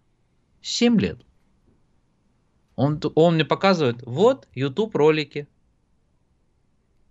7 0.61 0.99
лет. 0.99 1.19
Он, 2.77 2.99
он 3.15 3.35
мне 3.35 3.45
показывает, 3.45 4.01
вот, 4.05 4.47
YouTube 4.53 4.95
ролики. 4.95 5.47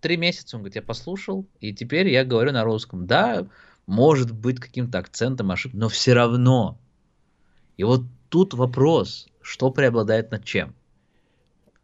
три 0.00 0.16
месяца, 0.18 0.56
он 0.56 0.62
говорит, 0.62 0.76
я 0.76 0.82
послушал, 0.82 1.46
и 1.60 1.72
теперь 1.72 2.08
я 2.08 2.24
говорю 2.24 2.52
на 2.52 2.62
русском. 2.64 3.06
Да, 3.06 3.46
может 3.86 4.32
быть 4.32 4.60
каким-то 4.60 4.98
акцентом 4.98 5.50
ошибка, 5.50 5.78
но 5.78 5.88
все 5.88 6.12
равно. 6.12 6.78
И 7.78 7.84
вот 7.84 8.02
тут 8.28 8.52
вопрос, 8.54 9.28
что 9.40 9.70
преобладает 9.70 10.30
над 10.30 10.44
чем. 10.44 10.74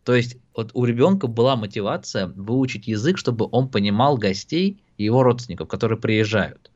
То 0.05 0.15
есть 0.15 0.37
вот 0.57 0.71
у 0.75 0.85
ребенка 0.85 1.27
была 1.27 1.57
мотивация 1.57 2.27
выучить 2.29 2.87
язык, 2.87 3.19
чтобы 3.19 3.49
он 3.51 3.69
понимал 3.69 4.17
гостей 4.17 4.83
и 4.97 5.05
его 5.05 5.23
родственников, 5.23 5.69
которые 5.69 5.99
приезжают. 5.99 6.71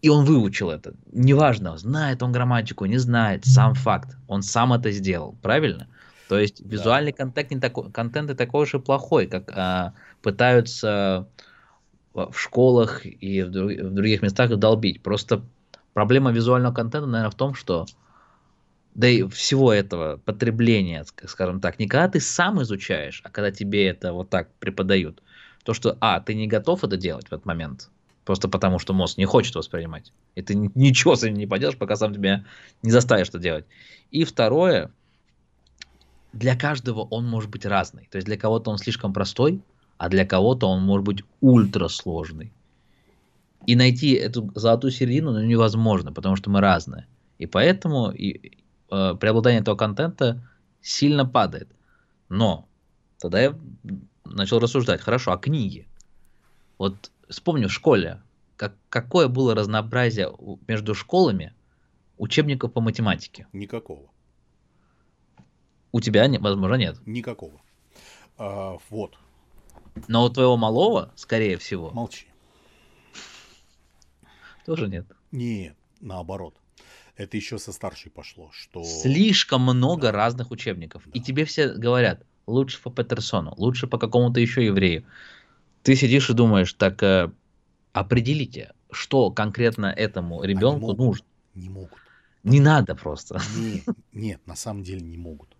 И 0.00 0.08
он 0.08 0.24
выучил 0.24 0.70
это. 0.70 0.94
Неважно, 1.10 1.76
знает 1.76 2.22
он 2.22 2.30
грамматику, 2.30 2.84
не 2.84 2.98
знает, 2.98 3.44
сам 3.44 3.74
факт. 3.74 4.16
Он 4.28 4.42
сам 4.42 4.72
это 4.72 4.92
сделал, 4.92 5.34
правильно? 5.42 5.88
То 6.28 6.38
есть 6.38 6.60
визуальный 6.60 7.12
да. 7.12 7.16
контент, 7.16 7.50
не 7.50 7.58
такой, 7.58 7.90
контент 7.90 8.28
не 8.28 8.36
такой 8.36 8.64
уж 8.64 8.74
и 8.74 8.78
плохой, 8.78 9.26
как 9.26 9.50
а, 9.56 9.94
пытаются 10.22 11.26
в 12.12 12.34
школах 12.34 13.04
и 13.06 13.42
в, 13.42 13.50
друг, 13.50 13.72
в 13.72 13.94
других 13.94 14.22
местах 14.22 14.54
долбить. 14.56 15.02
Просто 15.02 15.42
проблема 15.94 16.30
визуального 16.30 16.74
контента, 16.74 17.06
наверное, 17.06 17.30
в 17.30 17.34
том, 17.34 17.54
что 17.54 17.86
да 18.98 19.06
и 19.06 19.22
всего 19.28 19.72
этого 19.72 20.16
потребления, 20.24 21.06
скажем 21.28 21.60
так, 21.60 21.78
не 21.78 21.86
когда 21.86 22.08
ты 22.08 22.20
сам 22.20 22.60
изучаешь, 22.62 23.22
а 23.24 23.30
когда 23.30 23.52
тебе 23.52 23.86
это 23.86 24.12
вот 24.12 24.28
так 24.28 24.52
преподают. 24.58 25.22
То, 25.62 25.72
что, 25.72 25.96
а, 26.00 26.18
ты 26.18 26.34
не 26.34 26.48
готов 26.48 26.82
это 26.82 26.96
делать 26.96 27.28
в 27.28 27.32
этот 27.32 27.46
момент, 27.46 27.90
просто 28.24 28.48
потому 28.48 28.80
что 28.80 28.94
мозг 28.94 29.16
не 29.16 29.24
хочет 29.24 29.54
воспринимать. 29.54 30.12
И 30.34 30.42
ты 30.42 30.54
ничего 30.74 31.14
с 31.14 31.22
этим 31.22 31.36
не 31.36 31.46
поделаешь, 31.46 31.78
пока 31.78 31.94
сам 31.94 32.12
тебя 32.12 32.44
не 32.82 32.90
заставишь 32.90 33.28
это 33.28 33.38
делать. 33.38 33.66
И 34.10 34.24
второе, 34.24 34.90
для 36.32 36.56
каждого 36.56 37.02
он 37.02 37.24
может 37.24 37.50
быть 37.50 37.64
разный. 37.66 38.08
То 38.10 38.16
есть 38.16 38.26
для 38.26 38.36
кого-то 38.36 38.72
он 38.72 38.78
слишком 38.78 39.12
простой, 39.12 39.62
а 39.96 40.08
для 40.08 40.26
кого-то 40.26 40.66
он 40.66 40.82
может 40.82 41.06
быть 41.06 41.22
ультрасложный. 41.40 42.52
И 43.64 43.76
найти 43.76 44.14
эту 44.14 44.50
золотую 44.56 44.90
середину 44.90 45.30
ну, 45.30 45.44
невозможно, 45.44 46.12
потому 46.12 46.34
что 46.34 46.50
мы 46.50 46.60
разные. 46.60 47.06
И 47.38 47.46
поэтому 47.46 48.10
и, 48.10 48.58
э, 48.90 49.14
преобладание 49.14 49.60
этого 49.60 49.76
контента 49.76 50.48
сильно 50.80 51.26
падает. 51.26 51.68
Но 52.28 52.68
тогда 53.18 53.40
я 53.40 53.58
начал 54.24 54.58
рассуждать, 54.58 55.00
хорошо, 55.00 55.32
а 55.32 55.38
книги? 55.38 55.88
Вот 56.78 57.10
вспомню 57.28 57.68
в 57.68 57.72
школе, 57.72 58.22
как, 58.56 58.74
какое 58.88 59.28
было 59.28 59.54
разнообразие 59.54 60.32
между 60.66 60.94
школами 60.94 61.54
учебников 62.16 62.72
по 62.72 62.80
математике? 62.80 63.46
Никакого. 63.52 64.10
У 65.92 66.00
тебя, 66.00 66.28
возможно, 66.40 66.74
нет. 66.74 66.96
Никакого. 67.06 67.60
А, 68.36 68.76
вот, 68.90 69.18
но 70.06 70.24
у 70.24 70.30
твоего 70.30 70.56
малого, 70.56 71.10
скорее 71.16 71.56
всего. 71.56 71.90
Молчи. 71.90 72.26
Тоже 74.64 74.86
нет. 74.86 75.06
Нет, 75.32 75.76
наоборот. 76.00 76.54
Это 77.18 77.36
еще 77.36 77.58
со 77.58 77.72
старшей 77.72 78.12
пошло, 78.12 78.48
что... 78.52 78.84
Слишком 78.84 79.62
много 79.62 80.02
да. 80.02 80.12
разных 80.12 80.52
учебников. 80.52 81.02
Да. 81.04 81.10
И 81.14 81.20
тебе 81.20 81.44
все 81.44 81.68
говорят, 81.68 82.24
лучше 82.46 82.80
по 82.80 82.92
Петерсону, 82.92 83.54
лучше 83.56 83.88
по 83.88 83.98
какому-то 83.98 84.38
еще 84.38 84.64
еврею. 84.64 85.04
Ты 85.82 85.96
сидишь 85.96 86.30
и 86.30 86.34
думаешь, 86.34 86.72
так 86.74 87.02
э, 87.02 87.32
определите, 87.92 88.72
что 88.92 89.32
конкретно 89.32 89.86
этому 89.86 90.44
ребенку 90.44 90.94
нужно. 90.94 91.26
Не 91.56 91.68
могут. 91.68 91.98
Не 92.44 92.60
надо 92.60 92.94
просто. 92.94 93.40
Нет, 93.56 93.84
нет, 94.12 94.46
на 94.46 94.54
самом 94.54 94.84
деле 94.84 95.00
не 95.00 95.18
могут. 95.18 95.56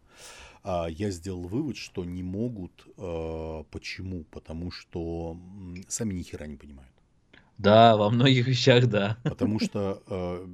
А, 0.63 0.87
я 0.87 1.11
сделал 1.11 1.43
вывод, 1.43 1.77
что 1.77 2.05
не 2.05 2.23
могут. 2.23 2.87
А, 2.99 3.65
почему? 3.73 4.23
Потому 4.31 4.71
что 4.71 5.37
сами 5.89 6.15
ни 6.15 6.23
хера 6.23 6.47
не 6.47 6.57
понимают. 6.57 6.93
Да, 7.59 7.97
во 7.97 8.11
многих 8.11 8.47
вещах, 8.47 8.87
да. 8.87 9.19
Потому 9.25 9.59
что 9.59 10.47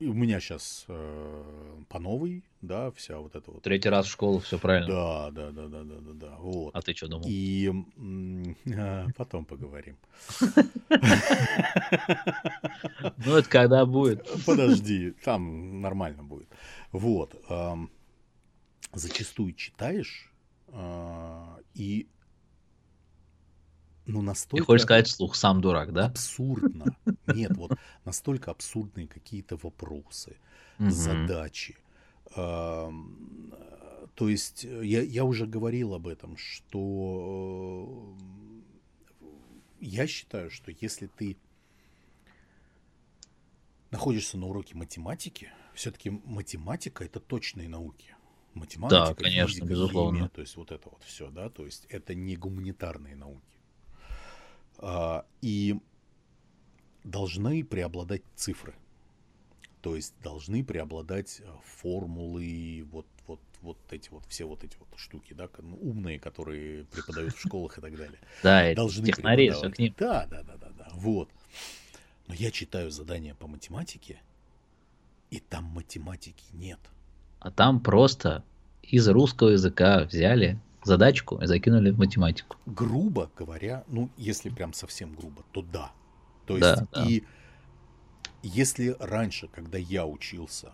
а, 0.00 0.04
у 0.04 0.12
меня 0.12 0.40
сейчас 0.40 0.86
по 1.88 1.98
новой, 1.98 2.44
да, 2.62 2.90
вся 2.92 3.18
вот 3.18 3.34
эта 3.34 3.50
вот. 3.50 3.62
Третий 3.62 3.88
раз 3.88 4.06
в 4.06 4.10
школу, 4.10 4.40
все 4.40 4.58
правильно. 4.58 4.88
Да, 4.88 5.30
да, 5.30 5.50
да, 5.50 5.68
да, 5.68 5.82
да, 5.84 5.94
да, 6.00 6.12
да. 6.12 6.36
Вот. 6.38 6.74
А 6.74 6.82
ты 6.82 6.94
что 6.94 7.08
думал? 7.08 7.24
И 7.28 7.72
потом 9.16 9.44
поговорим. 9.44 9.96
Ну, 13.24 13.36
это 13.36 13.48
когда 13.48 13.86
будет. 13.86 14.28
Подожди, 14.46 15.12
там 15.24 15.80
нормально 15.80 16.22
будет. 16.22 16.48
Вот 16.92 17.34
зачастую 18.96 19.52
читаешь 19.54 20.30
э, 20.68 21.44
и 21.74 22.08
ну 24.06 24.22
настолько... 24.22 24.62
Ты 24.62 24.66
хочешь 24.66 24.82
сказать 24.84 25.08
вслух, 25.08 25.34
сам 25.34 25.60
дурак, 25.60 25.92
да? 25.92 26.06
Абсурдно. 26.06 26.96
Нет, 27.26 27.56
вот 27.56 27.72
настолько 28.04 28.50
абсурдные 28.50 29.08
какие-то 29.08 29.56
вопросы, 29.56 30.36
задачи. 30.78 31.76
Э, 32.34 32.90
то 34.14 34.28
есть 34.28 34.64
я, 34.64 35.02
я 35.02 35.24
уже 35.24 35.46
говорил 35.46 35.94
об 35.94 36.06
этом, 36.06 36.36
что 36.36 38.16
э, 39.20 39.26
я 39.80 40.06
считаю, 40.06 40.50
что 40.50 40.72
если 40.80 41.06
ты 41.06 41.36
находишься 43.90 44.38
на 44.38 44.46
уроке 44.46 44.74
математики, 44.74 45.52
все-таки 45.74 46.10
математика 46.10 47.04
это 47.04 47.20
точные 47.20 47.68
науки 47.68 48.16
математика, 48.56 49.08
да, 49.08 49.14
конечно, 49.14 49.48
физика, 49.48 49.66
безусловно. 49.66 50.16
химия, 50.16 50.28
то 50.30 50.40
есть 50.40 50.56
вот 50.56 50.72
это 50.72 50.88
вот 50.88 51.02
все, 51.04 51.30
да, 51.30 51.50
то 51.50 51.64
есть 51.64 51.86
это 51.88 52.14
не 52.14 52.36
гуманитарные 52.36 53.14
науки. 53.14 53.55
А, 54.78 55.24
и 55.42 55.76
должны 57.04 57.64
преобладать 57.64 58.22
цифры, 58.34 58.74
то 59.80 59.96
есть 59.96 60.14
должны 60.22 60.64
преобладать 60.64 61.40
э, 61.40 61.48
формулы, 61.64 62.86
вот 62.90 63.06
вот 63.26 63.40
вот 63.62 63.78
эти 63.90 64.10
вот 64.10 64.24
все 64.28 64.44
вот 64.44 64.64
эти 64.64 64.76
вот 64.78 64.88
штуки, 64.98 65.32
да, 65.32 65.48
ну, 65.58 65.76
умные, 65.76 66.18
которые 66.18 66.84
преподают 66.84 67.34
в 67.34 67.40
школах 67.40 67.78
и 67.78 67.80
так 67.80 67.96
далее. 67.96 68.18
Да, 68.42 68.74
должны 68.74 69.06
технари, 69.06 69.50
к 69.50 69.78
ним. 69.78 69.94
Да, 69.98 70.26
да, 70.26 70.42
да, 70.42 70.56
да, 70.56 70.68
да, 70.76 70.88
вот. 70.92 71.28
Но 72.26 72.34
я 72.34 72.50
читаю 72.50 72.90
задания 72.90 73.34
по 73.34 73.46
математике, 73.46 74.20
и 75.30 75.40
там 75.40 75.64
математики 75.64 76.44
нет 76.52 76.80
а 77.46 77.50
там 77.52 77.78
просто 77.80 78.44
из 78.82 79.08
русского 79.08 79.50
языка 79.50 80.04
взяли 80.04 80.58
задачку 80.86 81.38
и 81.42 81.46
закинули 81.46 81.90
в 81.90 81.98
математику. 81.98 82.56
Грубо 82.66 83.30
говоря, 83.36 83.84
ну, 83.88 84.10
если 84.16 84.50
прям 84.50 84.72
совсем 84.72 85.14
грубо, 85.14 85.44
то 85.52 85.62
да. 85.62 85.92
То 86.46 86.56
есть, 86.56 86.76
да, 86.76 86.86
да. 86.92 87.06
и 87.06 87.24
если 88.42 88.96
раньше, 89.00 89.48
когда 89.48 89.78
я 89.78 90.06
учился, 90.06 90.72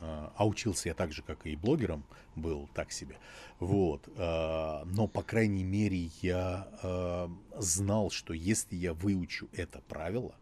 а, 0.00 0.32
а 0.36 0.46
учился 0.46 0.88
я 0.88 0.94
так 0.94 1.12
же, 1.12 1.22
как 1.22 1.46
и 1.46 1.56
блогером, 1.56 2.04
был 2.36 2.68
так 2.74 2.92
себе, 2.92 3.16
вот, 3.58 4.08
а, 4.16 4.84
но, 4.84 5.06
по 5.06 5.22
крайней 5.22 5.64
мере, 5.64 6.10
я 6.20 6.68
а, 6.82 7.30
знал, 7.58 8.10
что 8.10 8.34
если 8.34 8.76
я 8.76 8.92
выучу 8.92 9.48
это 9.52 9.80
правило, 9.88 10.34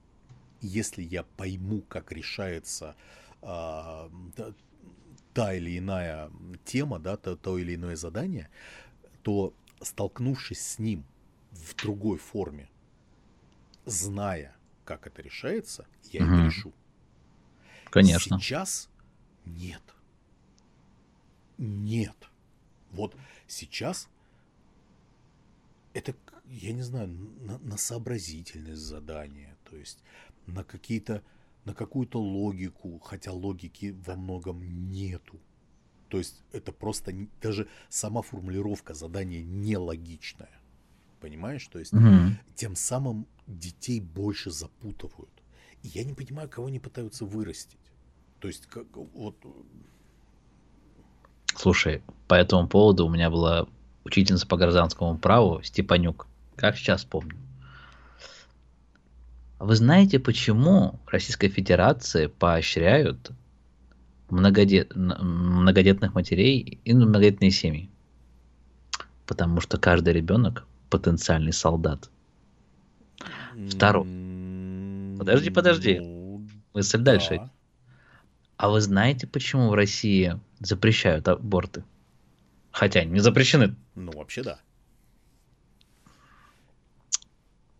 если 0.60 1.02
я 1.02 1.22
пойму, 1.22 1.82
как 1.82 2.12
решается 2.12 2.94
та 3.40 4.08
или 5.54 5.78
иная 5.78 6.30
тема, 6.64 7.00
да, 7.00 7.16
то, 7.16 7.34
то 7.34 7.58
или 7.58 7.74
иное 7.74 7.96
задание, 7.96 8.48
то 9.22 9.54
столкнувшись 9.80 10.60
с 10.60 10.78
ним 10.78 11.04
в 11.50 11.74
другой 11.76 12.18
форме, 12.18 12.68
зная, 13.84 14.56
как 14.84 15.06
это 15.06 15.22
решается, 15.22 15.86
я 16.10 16.24
угу. 16.24 16.32
это 16.32 16.44
решу. 16.44 16.72
Конечно. 17.90 18.38
Сейчас 18.38 18.88
нет. 19.44 19.82
Нет. 21.58 22.16
Вот 22.90 23.16
сейчас 23.46 24.08
это, 25.94 26.14
я 26.46 26.72
не 26.72 26.82
знаю, 26.82 27.08
на, 27.08 27.58
на 27.58 27.76
сообразительность 27.76 28.80
задания, 28.80 29.56
то 29.68 29.76
есть 29.76 29.98
на 30.46 30.64
какие-то 30.64 31.22
на 31.64 31.74
какую-то 31.74 32.20
логику, 32.20 32.98
хотя 32.98 33.32
логики 33.32 33.94
во 34.04 34.16
многом 34.16 34.90
нету. 34.90 35.38
То 36.12 36.18
есть 36.18 36.42
это 36.52 36.72
просто 36.72 37.14
даже 37.40 37.68
сама 37.88 38.20
формулировка 38.20 38.92
задания 38.92 39.42
нелогичная. 39.42 40.60
Понимаешь? 41.22 41.66
То 41.68 41.78
есть 41.78 41.94
угу. 41.94 42.36
тем 42.54 42.76
самым 42.76 43.26
детей 43.46 43.98
больше 43.98 44.50
запутывают. 44.50 45.30
И 45.82 45.88
я 45.88 46.04
не 46.04 46.12
понимаю, 46.12 46.50
кого 46.50 46.66
они 46.66 46.78
пытаются 46.78 47.24
вырастить. 47.24 47.78
То 48.40 48.48
есть 48.48 48.66
как 48.66 48.84
вот. 48.94 49.36
Слушай, 51.56 52.02
по 52.28 52.34
этому 52.34 52.68
поводу 52.68 53.06
у 53.06 53.08
меня 53.08 53.30
была 53.30 53.66
учительница 54.04 54.46
по 54.46 54.58
гражданскому 54.58 55.16
праву 55.16 55.62
Степанюк. 55.62 56.26
Как 56.56 56.76
сейчас 56.76 57.06
помню. 57.06 57.38
Вы 59.58 59.76
знаете, 59.76 60.18
почему 60.18 61.00
в 61.06 61.08
Российской 61.08 61.48
Федерации 61.48 62.26
поощряют 62.26 63.32
многодет... 64.32 64.94
многодетных 64.96 66.14
матерей 66.14 66.80
и 66.84 66.94
многодетные 66.94 67.50
семьи? 67.50 67.88
Потому 69.26 69.60
что 69.60 69.78
каждый 69.78 70.12
ребенок 70.12 70.66
потенциальный 70.90 71.52
солдат. 71.52 72.10
Второй. 73.70 74.04
Подожди, 75.18 75.50
подожди. 75.50 76.00
Ну, 76.00 76.46
Мысль 76.74 76.98
да. 76.98 77.04
дальше. 77.04 77.50
А 78.56 78.70
вы 78.70 78.80
знаете, 78.80 79.26
почему 79.26 79.68
в 79.68 79.74
России 79.74 80.40
запрещают 80.60 81.28
аборты? 81.28 81.84
Хотя 82.70 83.04
не 83.04 83.20
запрещены, 83.20 83.74
Ну, 83.94 84.12
вообще 84.12 84.42
да. 84.42 84.58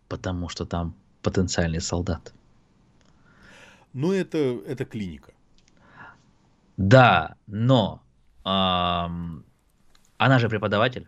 потому 0.07 0.47
что 0.47 0.65
там 0.65 0.93
потенциальный 1.23 1.81
солдат. 1.81 2.33
Ну, 3.93 4.11
это, 4.11 4.37
это 4.37 4.85
клиника. 4.85 5.32
Да, 6.77 7.35
но 7.47 8.01
ам, 8.43 9.45
она 10.17 10.39
же 10.39 10.49
преподаватель. 10.49 11.07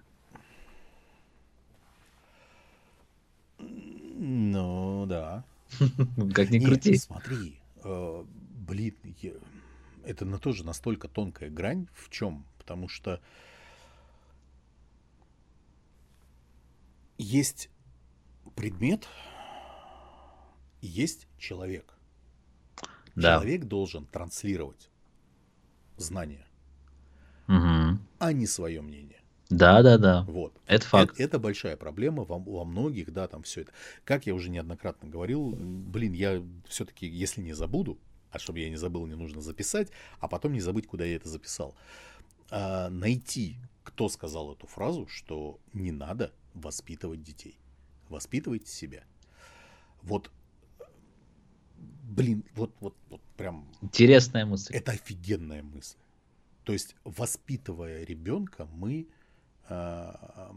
Ну, 3.57 5.05
да. 5.07 5.43
Как 6.33 6.49
ни 6.49 6.57
Нет, 6.59 6.67
крути. 6.69 6.97
смотри, 6.97 7.59
э, 7.83 8.23
блин, 8.67 8.95
я- 9.21 9.33
это 10.05 10.25
на 10.25 10.39
тоже 10.39 10.63
настолько 10.65 11.07
тонкая 11.07 11.49
грань. 11.49 11.87
В 11.93 12.09
чем? 12.09 12.45
Потому 12.57 12.87
что 12.87 13.19
есть 17.17 17.69
предмет, 18.55 19.07
есть 20.81 21.27
человек. 21.37 21.93
Да. 23.15 23.35
Человек 23.35 23.65
должен 23.65 24.05
транслировать 24.05 24.89
знания, 25.97 26.45
Мгм. 27.47 28.01
а 28.19 28.33
не 28.33 28.47
свое 28.47 28.81
мнение. 28.81 29.21
Да, 29.49 29.83
да, 29.83 29.97
да. 29.97 30.23
Вот. 30.23 30.53
Это 30.65 30.85
факт. 30.87 31.13
Это, 31.13 31.23
это 31.23 31.39
большая 31.39 31.77
проблема 31.77 32.23
во, 32.23 32.39
во 32.39 32.65
многих, 32.65 33.11
да, 33.13 33.27
там 33.27 33.43
все 33.43 33.61
это. 33.61 33.71
Как 34.03 34.25
я 34.25 34.33
уже 34.33 34.49
неоднократно 34.49 35.07
говорил, 35.07 35.55
блин, 35.55 36.13
я 36.13 36.43
все-таки, 36.67 37.05
если 37.05 37.41
не 37.41 37.53
забуду, 37.53 37.99
а 38.31 38.39
чтобы 38.39 38.59
я 38.59 38.69
не 38.69 38.75
забыл, 38.75 39.05
не 39.05 39.15
нужно 39.15 39.41
записать, 39.41 39.91
а 40.19 40.27
потом 40.27 40.53
не 40.53 40.61
забыть, 40.61 40.87
куда 40.87 41.05
я 41.05 41.15
это 41.17 41.29
записал. 41.29 41.75
А, 42.49 42.89
найти, 42.89 43.57
кто 43.83 44.09
сказал 44.09 44.53
эту 44.53 44.65
фразу, 44.65 45.07
что 45.07 45.59
не 45.73 45.91
надо 45.91 46.33
воспитывать 46.55 47.21
детей. 47.21 47.59
Воспитывайте 48.09 48.67
себя. 48.71 49.03
Вот, 50.01 50.31
блин, 52.03 52.43
вот, 52.55 52.71
вот, 52.79 52.95
вот 53.09 53.21
прям 53.37 53.65
Интересная 53.81 54.45
мысль. 54.45 54.73
это 54.73 54.91
офигенная 54.93 55.63
мысль. 55.63 55.97
То 56.63 56.73
есть, 56.73 56.95
воспитывая 57.03 58.03
ребенка, 58.05 58.67
мы 58.73 59.07
а, 59.67 60.51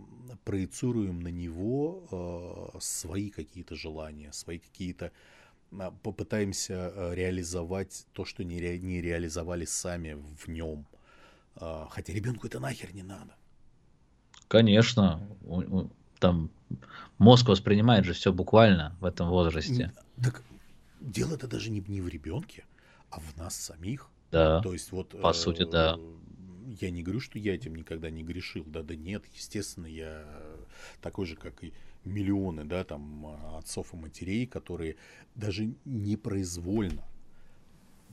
проецируем 0.45 1.21
на 1.21 1.29
него 1.29 2.07
а, 2.11 2.79
свои 2.81 3.31
какие-то 3.31 3.75
желания, 3.77 4.33
свои 4.33 4.59
какие-то 4.59 5.13
а, 5.73 5.91
попытаемся 6.03 7.13
реализовать 7.15 8.07
то, 8.13 8.25
что 8.25 8.45
не, 8.45 8.59
ре- 8.61 8.79
не 8.79 9.01
реализовали 9.03 9.65
сами 9.67 10.17
в 10.39 10.49
нем. 10.49 10.87
А, 11.57 11.89
Хотя 11.91 12.13
ребенку 12.13 12.47
это 12.47 12.61
нахер 12.61 12.95
не 12.95 13.03
надо. 13.03 13.35
Конечно. 14.49 15.21
Там 16.21 16.51
мозг 17.19 17.49
воспринимает 17.49 18.05
же 18.05 18.13
все 18.15 18.33
буквально 18.33 18.97
в 19.01 19.05
этом 19.05 19.29
возрасте. 19.29 19.93
Так 20.23 20.43
дело-то 21.01 21.47
даже 21.47 21.71
не, 21.71 21.81
не 21.87 22.01
в 22.01 22.09
ребенке, 22.09 22.65
а 23.11 23.21
в 23.21 23.37
нас 23.37 23.57
самих. 23.57 24.09
Да. 24.31 24.61
То 24.63 24.73
есть 24.73 24.93
вот... 24.93 25.21
по 25.21 25.33
сути, 25.33 25.65
да. 25.65 25.97
э, 25.99 26.17
Я 26.81 26.91
не 26.91 27.03
говорю, 27.03 27.21
что 27.21 27.39
я 27.39 27.55
этим 27.55 27.75
никогда 27.75 28.11
не 28.11 28.23
грешил. 28.23 28.65
Да, 28.67 28.83
да 28.83 28.95
нет, 28.95 29.25
естественно, 29.35 29.87
я 29.87 30.27
такой 31.01 31.27
же, 31.27 31.37
как 31.37 31.65
и 31.65 31.73
миллионы, 32.05 32.65
да, 32.65 32.85
там, 32.85 33.27
отцов 33.57 33.95
и 33.95 33.97
матерей, 33.97 34.47
которые 34.47 34.97
даже 35.35 35.75
непроизвольно 35.85 37.05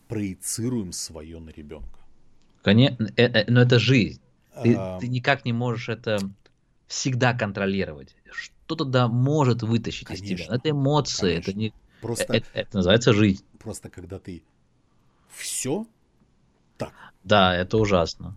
проецируем 0.07 0.91
свое 0.91 1.39
на 1.39 1.49
ребенка. 1.49 1.99
Конечно, 2.61 3.09
но 3.47 3.61
это 3.61 3.79
жизнь. 3.79 4.21
Ты, 4.63 4.73
А, 4.75 4.99
ты 4.99 5.07
никак 5.07 5.45
не 5.45 5.53
можешь 5.53 5.89
это 5.89 6.19
всегда 6.87 7.33
контролировать. 7.33 8.15
Что-то 8.31 8.85
да 8.85 9.07
может 9.07 9.63
вытащить 9.63 10.09
из 10.11 10.21
тебя. 10.21 10.47
Конечно, 10.47 10.53
Это 10.55 10.69
эмоции, 10.71 11.33
это 11.35 11.51
конечно. 11.51 11.59
не. 11.59 11.73
Просто, 12.05 12.33
Это, 12.35 12.47
это 12.53 12.77
называется 12.77 13.13
жизнь. 13.13 13.43
просто 13.57 13.89
когда 13.89 14.19
ты 14.19 14.43
все 15.29 15.87
так, 16.77 16.93
Да, 17.23 17.55
это 17.55 17.77
ужасно. 17.77 18.35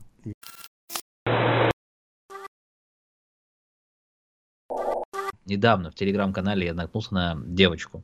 Недавно 5.45 5.91
в 5.91 5.95
телеграм-канале 5.95 6.67
я 6.67 6.73
наткнулся 6.73 7.13
на 7.13 7.37
девочку. 7.45 8.03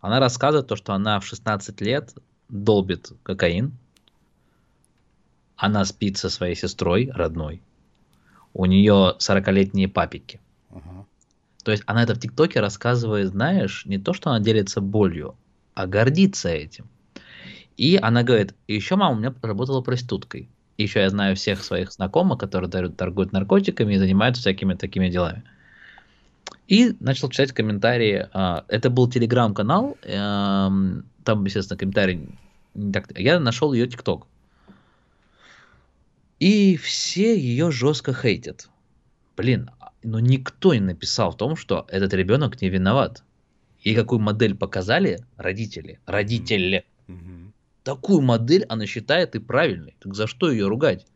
Она 0.00 0.20
рассказывает 0.20 0.68
то, 0.68 0.76
что 0.76 0.92
она 0.92 1.18
в 1.18 1.26
16 1.26 1.80
лет 1.80 2.14
долбит 2.48 3.10
кокаин. 3.24 3.72
Она 5.56 5.84
спит 5.84 6.18
со 6.18 6.30
своей 6.30 6.54
сестрой 6.54 7.10
родной. 7.12 7.62
У 8.54 8.64
нее 8.66 9.16
40-летние 9.18 9.88
папики. 9.88 10.40
ага, 10.70 11.04
То 11.66 11.72
есть 11.72 11.82
она 11.86 12.04
это 12.04 12.14
в 12.14 12.20
ТикТоке 12.20 12.60
рассказывает, 12.60 13.30
знаешь, 13.30 13.86
не 13.86 13.98
то, 13.98 14.12
что 14.12 14.30
она 14.30 14.38
делится 14.38 14.80
болью, 14.80 15.34
а 15.74 15.88
гордится 15.88 16.48
этим. 16.48 16.88
И 17.76 17.98
она 18.00 18.22
говорит, 18.22 18.54
еще 18.68 18.94
мама 18.94 19.16
у 19.16 19.18
меня 19.18 19.34
работала 19.42 19.80
проституткой. 19.80 20.48
Еще 20.78 21.00
я 21.00 21.10
знаю 21.10 21.34
всех 21.34 21.64
своих 21.64 21.90
знакомых, 21.90 22.38
которые 22.38 22.70
торгуют 22.70 23.32
наркотиками 23.32 23.94
и 23.94 23.98
занимаются 23.98 24.42
всякими 24.42 24.74
такими 24.74 25.08
делами. 25.08 25.42
И 26.68 26.94
начал 27.00 27.30
читать 27.30 27.50
комментарии. 27.50 28.28
а, 28.32 28.64
Это 28.68 28.88
был 28.88 29.10
телеграм-канал. 29.10 29.96
эм, 30.04 31.04
Там, 31.24 31.44
естественно, 31.46 31.76
комментарии. 31.76 32.28
Я 33.16 33.40
нашел 33.40 33.72
ее 33.72 33.88
ТикТок. 33.88 34.28
И 36.38 36.76
все 36.76 37.36
ее 37.36 37.72
жестко 37.72 38.14
хейтят. 38.14 38.68
Блин, 39.36 39.70
но 40.02 40.20
никто 40.20 40.74
не 40.74 40.80
написал 40.80 41.32
в 41.32 41.36
том, 41.36 41.56
что 41.56 41.86
этот 41.88 42.12
ребенок 42.14 42.60
не 42.60 42.68
виноват. 42.68 43.24
И 43.82 43.94
какую 43.94 44.20
модель 44.20 44.56
показали 44.56 45.24
родители. 45.36 46.00
Родители. 46.06 46.84
Такую 47.82 48.20
модель 48.20 48.64
она 48.68 48.86
считает 48.86 49.36
и 49.36 49.38
правильной. 49.38 49.94
Так 50.00 50.14
за 50.14 50.26
что 50.26 50.50
ее 50.50 50.66
ругать? 50.66 51.06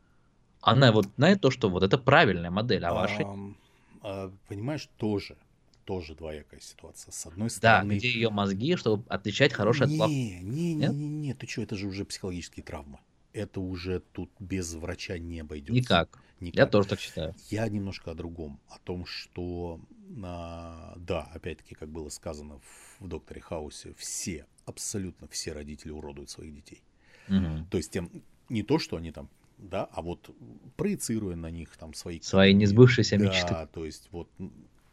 Она 0.61 0.93
вот 0.93 1.07
знает 1.17 1.41
то, 1.41 1.51
что 1.51 1.69
вот 1.69 1.83
это 1.83 1.99
правильная 1.99 2.51
модель, 2.51 2.85
а 2.85 2.93
ваши... 2.93 3.23
Ам, 3.23 3.57
а, 4.03 4.31
понимаешь, 4.47 4.89
тоже, 4.99 5.37
тоже 5.85 6.15
двоякая 6.15 6.61
ситуация. 6.61 7.11
С 7.13 7.27
одной 7.27 7.49
Да, 7.49 7.51
стороны, 7.51 7.97
где 7.97 8.09
ее 8.09 8.31
мозги, 8.31 8.77
чтобы 8.77 9.03
отличать 9.09 9.53
хорошее 9.53 9.87
от 9.87 9.97
плохого. 9.97 10.15
Не, 10.15 10.41
не, 10.41 10.75
не, 10.75 10.87
не, 10.87 11.35
ты 11.35 11.49
что, 11.49 11.63
это 11.63 11.77
же 11.77 11.89
уже 11.89 12.05
психологические 12.05 12.63
травмы. 12.63 12.99
Это 13.33 13.61
уже 13.61 14.01
тут 14.01 14.31
без 14.39 14.75
врача 14.75 15.19
не 15.19 15.41
обойдется. 15.41 15.73
Никак. 15.73 16.23
Никак. 16.41 16.57
Я 16.57 16.67
тоже 16.67 16.89
так 16.89 17.01
считаю. 17.01 17.35
Я 17.49 17.69
немножко 17.69 18.11
о 18.11 18.15
другом. 18.15 18.61
О 18.69 18.79
том, 18.79 19.05
что, 19.07 19.81
а, 20.25 20.95
да, 20.97 21.31
опять-таки, 21.35 21.75
как 21.75 21.91
было 21.91 22.09
сказано 22.09 22.59
в, 22.59 23.05
в 23.05 23.09
Докторе 23.09 23.41
Хаусе, 23.41 23.95
все, 23.99 24.47
абсолютно 24.65 25.29
все 25.29 25.53
родители 25.53 25.93
уродуют 25.93 26.31
своих 26.31 26.55
детей. 26.55 26.83
Мгм. 27.29 27.67
То 27.67 27.77
есть 27.77 27.93
тем, 27.93 28.11
не 28.49 28.63
то, 28.63 28.79
что 28.79 28.97
они 28.97 29.13
там, 29.13 29.29
да, 29.59 29.85
а 29.93 30.03
вот 30.03 30.35
проецируя 30.77 31.37
на 31.37 31.51
них 31.51 31.77
там 31.77 31.95
свои... 31.95 32.21
Свои 32.21 32.55
несбывшиеся 32.55 33.19
да, 33.19 33.25
мечты. 33.25 33.69
то 33.73 33.85
есть 33.85 34.09
вот 34.11 34.29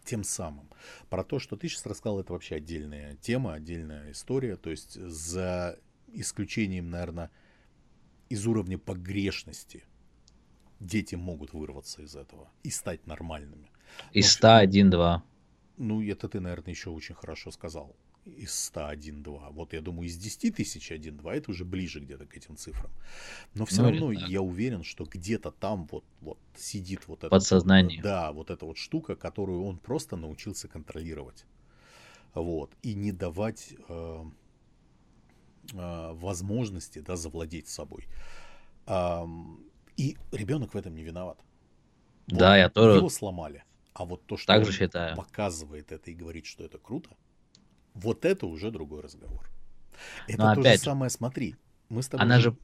тем 0.03 0.23
самым. 0.23 0.69
Про 1.09 1.23
то, 1.23 1.39
что 1.39 1.55
ты 1.55 1.67
сейчас 1.67 1.85
рассказал, 1.85 2.19
это 2.19 2.33
вообще 2.33 2.55
отдельная 2.55 3.15
тема, 3.17 3.53
отдельная 3.53 4.11
история. 4.11 4.55
То 4.55 4.69
есть 4.69 4.93
за 4.93 5.79
исключением, 6.13 6.89
наверное, 6.89 7.29
из 8.29 8.45
уровня 8.47 8.77
погрешности 8.77 9.83
дети 10.79 11.15
могут 11.15 11.53
вырваться 11.53 12.01
из 12.01 12.15
этого 12.15 12.49
и 12.63 12.69
стать 12.69 13.05
нормальными. 13.07 13.71
Из 14.13 14.31
101, 14.31 14.89
2. 14.89 15.23
Ну, 15.77 16.01
это 16.01 16.27
ты, 16.27 16.39
наверное, 16.39 16.71
еще 16.73 16.89
очень 16.89 17.15
хорошо 17.15 17.51
сказал. 17.51 17.95
Из 18.25 18.53
101, 18.53 19.23
2. 19.23 19.49
Вот 19.51 19.73
я 19.73 19.81
думаю, 19.81 20.07
из 20.07 20.17
10 20.17 20.55
тысяч 20.55 20.91
1, 20.91 21.17
2 21.17 21.35
это 21.35 21.51
уже 21.51 21.63
ближе 21.63 21.99
где-то 21.99 22.25
к 22.25 22.35
этим 22.35 22.57
цифрам. 22.57 22.91
Но 23.53 23.65
все 23.65 23.81
Ну, 23.81 23.89
равно 23.89 24.13
так. 24.13 24.29
я 24.29 24.41
уверен, 24.41 24.83
что 24.83 25.05
где-то 25.05 25.51
там 25.51 25.87
вот, 25.91 26.03
вот 26.21 26.37
сидит 26.57 27.07
вот 27.07 27.19
это. 27.19 27.29
Подсознание. 27.29 28.01
Да, 28.01 28.31
вот 28.33 28.49
эта 28.51 28.65
вот 28.65 28.77
штука, 28.77 29.15
которую 29.15 29.63
он 29.63 29.77
просто 29.77 30.17
научился 30.17 30.67
контролировать. 30.67 31.45
Вот. 32.33 32.71
И 32.83 32.93
не 32.93 33.11
давать 33.13 33.73
э, 33.87 34.25
возможности 35.73 36.99
да, 36.99 37.15
завладеть 37.15 37.67
собой. 37.67 38.07
И 39.97 40.17
ребенок 40.31 40.73
в 40.73 40.77
этом 40.77 40.95
не 40.95 41.03
виноват. 41.03 41.39
Вот 42.27 42.39
Да, 42.39 42.57
я 42.57 42.69
тоже 42.69 42.97
Его 42.97 43.09
сломали. 43.09 43.63
А 43.93 44.05
вот 44.05 44.25
то, 44.25 44.37
что 44.37 44.47
так 44.47 44.65
же 44.65 44.71
считаю. 44.71 45.15
показывает 45.15 45.91
это 45.91 46.11
и 46.11 46.13
говорит, 46.13 46.45
что 46.45 46.63
это 46.63 46.77
круто, 46.77 47.09
вот 47.95 48.25
это 48.25 48.45
уже 48.45 48.69
другой 48.69 49.01
разговор. 49.01 49.49
Это 50.27 50.37
Но 50.37 50.53
то 50.53 50.61
опять 50.61 50.79
же, 50.79 50.85
самое, 50.85 51.09
смотри. 51.09 51.55
Мы 51.89 52.03
с 52.03 52.07
тобой 52.07 52.23
Она 52.23 52.39
же 52.39 52.55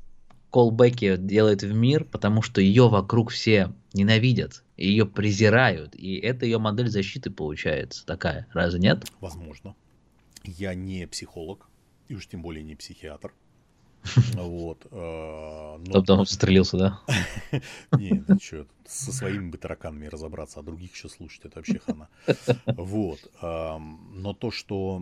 колбеки 0.51 1.17
делает 1.17 1.63
в 1.63 1.73
мир, 1.73 2.05
потому 2.05 2.43
что 2.43 2.61
ее 2.61 2.87
вокруг 2.87 3.31
все 3.31 3.73
ненавидят, 3.93 4.63
ее 4.77 5.07
презирают, 5.07 5.95
и 5.95 6.17
это 6.17 6.45
ее 6.45 6.59
модель 6.59 6.89
защиты 6.89 7.31
получается 7.31 8.05
такая, 8.05 8.45
разве 8.53 8.79
нет? 8.79 9.05
Возможно. 9.19 9.75
Я 10.43 10.75
не 10.75 11.07
психолог, 11.07 11.67
и 12.07 12.15
уж 12.15 12.27
тем 12.27 12.41
более 12.41 12.63
не 12.63 12.75
психиатр. 12.75 13.33
Вот. 14.35 14.85
Э, 14.91 15.77
но... 15.77 15.93
Потом 15.93 16.19
он 16.19 16.25
застрелился, 16.25 16.77
да? 16.77 16.99
Нет, 17.97 18.25
что, 18.41 18.67
со 18.85 19.13
своими 19.13 19.49
бы 19.49 19.57
тараканами 19.57 20.07
разобраться, 20.07 20.59
а 20.59 20.63
других 20.63 20.93
еще 20.93 21.09
слушать, 21.09 21.45
это 21.45 21.59
вообще 21.59 21.79
хана. 21.79 22.09
Вот. 22.65 23.19
Но 23.41 24.33
то, 24.33 24.51
что 24.51 25.01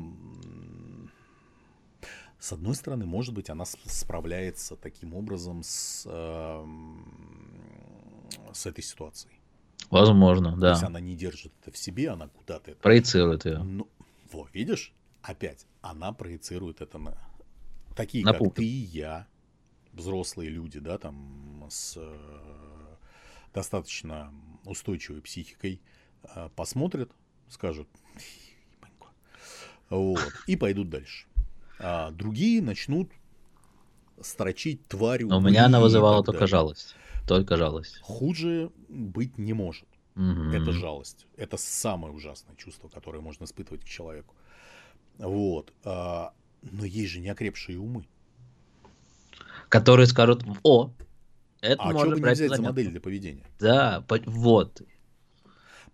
с 2.39 2.51
одной 2.53 2.75
стороны, 2.75 3.05
может 3.05 3.33
быть, 3.33 3.49
она 3.49 3.65
справляется 3.65 4.75
таким 4.75 5.13
образом 5.13 5.63
с, 5.63 6.07
с 8.53 8.65
этой 8.65 8.83
ситуацией. 8.83 9.41
Возможно, 9.91 10.55
да. 10.55 10.67
То 10.67 10.69
есть 10.69 10.83
она 10.83 10.99
не 10.99 11.15
держит 11.15 11.51
это 11.61 11.71
в 11.71 11.77
себе, 11.77 12.09
она 12.09 12.27
куда-то. 12.29 12.75
Проецирует 12.75 13.45
ее. 13.45 13.59
Ну, 13.59 13.87
во, 14.31 14.47
видишь? 14.53 14.93
Опять, 15.21 15.67
она 15.81 16.13
проецирует 16.13 16.81
это 16.81 16.97
на 16.97 17.17
такие, 17.95 18.25
на 18.25 18.31
как 18.31 18.39
пункт. 18.39 18.57
ты 18.57 18.65
и 18.65 18.67
я, 18.67 19.27
взрослые 19.93 20.49
люди, 20.49 20.79
да, 20.79 20.97
там 20.97 21.65
с 21.69 21.95
э, 21.97 22.95
достаточно 23.53 24.33
устойчивой 24.65 25.21
психикой, 25.21 25.81
э, 26.35 26.49
посмотрят, 26.55 27.11
скажут, 27.49 27.87
вот, 29.89 30.19
и 30.47 30.55
пойдут 30.55 30.89
дальше 30.89 31.27
а 31.81 32.11
другие 32.11 32.61
начнут 32.61 33.11
строчить 34.21 34.87
тварью. 34.87 35.29
Но 35.29 35.37
у 35.37 35.41
меня 35.41 35.65
она 35.65 35.79
вызывала 35.81 36.23
только 36.23 36.47
жалость. 36.47 36.95
Только 37.27 37.57
жалость. 37.57 37.99
Хуже 38.01 38.71
быть 38.87 39.37
не 39.37 39.53
может. 39.53 39.87
Угу. 40.15 40.51
Это 40.53 40.71
жалость. 40.71 41.25
Это 41.37 41.57
самое 41.57 42.13
ужасное 42.13 42.55
чувство, 42.55 42.87
которое 42.87 43.21
можно 43.21 43.45
испытывать 43.45 43.83
к 43.83 43.87
человеку. 43.87 44.35
Вот. 45.17 45.73
А, 45.83 46.33
но 46.61 46.85
есть 46.85 47.11
же 47.11 47.19
неокрепшие 47.19 47.79
умы. 47.79 48.05
Которые 49.69 50.07
скажут, 50.07 50.43
о, 50.63 50.91
это 51.61 51.81
а 51.81 51.91
можно 51.91 52.15
что 52.15 52.21
бы 52.21 52.27
не 52.27 52.33
взять 52.33 52.55
за 52.55 52.61
модель 52.61 52.89
для 52.89 52.99
поведения? 52.99 53.45
Да, 53.59 54.03
вот. 54.25 54.81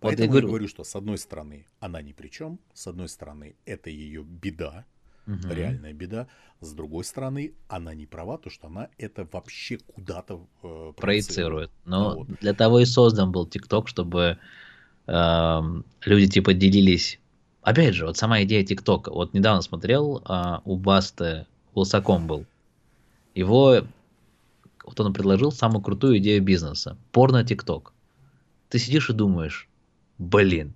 вот 0.00 0.18
я, 0.18 0.26
говорю... 0.28 0.46
я 0.46 0.50
говорю, 0.50 0.68
что 0.68 0.84
с 0.84 0.94
одной 0.96 1.18
стороны 1.18 1.66
она 1.80 2.02
ни 2.02 2.12
при 2.12 2.28
чем, 2.28 2.58
с 2.72 2.86
одной 2.86 3.08
стороны 3.08 3.56
это 3.66 3.90
ее 3.90 4.22
беда, 4.22 4.84
угу. 5.26 5.48
реальная 5.50 5.92
беда. 5.92 6.28
С 6.60 6.72
другой 6.72 7.04
стороны, 7.04 7.52
она 7.68 7.94
не 7.94 8.06
права, 8.06 8.38
то 8.38 8.50
что 8.50 8.66
она 8.66 8.88
это 8.98 9.28
вообще 9.30 9.78
куда-то 9.78 10.46
э, 10.62 10.92
проецирует. 10.96 11.70
Но 11.84 12.16
вот. 12.16 12.28
для 12.40 12.54
того 12.54 12.80
и 12.80 12.84
создан 12.84 13.30
был 13.30 13.46
ТикТок, 13.46 13.88
чтобы 13.88 14.38
э, 15.06 15.60
люди 16.04 16.28
типа 16.28 16.54
делились. 16.54 17.20
Опять 17.68 17.94
же, 17.94 18.06
вот 18.06 18.16
сама 18.16 18.42
идея 18.42 18.64
ТикТока. 18.64 19.10
Вот 19.10 19.34
недавно 19.34 19.62
смотрел, 19.62 20.22
э, 20.26 20.58
у 20.64 20.76
Басты 20.76 21.46
Волсаком 21.74 22.26
был. 22.26 22.44
Его, 23.34 23.82
вот 24.84 25.00
он 25.00 25.12
предложил 25.12 25.52
самую 25.52 25.82
крутую 25.82 26.18
идею 26.18 26.42
бизнеса. 26.42 26.96
Порно 27.12 27.44
ТикТок. 27.44 27.92
Ты 28.68 28.78
сидишь 28.78 29.10
и 29.10 29.12
думаешь, 29.12 29.68
блин, 30.18 30.74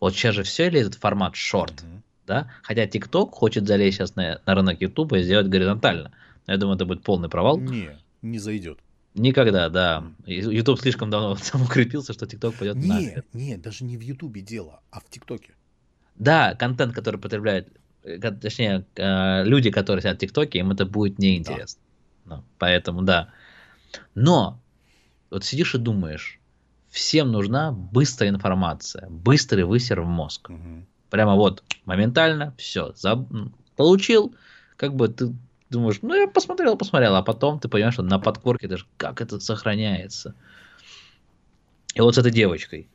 вот 0.00 0.14
сейчас 0.14 0.34
же 0.34 0.42
все 0.42 0.66
или 0.66 0.80
этот 0.80 0.94
формат 0.94 1.36
шорт? 1.36 1.82
Угу 1.82 2.02
да, 2.26 2.50
хотя 2.62 2.86
TikTok 2.86 3.30
хочет 3.30 3.66
залезть 3.66 3.98
сейчас 3.98 4.16
на, 4.16 4.40
на 4.46 4.54
рынок 4.54 4.80
YouTube 4.80 5.12
и 5.14 5.22
сделать 5.22 5.48
горизонтально. 5.48 6.12
Я 6.46 6.56
думаю, 6.56 6.76
это 6.76 6.84
будет 6.84 7.02
полный 7.02 7.28
провал. 7.28 7.58
Не, 7.58 7.90
не 8.22 8.38
зайдет. 8.38 8.78
Никогда, 9.14 9.68
да. 9.68 10.04
YouTube 10.26 10.80
слишком 10.80 11.10
давно 11.10 11.36
сам 11.42 11.62
укрепился, 11.62 12.12
что 12.12 12.26
TikTok 12.26 12.58
пойдет 12.58 12.76
на. 12.76 13.00
Нет, 13.00 13.26
нет, 13.32 13.62
даже 13.62 13.84
не 13.84 13.96
в 13.96 14.00
YouTube 14.00 14.38
дело, 14.38 14.80
а 14.90 15.00
в 15.00 15.08
ТикТоке. 15.08 15.54
Да, 16.16 16.54
контент, 16.54 16.94
который 16.94 17.20
потребляют, 17.20 17.68
э, 18.02 18.18
точнее, 18.18 18.84
э, 18.96 19.44
люди, 19.44 19.70
которые 19.70 20.02
сидят 20.02 20.16
в 20.16 20.20
ТикТоке, 20.20 20.60
им 20.60 20.70
это 20.70 20.86
будет 20.86 21.18
неинтересно. 21.18 21.80
Да. 22.24 22.36
Ну, 22.36 22.44
поэтому 22.58 23.02
да. 23.02 23.30
Но 24.14 24.60
вот 25.30 25.44
сидишь 25.44 25.74
и 25.74 25.78
думаешь, 25.78 26.40
всем 26.90 27.32
нужна 27.32 27.72
быстрая 27.72 28.30
информация, 28.30 29.08
быстрый 29.10 29.64
высер 29.64 30.00
в 30.00 30.06
мозг. 30.06 30.50
Угу. 30.50 30.86
Прямо 31.10 31.34
вот, 31.34 31.62
моментально, 31.84 32.54
все, 32.56 32.92
заб... 32.96 33.28
получил, 33.76 34.34
как 34.76 34.94
бы 34.94 35.08
ты 35.08 35.34
думаешь, 35.70 35.98
ну 36.02 36.14
я 36.14 36.28
посмотрел, 36.28 36.76
посмотрел, 36.76 37.16
а 37.16 37.22
потом 37.22 37.58
ты 37.58 37.68
понимаешь, 37.68 37.94
что 37.94 38.02
на 38.02 38.18
подкорке 38.18 38.68
даже 38.68 38.86
как 38.96 39.20
это 39.20 39.40
сохраняется. 39.40 40.34
И 41.94 42.00
вот 42.00 42.14
с 42.14 42.18
этой 42.18 42.32
девочкой. 42.32 42.88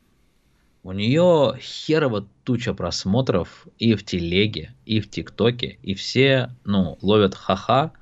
У 0.82 0.92
нее 0.92 1.58
херово 1.60 2.26
туча 2.44 2.72
просмотров 2.72 3.66
и 3.78 3.94
в 3.94 4.04
телеге, 4.04 4.74
и 4.86 5.00
в 5.00 5.10
ТикТоке, 5.10 5.78
и 5.82 5.94
все, 5.94 6.54
ну, 6.64 6.98
ловят 7.02 7.34
ха-ха 7.34 7.92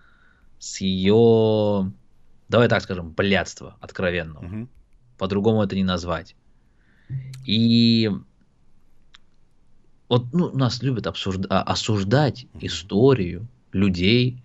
с 0.61 0.81
ее, 0.81 1.93
давай 2.49 2.69
так 2.69 2.83
скажем, 2.83 3.11
блядства 3.11 3.77
откровенного. 3.81 4.45
Угу. 4.45 4.69
По-другому 5.19 5.63
это 5.63 5.75
не 5.75 5.83
назвать. 5.85 6.37
И 7.45 8.11
вот 10.09 10.27
ну, 10.33 10.57
нас 10.57 10.83
любят 10.83 11.07
обсужда- 11.07 11.63
осуждать 11.63 12.47
историю 12.61 13.49
людей. 13.73 14.43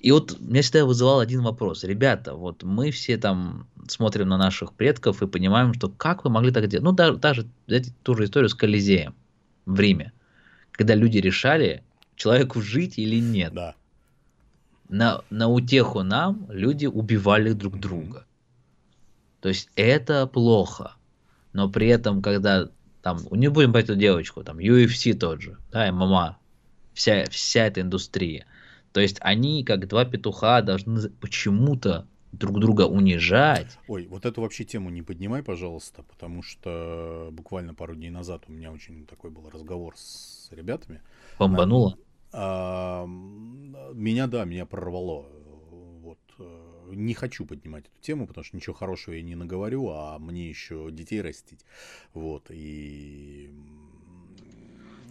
И 0.00 0.12
вот 0.12 0.38
меня 0.40 0.62
всегда 0.62 0.86
вызывал 0.86 1.20
один 1.20 1.42
вопрос. 1.42 1.82
Ребята, 1.82 2.34
вот 2.34 2.62
мы 2.62 2.90
все 2.90 3.16
там 3.16 3.66
смотрим 3.88 4.28
на 4.28 4.38
наших 4.38 4.72
предков 4.74 5.22
и 5.22 5.26
понимаем, 5.26 5.74
что 5.74 5.88
как 5.88 6.24
вы 6.24 6.30
могли 6.30 6.52
так 6.52 6.68
делать? 6.68 6.84
Ну, 6.84 6.92
даже, 6.92 7.16
даже 7.16 7.46
взять 7.66 7.90
ту 8.02 8.14
же 8.14 8.24
историю 8.24 8.48
с 8.48 8.54
Колизеем 8.54 9.14
в 9.66 9.78
Риме, 9.78 10.12
когда 10.70 10.94
люди 10.94 11.18
решали, 11.18 11.82
человеку 12.14 12.62
жить 12.62 12.98
или 12.98 13.20
нет. 13.20 13.52
Да. 13.54 13.74
На, 14.88 15.22
на 15.30 15.48
утеху 15.48 16.02
нам 16.02 16.46
люди 16.48 16.86
убивали 16.86 17.52
друг 17.52 17.78
друга. 17.78 18.24
То 19.40 19.48
есть 19.48 19.68
это 19.74 20.26
плохо. 20.26 20.94
Но 21.52 21.68
при 21.68 21.88
этом, 21.88 22.22
когда 22.22 22.68
там, 23.02 23.18
не 23.30 23.48
будем 23.48 23.72
брать 23.72 23.86
эту 23.86 23.96
девочку, 23.96 24.44
там, 24.44 24.58
UFC 24.58 25.14
тот 25.14 25.40
же, 25.40 25.56
да, 25.72 25.90
ММА, 25.90 26.38
вся, 26.94 27.24
вся 27.30 27.66
эта 27.66 27.80
индустрия. 27.80 28.46
То 28.92 29.00
есть 29.00 29.18
они, 29.20 29.64
как 29.64 29.86
два 29.88 30.04
петуха, 30.04 30.62
должны 30.62 31.10
почему-то 31.10 32.06
друг 32.32 32.60
друга 32.60 32.82
унижать. 32.82 33.78
Ой, 33.88 34.06
вот 34.06 34.26
эту 34.26 34.42
вообще 34.42 34.64
тему 34.64 34.90
не 34.90 35.02
поднимай, 35.02 35.42
пожалуйста, 35.42 36.02
потому 36.02 36.42
что 36.42 37.28
буквально 37.32 37.74
пару 37.74 37.94
дней 37.94 38.10
назад 38.10 38.44
у 38.48 38.52
меня 38.52 38.72
очень 38.72 39.06
такой 39.06 39.30
был 39.30 39.48
разговор 39.48 39.94
с 39.96 40.48
ребятами. 40.50 41.00
Бомбануло? 41.38 41.96
А, 42.32 43.06
меня, 43.06 44.26
да, 44.26 44.44
меня 44.44 44.66
прорвало. 44.66 45.26
Вот 46.02 46.18
э, 46.38 46.90
не 46.92 47.14
хочу 47.14 47.46
поднимать 47.46 47.84
эту 47.86 48.02
тему, 48.02 48.26
потому 48.26 48.44
что 48.44 48.56
ничего 48.56 48.74
хорошего 48.74 49.14
я 49.14 49.22
не 49.22 49.34
наговорю, 49.34 49.88
а 49.90 50.18
мне 50.18 50.48
еще 50.48 50.88
детей 50.90 51.20
растить. 51.22 51.64
Вот, 52.12 52.46
и... 52.50 53.50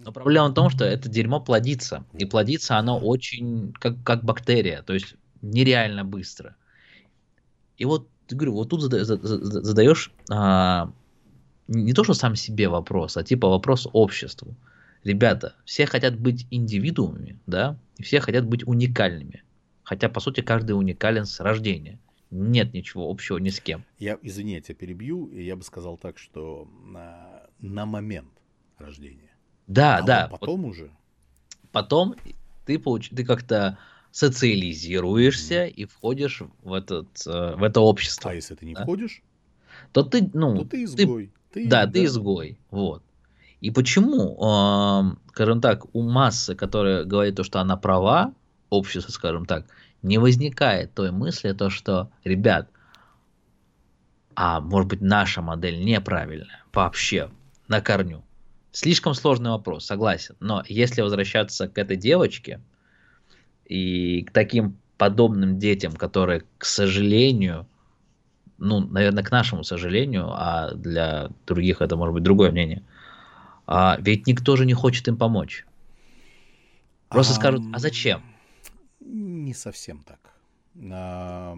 Но 0.08 0.14
проблема 0.14 0.48
в 0.48 0.54
том, 0.54 0.70
что 0.70 0.86
это 0.86 1.10
дерьмо 1.10 1.42
плодится. 1.42 2.06
И 2.14 2.24
плодится 2.24 2.78
оно 2.78 2.98
очень 2.98 3.74
как, 3.74 4.02
как 4.06 4.24
бактерия, 4.24 4.82
то 4.82 4.94
есть 4.94 5.16
нереально 5.42 6.06
быстро. 6.06 6.56
И 7.78 7.84
вот, 7.84 8.08
говорю, 8.30 8.54
вот 8.54 8.70
тут 8.70 8.84
задаешь 8.84 10.14
а, 10.32 10.94
не 11.68 11.92
то, 11.92 12.06
что 12.06 12.14
сам 12.14 12.38
себе 12.38 12.70
вопрос, 12.70 13.18
а 13.18 13.24
типа 13.26 13.50
вопрос 13.50 13.86
обществу. 13.92 14.56
Ребята, 15.04 15.56
все 15.66 15.86
хотят 15.86 16.18
быть 16.18 16.48
индивидуумами, 16.52 17.38
да, 17.46 17.78
и 17.98 18.04
все 18.04 18.22
хотят 18.22 18.46
быть 18.46 18.66
уникальными. 18.66 19.44
Хотя, 19.84 20.08
по 20.08 20.22
сути, 20.22 20.40
каждый 20.40 20.72
уникален 20.72 21.26
с 21.26 21.42
рождения. 21.42 22.00
Нет 22.32 22.74
ничего 22.74 23.12
общего 23.12 23.40
ни 23.40 23.50
с 23.50 23.60
кем. 23.60 23.84
Я, 24.00 24.18
извини, 24.22 24.54
я 24.54 24.62
тебя 24.62 24.76
перебью, 24.76 25.26
и 25.26 25.44
я 25.44 25.58
бы 25.58 25.64
сказал 25.64 25.98
так, 25.98 26.18
что 26.18 26.66
на, 26.86 27.44
на 27.60 27.86
момент 27.86 28.32
рождения. 28.78 29.27
Да, 29.68 29.98
а 29.98 30.02
да. 30.02 30.28
Вот 30.32 30.40
потом 30.40 30.62
вот, 30.64 30.70
уже. 30.70 30.92
Потом 31.72 32.16
ты, 32.66 32.80
получ... 32.80 33.10
ты 33.10 33.24
как-то 33.26 33.78
социализируешься 34.12 35.68
mm. 35.68 35.70
и 35.70 35.86
входишь 35.86 36.42
в, 36.64 36.74
этот, 36.74 37.08
э, 37.28 37.56
в 37.56 37.64
это 37.64 37.82
общество. 37.82 38.32
А 38.32 38.34
если 38.34 38.56
ты 38.56 38.66
не 38.66 38.74
да? 38.74 38.84
входишь, 38.84 39.22
то 39.92 40.04
ты, 40.04 40.30
ну, 40.34 40.60
то 40.60 40.66
ты 40.66 40.84
изгой. 40.86 41.32
Ты, 41.52 41.64
ты, 41.64 41.70
да, 41.70 41.86
да, 41.86 41.92
ты 41.92 42.06
изгой. 42.06 42.58
Вот. 42.72 43.04
И 43.62 43.72
почему, 43.72 44.38
э, 44.42 45.16
скажем 45.30 45.62
так, 45.62 45.94
у 45.94 46.02
массы, 46.02 46.56
которая 46.56 47.04
говорит 47.04 47.36
то, 47.36 47.44
что 47.44 47.60
она 47.60 47.78
права, 47.78 48.34
общество, 48.70 49.12
скажем 49.12 49.46
так, 49.46 49.66
не 50.02 50.18
возникает 50.18 50.94
той 50.94 51.12
мысли, 51.12 51.54
то, 51.54 51.70
что, 51.70 52.12
ребят, 52.24 52.70
а 54.36 54.62
может 54.62 54.90
быть 54.90 55.02
наша 55.02 55.42
модель 55.42 55.84
неправильная, 55.84 56.64
вообще, 56.72 57.32
на 57.68 57.82
корню. 57.82 58.24
Слишком 58.72 59.14
сложный 59.14 59.52
вопрос, 59.52 59.86
согласен. 59.86 60.36
Но 60.40 60.64
если 60.68 61.02
возвращаться 61.02 61.68
к 61.68 61.78
этой 61.78 61.98
девочке 61.98 62.62
и 63.66 64.24
к 64.24 64.32
таким 64.32 64.78
подобным 64.98 65.58
детям, 65.58 65.94
которые, 65.94 66.44
к 66.58 66.66
сожалению, 66.66 67.68
ну, 68.58 68.80
наверное, 68.80 69.24
к 69.24 69.32
нашему 69.32 69.64
сожалению, 69.64 70.28
а 70.32 70.74
для 70.74 71.30
других 71.46 71.82
это 71.82 71.96
может 71.96 72.14
быть 72.14 72.24
другое 72.24 72.52
мнение, 72.52 72.84
а, 73.66 73.98
ведь 74.00 74.28
никто 74.28 74.56
же 74.56 74.66
не 74.66 74.74
хочет 74.74 75.08
им 75.08 75.18
помочь. 75.18 75.66
Просто 77.10 77.34
а, 77.34 77.36
скажут, 77.36 77.62
а 77.74 77.80
зачем? 77.80 78.22
Не 79.00 79.54
совсем 79.54 80.04
так. 80.04 80.20
А, 80.92 81.56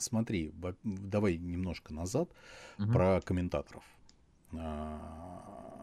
смотри, 0.00 0.52
давай 0.82 1.36
немножко 1.36 1.92
назад 1.92 2.28
угу. 2.78 2.92
про 2.92 3.20
комментаторов. 3.22 3.84
А, 4.52 5.73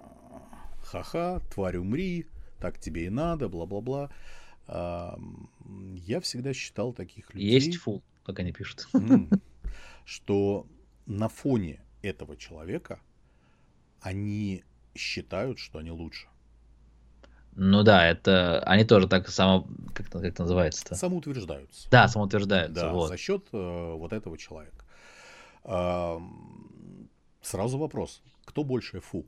ха-ха, 0.91 1.39
тварь 1.53 1.77
умри, 1.77 2.27
так 2.59 2.77
тебе 2.77 3.05
и 3.05 3.09
надо, 3.09 3.47
бла-бла-бла. 3.47 4.09
А, 4.67 5.17
я 5.95 6.19
всегда 6.19 6.53
считал 6.53 6.91
таких 6.93 7.33
людей... 7.33 7.49
Есть 7.49 7.77
фул, 7.77 8.03
как 8.25 8.39
они 8.39 8.51
пишут. 8.51 8.87
Что 10.05 10.67
на 11.05 11.29
фоне 11.29 11.81
этого 12.01 12.35
человека 12.35 12.99
они 14.01 14.63
считают, 14.93 15.59
что 15.59 15.79
они 15.79 15.91
лучше. 15.91 16.27
Ну 17.53 17.83
да, 17.83 18.07
это 18.07 18.61
они 18.63 18.83
тоже 18.83 19.07
так 19.07 19.29
само, 19.29 19.67
как, 19.93 20.09
как 20.09 20.23
это 20.23 20.41
называется-то? 20.41 20.95
Самоутверждаются. 20.95 21.89
Да, 21.89 22.07
самоутверждаются. 22.07 22.73
Да, 22.73 22.93
вот. 22.93 23.09
за 23.09 23.17
счет 23.17 23.45
э, 23.51 23.93
вот 23.93 24.11
этого 24.13 24.37
человека. 24.37 24.85
Э, 25.63 26.17
сразу 27.41 27.77
вопрос: 27.77 28.21
кто 28.45 28.63
больше 28.63 28.99
фу? 29.01 29.25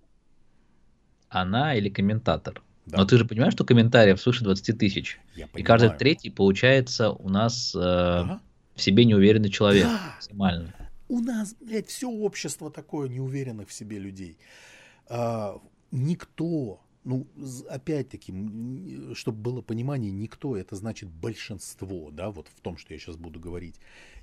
Она 1.33 1.75
или 1.75 1.89
комментатор? 1.89 2.61
Да. 2.85 2.97
Но 2.97 3.05
ты 3.05 3.17
же 3.17 3.25
понимаешь, 3.25 3.53
что 3.53 3.63
комментариев 3.63 4.19
свыше 4.21 4.43
20 4.43 4.77
тысяч. 4.77 5.19
Я 5.35 5.47
и 5.55 5.63
каждый 5.63 5.91
третий 5.91 6.29
получается 6.29 7.11
у 7.11 7.29
нас 7.29 7.73
э, 7.75 7.79
ага. 7.79 8.41
в 8.75 8.81
себе 8.81 9.05
неуверенный 9.05 9.49
человек. 9.49 9.85
Да. 9.85 9.99
Максимально. 10.15 10.73
У 11.07 11.19
нас, 11.19 11.55
блядь, 11.61 11.87
все 11.87 12.09
общество 12.09 12.69
такое 12.69 13.07
неуверенных 13.07 13.69
в 13.69 13.73
себе 13.73 13.99
людей. 13.99 14.37
А, 15.07 15.59
никто 15.91 16.81
ну, 17.05 17.27
опять-таки, 17.69 18.33
чтобы 19.13 19.37
было 19.37 19.61
понимание, 19.61 20.11
никто, 20.11 20.55
это 20.55 20.75
значит 20.75 21.09
большинство, 21.09 22.11
да, 22.11 22.29
вот 22.29 22.47
в 22.47 22.61
том, 22.61 22.77
что 22.77 22.93
я 22.93 22.99
сейчас 22.99 23.17
буду 23.17 23.41
говорить, 23.41 23.75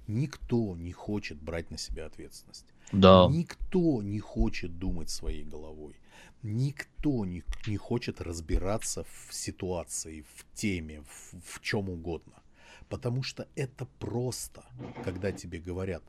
никто 0.07 0.77
не 0.77 0.93
хочет 0.93 1.41
брать 1.41 1.71
на 1.71 1.79
себя 1.79 2.07
ответственность. 2.07 2.67
Да. 2.93 3.29
Никто 3.31 4.03
не 4.03 4.19
хочет 4.19 4.79
думать 4.79 5.11
своей 5.11 5.45
головой. 5.45 5.95
Никто 6.43 7.25
не, 7.25 7.43
не 7.67 7.77
хочет 7.77 8.21
разбираться 8.21 9.05
в 9.05 9.35
ситуации, 9.35 10.25
в 10.35 10.47
теме, 10.55 11.03
в, 11.03 11.35
в 11.43 11.61
чем 11.61 11.91
угодно. 11.91 12.43
Потому 12.89 13.23
что 13.23 13.47
это 13.57 13.87
просто, 13.99 14.65
когда 15.05 15.33
тебе 15.33 15.61
говорят, 15.61 16.03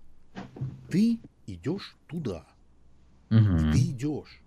ты 0.89 1.19
идешь 1.47 1.95
туда, 2.07 2.45
угу. 3.29 3.71
ты 3.71 3.79
идешь. 3.79 4.41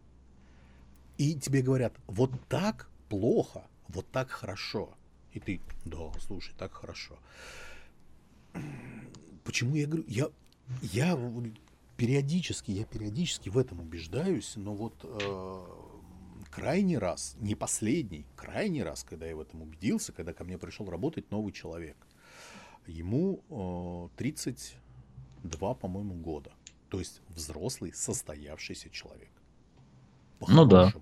И 1.16 1.34
тебе 1.34 1.62
говорят, 1.62 1.94
вот 2.06 2.30
так 2.48 2.88
плохо, 3.08 3.68
вот 3.88 4.10
так 4.10 4.30
хорошо. 4.30 4.96
И 5.32 5.40
ты, 5.40 5.60
да, 5.84 6.12
слушай, 6.20 6.54
так 6.58 6.72
хорошо. 6.72 7.18
Почему 9.44 9.76
я 9.76 9.86
говорю, 9.86 10.04
я, 10.08 10.28
я 10.80 11.16
периодически, 11.96 12.70
я 12.70 12.84
периодически 12.84 13.48
в 13.48 13.58
этом 13.58 13.80
убеждаюсь, 13.80 14.54
но 14.56 14.74
вот 14.74 14.94
э, 15.02 15.64
крайний 16.50 16.98
раз, 16.98 17.36
не 17.40 17.54
последний, 17.54 18.26
крайний 18.36 18.82
раз, 18.82 19.04
когда 19.04 19.26
я 19.26 19.36
в 19.36 19.40
этом 19.40 19.62
убедился, 19.62 20.12
когда 20.12 20.32
ко 20.32 20.44
мне 20.44 20.58
пришел 20.58 20.88
работать 20.88 21.30
новый 21.30 21.52
человек, 21.52 21.96
ему 22.86 23.42
э, 23.50 24.16
32, 24.16 25.74
по-моему, 25.74 26.14
года. 26.14 26.52
То 26.90 26.98
есть 26.98 27.22
взрослый, 27.28 27.92
состоявшийся 27.92 28.90
человек. 28.90 29.30
Ну 30.46 30.64
да. 30.64 30.92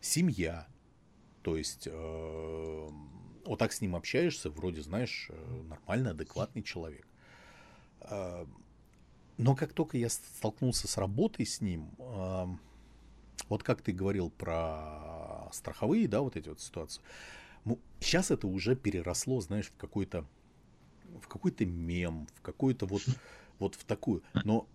Семья. 0.00 0.66
То 1.42 1.56
есть 1.56 1.88
э, 1.90 2.88
вот 3.44 3.58
так 3.58 3.72
с 3.72 3.80
ним 3.80 3.96
общаешься, 3.96 4.50
вроде, 4.50 4.82
знаешь, 4.82 5.28
э, 5.30 5.62
нормальный, 5.68 6.12
адекватный 6.12 6.62
человек. 6.62 7.06
Но 9.38 9.54
как 9.56 9.72
только 9.72 9.96
я 9.98 10.08
столкнулся 10.08 10.88
с 10.88 10.96
работой 10.96 11.46
с 11.46 11.60
ним, 11.60 11.90
вот 13.48 13.62
как 13.62 13.82
ты 13.82 13.92
говорил 13.92 14.30
про 14.30 15.48
страховые, 15.52 16.08
да, 16.08 16.20
вот 16.20 16.36
эти 16.36 16.48
вот 16.48 16.60
ситуации, 16.60 17.02
ну, 17.64 17.78
сейчас 18.00 18.30
это 18.30 18.46
уже 18.46 18.76
переросло, 18.76 19.40
знаешь, 19.40 19.66
в 19.66 19.76
какой-то 19.76 20.26
в 21.20 21.28
какой-то 21.28 21.66
мем, 21.66 22.26
в 22.34 22.40
какой-то 22.40 22.86
вот, 22.86 23.02
вот 23.58 23.74
в 23.74 23.84
такую. 23.84 24.22
Но 24.44 24.66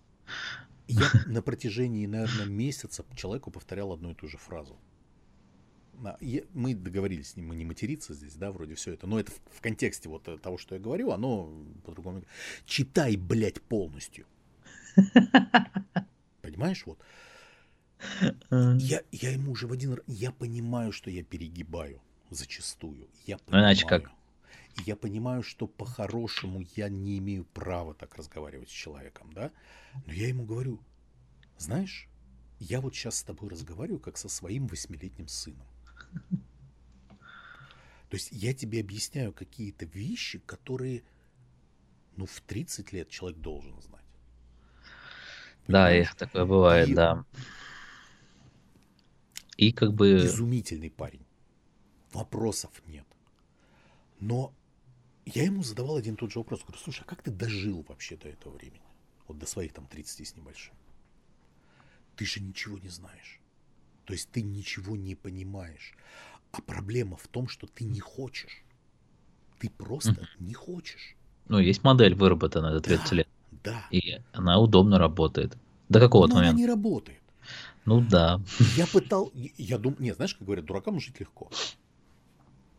я 0.86 1.10
на 1.26 1.42
протяжении, 1.42 2.06
наверное, 2.06 2.46
месяца 2.46 3.04
человеку 3.14 3.50
повторял 3.50 3.92
одну 3.92 4.12
и 4.12 4.14
ту 4.14 4.28
же 4.28 4.38
фразу. 4.38 4.76
Мы 6.54 6.74
договорились 6.74 7.30
с 7.30 7.36
ним, 7.36 7.48
мы 7.48 7.56
не 7.56 7.64
материться 7.64 8.14
здесь, 8.14 8.34
да, 8.34 8.52
вроде 8.52 8.76
все 8.76 8.92
это, 8.92 9.08
но 9.08 9.18
это 9.18 9.32
в, 9.32 9.40
в 9.56 9.60
контексте 9.60 10.08
вот 10.08 10.28
того, 10.40 10.56
что 10.56 10.76
я 10.76 10.80
говорю, 10.80 11.10
оно 11.10 11.52
по-другому. 11.84 12.22
Читай, 12.66 13.16
блядь, 13.16 13.60
полностью. 13.60 14.24
Понимаешь, 16.42 16.84
вот. 16.86 16.98
Я, 18.50 19.02
я 19.10 19.30
ему 19.32 19.52
уже 19.52 19.66
в 19.66 19.72
один 19.72 19.94
раз, 19.94 20.04
я 20.06 20.30
понимаю, 20.30 20.92
что 20.92 21.10
я 21.10 21.24
перегибаю 21.24 22.00
зачастую. 22.30 23.08
Я 23.26 23.38
понимаю. 23.38 23.64
Иначе 23.64 23.86
как? 23.86 24.10
я 24.86 24.96
понимаю, 24.96 25.42
что 25.42 25.66
по-хорошему 25.66 26.64
я 26.76 26.88
не 26.88 27.18
имею 27.18 27.44
права 27.44 27.94
так 27.94 28.14
разговаривать 28.16 28.68
с 28.68 28.72
человеком, 28.72 29.32
да? 29.32 29.50
Но 30.06 30.12
я 30.12 30.28
ему 30.28 30.44
говорю, 30.44 30.80
знаешь, 31.56 32.08
я 32.60 32.80
вот 32.80 32.94
сейчас 32.94 33.18
с 33.18 33.22
тобой 33.22 33.50
разговариваю 33.50 34.00
как 34.00 34.16
со 34.16 34.28
своим 34.28 34.66
восьмилетним 34.66 35.28
сыном. 35.28 35.66
То 38.08 38.14
есть 38.14 38.30
я 38.32 38.54
тебе 38.54 38.80
объясняю 38.80 39.32
какие-то 39.32 39.84
вещи, 39.84 40.38
которые, 40.38 41.02
ну, 42.16 42.26
в 42.26 42.40
30 42.40 42.92
лет 42.92 43.08
человек 43.10 43.38
должен 43.40 43.80
знать. 43.82 43.97
Да, 45.68 45.94
и 45.94 46.04
такое 46.16 46.44
бывает, 46.44 46.88
и... 46.88 46.94
да. 46.94 47.24
И 49.56 49.72
как 49.72 49.92
бы... 49.92 50.16
Изумительный 50.16 50.90
парень. 50.90 51.26
Вопросов 52.12 52.70
нет. 52.86 53.06
Но 54.20 54.52
я 55.26 55.44
ему 55.44 55.62
задавал 55.62 55.96
один 55.96 56.16
тот 56.16 56.32
же 56.32 56.38
вопрос. 56.38 56.62
Говорю, 56.62 56.78
слушай, 56.78 57.02
а 57.02 57.04
как 57.04 57.22
ты 57.22 57.30
дожил 57.30 57.84
вообще 57.88 58.16
до 58.16 58.28
этого 58.28 58.54
времени? 58.54 58.82
Вот 59.26 59.38
до 59.38 59.46
своих 59.46 59.72
там 59.74 59.86
30 59.86 60.26
с 60.26 60.36
небольшим. 60.36 60.74
Ты 62.16 62.24
же 62.24 62.40
ничего 62.40 62.78
не 62.78 62.88
знаешь. 62.88 63.40
То 64.06 64.14
есть 64.14 64.30
ты 64.30 64.42
ничего 64.42 64.96
не 64.96 65.14
понимаешь. 65.14 65.94
А 66.50 66.62
проблема 66.62 67.16
в 67.16 67.28
том, 67.28 67.46
что 67.46 67.66
ты 67.66 67.84
не 67.84 68.00
хочешь. 68.00 68.64
Ты 69.58 69.68
просто 69.68 70.12
mm-hmm. 70.12 70.26
не 70.38 70.54
хочешь. 70.54 71.14
Ну, 71.48 71.58
есть 71.58 71.84
модель 71.84 72.14
выработана 72.14 72.72
за 72.72 72.80
30 72.80 73.10
да, 73.10 73.16
лет. 73.16 73.28
Да. 73.64 73.86
И 73.90 74.20
она 74.32 74.58
удобно 74.58 74.98
работает. 74.98 75.56
До 75.88 76.00
какого-то 76.00 76.34
момента. 76.34 76.50
она 76.50 76.58
не 76.58 76.66
работает. 76.66 77.20
Ну 77.84 78.00
да. 78.00 78.40
Я 78.76 78.86
пытал, 78.86 79.32
я 79.34 79.78
думаю, 79.78 80.02
нет, 80.02 80.16
знаешь, 80.16 80.34
как 80.34 80.44
говорят, 80.44 80.66
дуракам 80.66 81.00
жить 81.00 81.18
легко. 81.20 81.50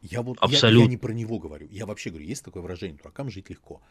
Я 0.01 0.21
вот 0.21 0.37
Абсолютно. 0.39 0.79
Я, 0.79 0.83
я 0.85 0.89
не 0.89 0.97
про 0.97 1.13
него 1.13 1.39
говорю. 1.39 1.67
Я 1.71 1.85
вообще 1.85 2.09
говорю, 2.09 2.25
есть 2.25 2.45
такое 2.45 2.61
выражение, 2.61 2.97
дуракам 2.97 3.29
жить 3.29 3.49
легко. 3.49 3.81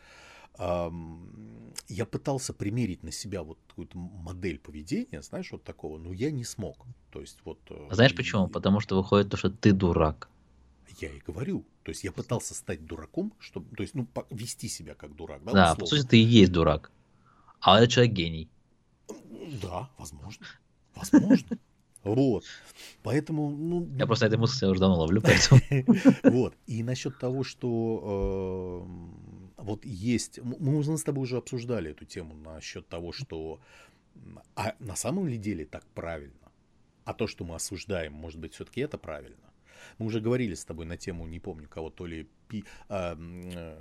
Я 1.89 2.05
пытался 2.07 2.53
примерить 2.53 3.03
на 3.03 3.13
себя 3.13 3.43
вот 3.43 3.59
какую-то 3.69 3.97
модель 3.97 4.59
поведения, 4.59 5.23
знаешь, 5.23 5.53
вот 5.53 5.63
такого, 5.63 5.99
но 5.99 6.13
я 6.13 6.31
не 6.31 6.45
смог. 6.45 6.85
То 7.13 7.21
есть 7.21 7.39
вот. 7.45 7.59
Э, 7.71 7.89
знаешь 7.93 8.15
почему? 8.15 8.49
Потому 8.49 8.81
что 8.81 8.97
выходит 8.97 9.31
то, 9.31 9.37
что 9.37 9.51
ты 9.51 9.73
дурак. 9.73 10.29
Я 11.01 11.11
и 11.11 11.21
говорю. 11.21 11.65
То 11.83 11.91
есть 11.91 12.05
я 12.05 12.13
пытался 12.13 12.55
стать 12.55 12.85
дураком, 12.87 13.33
чтобы, 13.39 13.75
то 13.77 13.83
есть, 13.83 13.95
ну, 13.95 14.07
вести 14.31 14.69
себя 14.69 14.95
как 14.95 15.15
дурак. 15.15 15.45
Да, 15.45 15.53
да 15.53 15.75
по 15.75 15.87
сути, 15.87 16.07
ты 16.07 16.19
и 16.19 16.23
есть 16.23 16.53
дурак. 16.53 16.91
А 17.61 17.79
этот 17.79 17.91
человек 17.91 18.15
гений. 18.15 18.49
Да, 19.63 19.91
возможно. 19.99 20.47
Возможно. 20.95 21.59
Вот. 22.05 22.45
Поэтому, 23.03 23.51
ну... 23.51 23.89
Я 23.99 24.07
просто 24.07 24.27
этой 24.27 24.39
мысли 24.39 24.67
уже 24.67 24.81
давно 24.81 24.99
ловлю, 24.99 25.21
поэтому... 25.21 25.61
Вот. 26.23 26.55
И 26.67 26.83
насчет 26.83 27.19
того, 27.19 27.45
что 27.45 28.87
э, 29.59 29.63
вот 29.63 29.85
есть... 29.85 30.39
Мы 30.43 30.77
уже 30.77 30.97
с 30.97 31.03
тобой 31.03 31.25
уже 31.25 31.37
обсуждали 31.37 31.91
эту 31.91 32.05
тему 32.05 32.35
насчет 32.35 32.89
того, 32.89 33.13
что... 33.13 33.61
А 34.55 34.75
на 34.79 34.97
самом 34.97 35.29
ли 35.29 35.39
деле 35.39 35.65
так 35.65 35.85
правильно? 35.95 36.35
А 37.05 37.15
то, 37.15 37.27
что 37.27 37.45
мы 37.45 37.55
осуждаем, 37.55 38.13
может 38.13 38.39
быть, 38.39 38.55
все-таки 38.55 38.81
это 38.81 38.99
правильно? 38.99 39.48
Мы 39.99 40.07
уже 40.07 40.21
говорили 40.21 40.55
с 40.55 40.65
тобой 40.65 40.87
на 40.87 40.97
тему, 40.97 41.27
не 41.27 41.41
помню 41.41 41.69
кого, 41.69 41.91
то 41.91 42.07
ли 42.07 42.29
пи, 42.49 42.65
а, 42.89 43.17
э, 43.19 43.77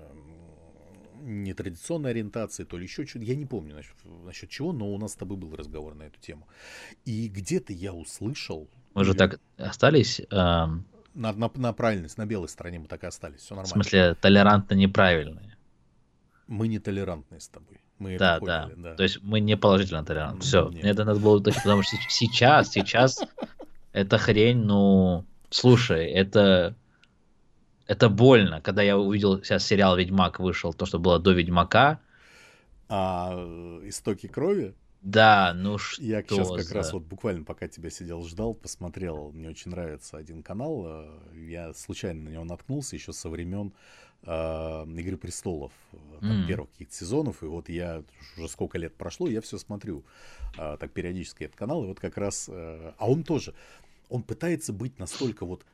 нетрадиционной 1.22 2.12
ориентации, 2.12 2.64
то 2.64 2.78
ли 2.78 2.84
еще 2.84 3.06
что-то. 3.06 3.26
Я 3.26 3.36
не 3.36 3.46
помню 3.46 3.76
насчет, 3.76 3.96
насчет 4.26 4.50
чего, 4.50 4.74
но 4.74 4.94
у 4.94 4.98
нас 4.98 5.14
с 5.14 5.16
тобой 5.16 5.38
был 5.38 5.56
разговор 5.56 5.96
на 5.96 6.04
эту 6.04 6.20
тему. 6.20 6.48
И 7.06 7.28
где-то 7.28 7.74
я 7.74 7.94
услышал... 7.94 8.70
Мы 8.94 9.04
же 9.04 9.14
так 9.14 9.40
остались... 9.58 10.20
Э... 10.32 10.68
На, 11.14 11.34
на, 11.34 11.50
на 11.56 11.74
правильность, 11.74 12.20
на 12.20 12.28
белой 12.28 12.48
стороне 12.48 12.78
мы 12.78 12.88
так 12.88 13.04
и 13.04 13.08
остались, 13.08 13.40
все 13.40 13.56
нормально. 13.56 13.70
В 13.70 13.74
смысле, 13.74 14.14
толерантно 14.22 14.76
неправильные. 14.76 15.58
Мы 16.46 16.68
не 16.68 16.78
толерантные 16.78 17.42
с 17.42 17.48
тобой. 17.48 17.82
Мы 17.98 18.20
да, 18.20 18.40
да, 18.40 18.70
да. 18.76 18.96
То 18.96 19.04
есть 19.04 19.24
мы 19.24 19.40
не 19.40 19.58
положительно 19.58 20.06
толерантны. 20.06 20.42
Все. 20.42 20.70
Нет. 20.70 20.86
Это 20.86 21.06
надо 21.06 21.20
было 21.20 21.38
уточнить, 21.38 21.64
потому 21.64 21.82
что 21.82 21.98
сейчас, 22.10 22.70
сейчас 22.70 23.20
эта 23.94 24.20
хрень, 24.20 24.60
ну, 24.60 25.26
слушай, 25.50 26.06
это 26.08 26.76
это 27.88 28.10
больно, 28.10 28.62
когда 28.62 28.82
я 28.82 28.98
увидел 28.98 29.42
сейчас 29.44 29.66
сериал 29.66 29.96
Ведьмак 29.98 30.40
вышел, 30.40 30.74
то, 30.74 30.86
что 30.86 31.00
было 31.00 31.20
до 31.20 31.32
Ведьмака. 31.32 32.00
А 32.90 33.34
истоки 33.86 34.28
крови? 34.28 34.74
Да, 35.02 35.54
ну 35.56 35.78
что 35.78 36.02
Я 36.02 36.22
сейчас 36.22 36.50
как 36.50 36.64
за... 36.64 36.76
раз 36.76 36.92
вот 36.92 37.04
буквально 37.04 37.44
пока 37.44 37.68
тебя 37.68 37.90
сидел, 37.90 38.24
ждал, 38.24 38.54
посмотрел. 38.54 39.32
Мне 39.32 39.50
очень 39.50 39.72
нравится 39.72 40.18
один 40.18 40.44
канал. 40.44 40.84
Э, 40.86 41.20
я 41.36 41.74
случайно 41.74 42.24
на 42.24 42.30
него 42.30 42.44
наткнулся 42.44 42.96
еще 42.96 43.14
со 43.14 43.30
времен 43.30 43.74
э, 44.24 44.86
Игры 44.98 45.18
престолов, 45.18 45.72
э, 45.94 45.98
там, 46.20 46.44
mm. 46.44 46.48
первых 46.48 46.72
каких-то 46.72 46.94
сезонов. 46.94 47.44
И 47.44 47.46
вот 47.46 47.70
я 47.70 48.04
уже 48.38 48.50
сколько 48.50 48.78
лет 48.78 48.96
прошло, 48.96 49.28
я 49.28 49.40
все 49.42 49.58
смотрю 49.58 50.04
э, 50.58 50.78
так 50.80 50.92
периодически 50.92 51.44
этот 51.44 51.56
канал. 51.56 51.84
И 51.84 51.88
вот 51.88 52.00
как 52.00 52.18
раз. 52.18 52.50
Э, 52.52 52.94
а 52.98 53.10
он 53.10 53.24
тоже. 53.24 53.54
Он 54.10 54.24
пытается 54.24 54.74
быть 54.74 55.00
настолько 55.00 55.46
вот 55.46 55.66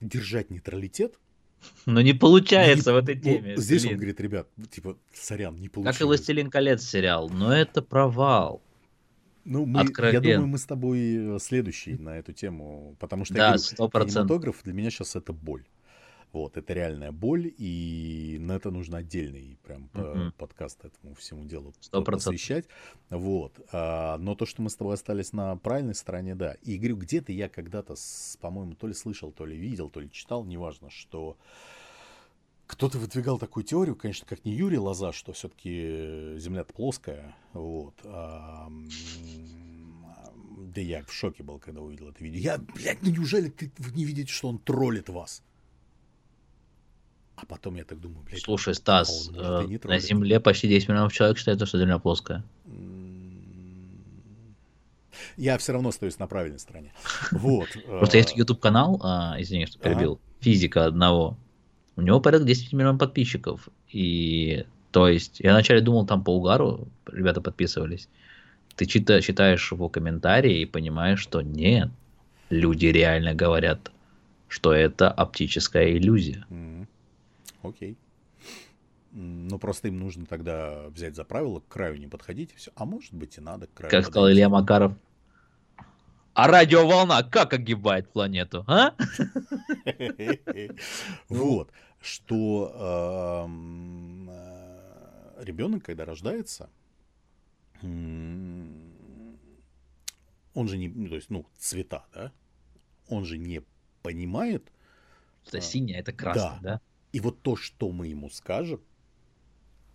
держать 0.00 0.50
нейтралитет, 0.50 1.18
но 1.86 2.00
не 2.00 2.12
получается 2.12 2.90
не, 2.90 2.94
в 2.94 3.02
этой 3.02 3.16
теме. 3.18 3.54
Ну, 3.56 3.62
здесь 3.62 3.82
блин. 3.82 3.94
он 3.94 3.98
говорит, 3.98 4.20
ребят, 4.20 4.48
типа, 4.70 4.96
сорян, 5.12 5.56
не 5.56 5.68
получилось. 5.68 5.96
Как 5.96 6.02
и 6.02 6.04
«Властелин 6.04 6.50
колец» 6.50 6.82
сериал, 6.82 7.28
но 7.28 7.52
это 7.54 7.82
провал. 7.82 8.62
Ну, 9.44 9.66
мы, 9.66 9.84
я 10.12 10.20
думаю, 10.20 10.46
мы 10.46 10.58
с 10.58 10.64
тобой 10.64 11.36
э, 11.36 11.38
следующий 11.40 11.94
на 11.94 12.16
эту 12.16 12.32
тему, 12.32 12.94
потому 13.00 13.24
что 13.24 13.34
да, 13.34 13.56
я 13.56 13.76
говорю, 13.76 14.06
кинематограф 14.06 14.62
для 14.62 14.72
меня 14.72 14.90
сейчас 14.90 15.16
это 15.16 15.32
боль. 15.32 15.64
Вот, 16.32 16.56
это 16.56 16.72
реальная 16.72 17.12
боль, 17.12 17.52
и 17.58 18.38
на 18.40 18.52
это 18.52 18.70
нужно 18.70 18.98
отдельный 18.98 19.58
прям 19.62 19.90
uh-huh. 19.92 20.32
подкаст 20.32 20.82
этому 20.82 21.14
всему 21.14 21.44
делу 21.44 21.74
100%. 21.92 22.04
посвящать. 22.04 22.64
Вот. 23.10 23.60
А, 23.70 24.16
но 24.16 24.34
то, 24.34 24.46
что 24.46 24.62
мы 24.62 24.70
с 24.70 24.76
тобой 24.76 24.94
остались 24.94 25.34
на 25.34 25.56
правильной 25.56 25.94
стороне, 25.94 26.34
да. 26.34 26.54
И 26.62 26.78
говорю, 26.78 26.96
где-то 26.96 27.32
я 27.32 27.50
когда-то, 27.50 27.96
по-моему, 28.40 28.74
то 28.74 28.86
ли 28.86 28.94
слышал, 28.94 29.30
то 29.30 29.44
ли 29.44 29.56
видел, 29.58 29.90
то 29.90 30.00
ли 30.00 30.10
читал, 30.10 30.44
неважно, 30.44 30.88
что 30.88 31.36
кто-то 32.66 32.96
выдвигал 32.96 33.38
такую 33.38 33.64
теорию, 33.64 33.94
конечно, 33.94 34.26
как 34.26 34.46
не 34.46 34.52
Юрий 34.52 34.78
Лоза, 34.78 35.12
что 35.12 35.34
все-таки 35.34 36.38
Земля-то 36.38 36.72
плоская. 36.72 37.36
Вот. 37.52 37.94
А, 38.04 38.72
да 40.56 40.80
я 40.80 41.04
в 41.04 41.12
шоке 41.12 41.42
был, 41.42 41.58
когда 41.58 41.82
увидел 41.82 42.08
это 42.08 42.24
видео. 42.24 42.40
Я, 42.40 42.58
блядь, 42.58 43.02
ну 43.02 43.10
неужели 43.10 43.50
ты, 43.50 43.70
вы 43.76 43.92
не 43.92 44.06
видите, 44.06 44.32
что 44.32 44.48
он 44.48 44.58
троллит 44.58 45.10
вас? 45.10 45.42
А 47.36 47.46
потом 47.46 47.76
я 47.76 47.84
так 47.84 48.00
думаю, 48.00 48.22
блядь. 48.24 48.42
Слушай, 48.42 48.74
Стас, 48.74 49.30
а 49.36 49.62
может, 49.62 49.84
э, 49.84 49.88
на 49.88 49.98
Земле 49.98 50.38
почти 50.38 50.68
10 50.68 50.88
миллионов 50.88 51.12
человек 51.12 51.38
считают, 51.38 51.66
что 51.66 51.78
Земля 51.78 51.98
плоская. 51.98 52.44
Я 55.36 55.56
все 55.58 55.72
равно 55.72 55.88
остаюсь 55.88 56.18
на 56.18 56.26
правильной 56.26 56.58
стороне. 56.58 56.92
Вот. 57.32 57.68
Просто 57.86 58.18
есть 58.18 58.36
YouTube 58.36 58.60
канал, 58.60 59.00
а, 59.02 59.36
извини, 59.38 59.66
что 59.66 59.78
перебил, 59.78 60.20
физика 60.40 60.84
одного. 60.84 61.36
У 61.96 62.02
него 62.02 62.20
порядка 62.20 62.46
10 62.46 62.72
миллионов 62.72 63.00
подписчиков. 63.00 63.68
И 63.90 64.64
то 64.92 65.08
есть, 65.08 65.40
я 65.40 65.52
вначале 65.52 65.80
думал, 65.80 66.06
там 66.06 66.22
по 66.22 66.36
угару 66.36 66.88
ребята 67.10 67.40
подписывались. 67.40 68.08
Ты 68.76 68.86
чита, 68.86 69.20
читаешь 69.20 69.72
его 69.72 69.88
комментарии 69.88 70.60
и 70.60 70.66
понимаешь, 70.66 71.20
что 71.20 71.40
нет, 71.40 71.88
люди 72.50 72.86
реально 72.86 73.34
говорят, 73.34 73.90
что 74.48 74.72
это 74.72 75.10
оптическая 75.10 75.92
иллюзия. 75.92 76.44
Mm-hmm. 76.50 76.86
Окей. 77.62 77.96
Ну, 79.12 79.58
просто 79.58 79.88
им 79.88 79.98
нужно 79.98 80.26
тогда 80.26 80.88
взять 80.88 81.16
за 81.16 81.24
правило, 81.24 81.60
к 81.60 81.68
краю 81.68 81.98
не 81.98 82.06
подходить, 82.06 82.52
и 82.52 82.56
все. 82.56 82.70
А 82.74 82.86
может 82.86 83.12
быть, 83.12 83.36
и 83.36 83.40
надо 83.40 83.66
к 83.66 83.74
краю 83.74 83.90
Как 83.90 84.00
подойти. 84.00 84.10
сказал 84.10 84.30
Илья 84.30 84.48
Макаров. 84.48 84.94
А 86.34 86.48
радиоволна 86.48 87.22
как 87.22 87.52
огибает 87.52 88.10
планету, 88.10 88.64
а? 88.66 88.94
Вот, 91.28 91.70
что 92.00 92.72
э, 92.74 93.46
ребенок, 95.44 95.84
когда 95.84 96.06
рождается, 96.06 96.70
он 97.82 98.78
же 100.68 100.78
не, 100.78 100.88
ну, 100.88 101.08
то 101.08 101.16
есть, 101.16 101.28
ну, 101.28 101.44
цвета, 101.58 102.06
да, 102.14 102.32
он 103.08 103.26
же 103.26 103.36
не 103.36 103.62
понимает. 104.02 104.72
Это 105.46 105.60
синее, 105.60 105.98
это 105.98 106.12
красное, 106.12 106.60
да? 106.62 106.80
И 107.12 107.20
вот 107.20 107.42
то, 107.42 107.56
что 107.56 107.90
мы 107.92 108.08
ему 108.08 108.30
скажем, 108.30 108.80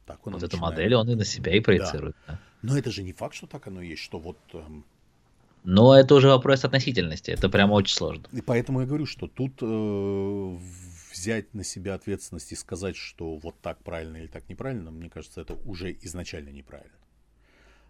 так 0.05 0.25
он 0.25 0.33
Вот 0.33 0.43
эту 0.43 0.57
модель 0.57 0.95
он 0.95 1.09
и 1.09 1.15
на 1.15 1.25
себя 1.25 1.55
и 1.55 1.59
проецирует. 1.59 2.15
Да. 2.27 2.33
Да. 2.33 2.39
Но 2.61 2.77
это 2.77 2.91
же 2.91 3.03
не 3.03 3.13
факт, 3.13 3.35
что 3.35 3.47
так 3.47 3.67
оно 3.67 3.81
есть, 3.81 4.01
что 4.01 4.19
вот... 4.19 4.37
Эм... 4.53 4.85
Но 5.63 5.97
это 5.97 6.15
уже 6.15 6.27
вопрос 6.29 6.63
относительности, 6.63 7.31
это 7.31 7.49
прямо 7.49 7.73
очень 7.73 7.95
сложно. 7.95 8.25
И 8.31 8.41
поэтому 8.41 8.81
я 8.81 8.87
говорю, 8.87 9.05
что 9.05 9.27
тут 9.27 9.61
э, 9.61 10.57
взять 11.13 11.53
на 11.53 11.63
себя 11.63 11.95
ответственность 11.95 12.51
и 12.51 12.55
сказать, 12.55 12.95
что 12.95 13.35
вот 13.35 13.55
так 13.61 13.83
правильно 13.83 14.17
или 14.17 14.27
так 14.27 14.47
неправильно, 14.47 14.91
мне 14.91 15.09
кажется, 15.09 15.41
это 15.41 15.55
уже 15.65 15.91
изначально 16.01 16.49
неправильно. 16.49 16.95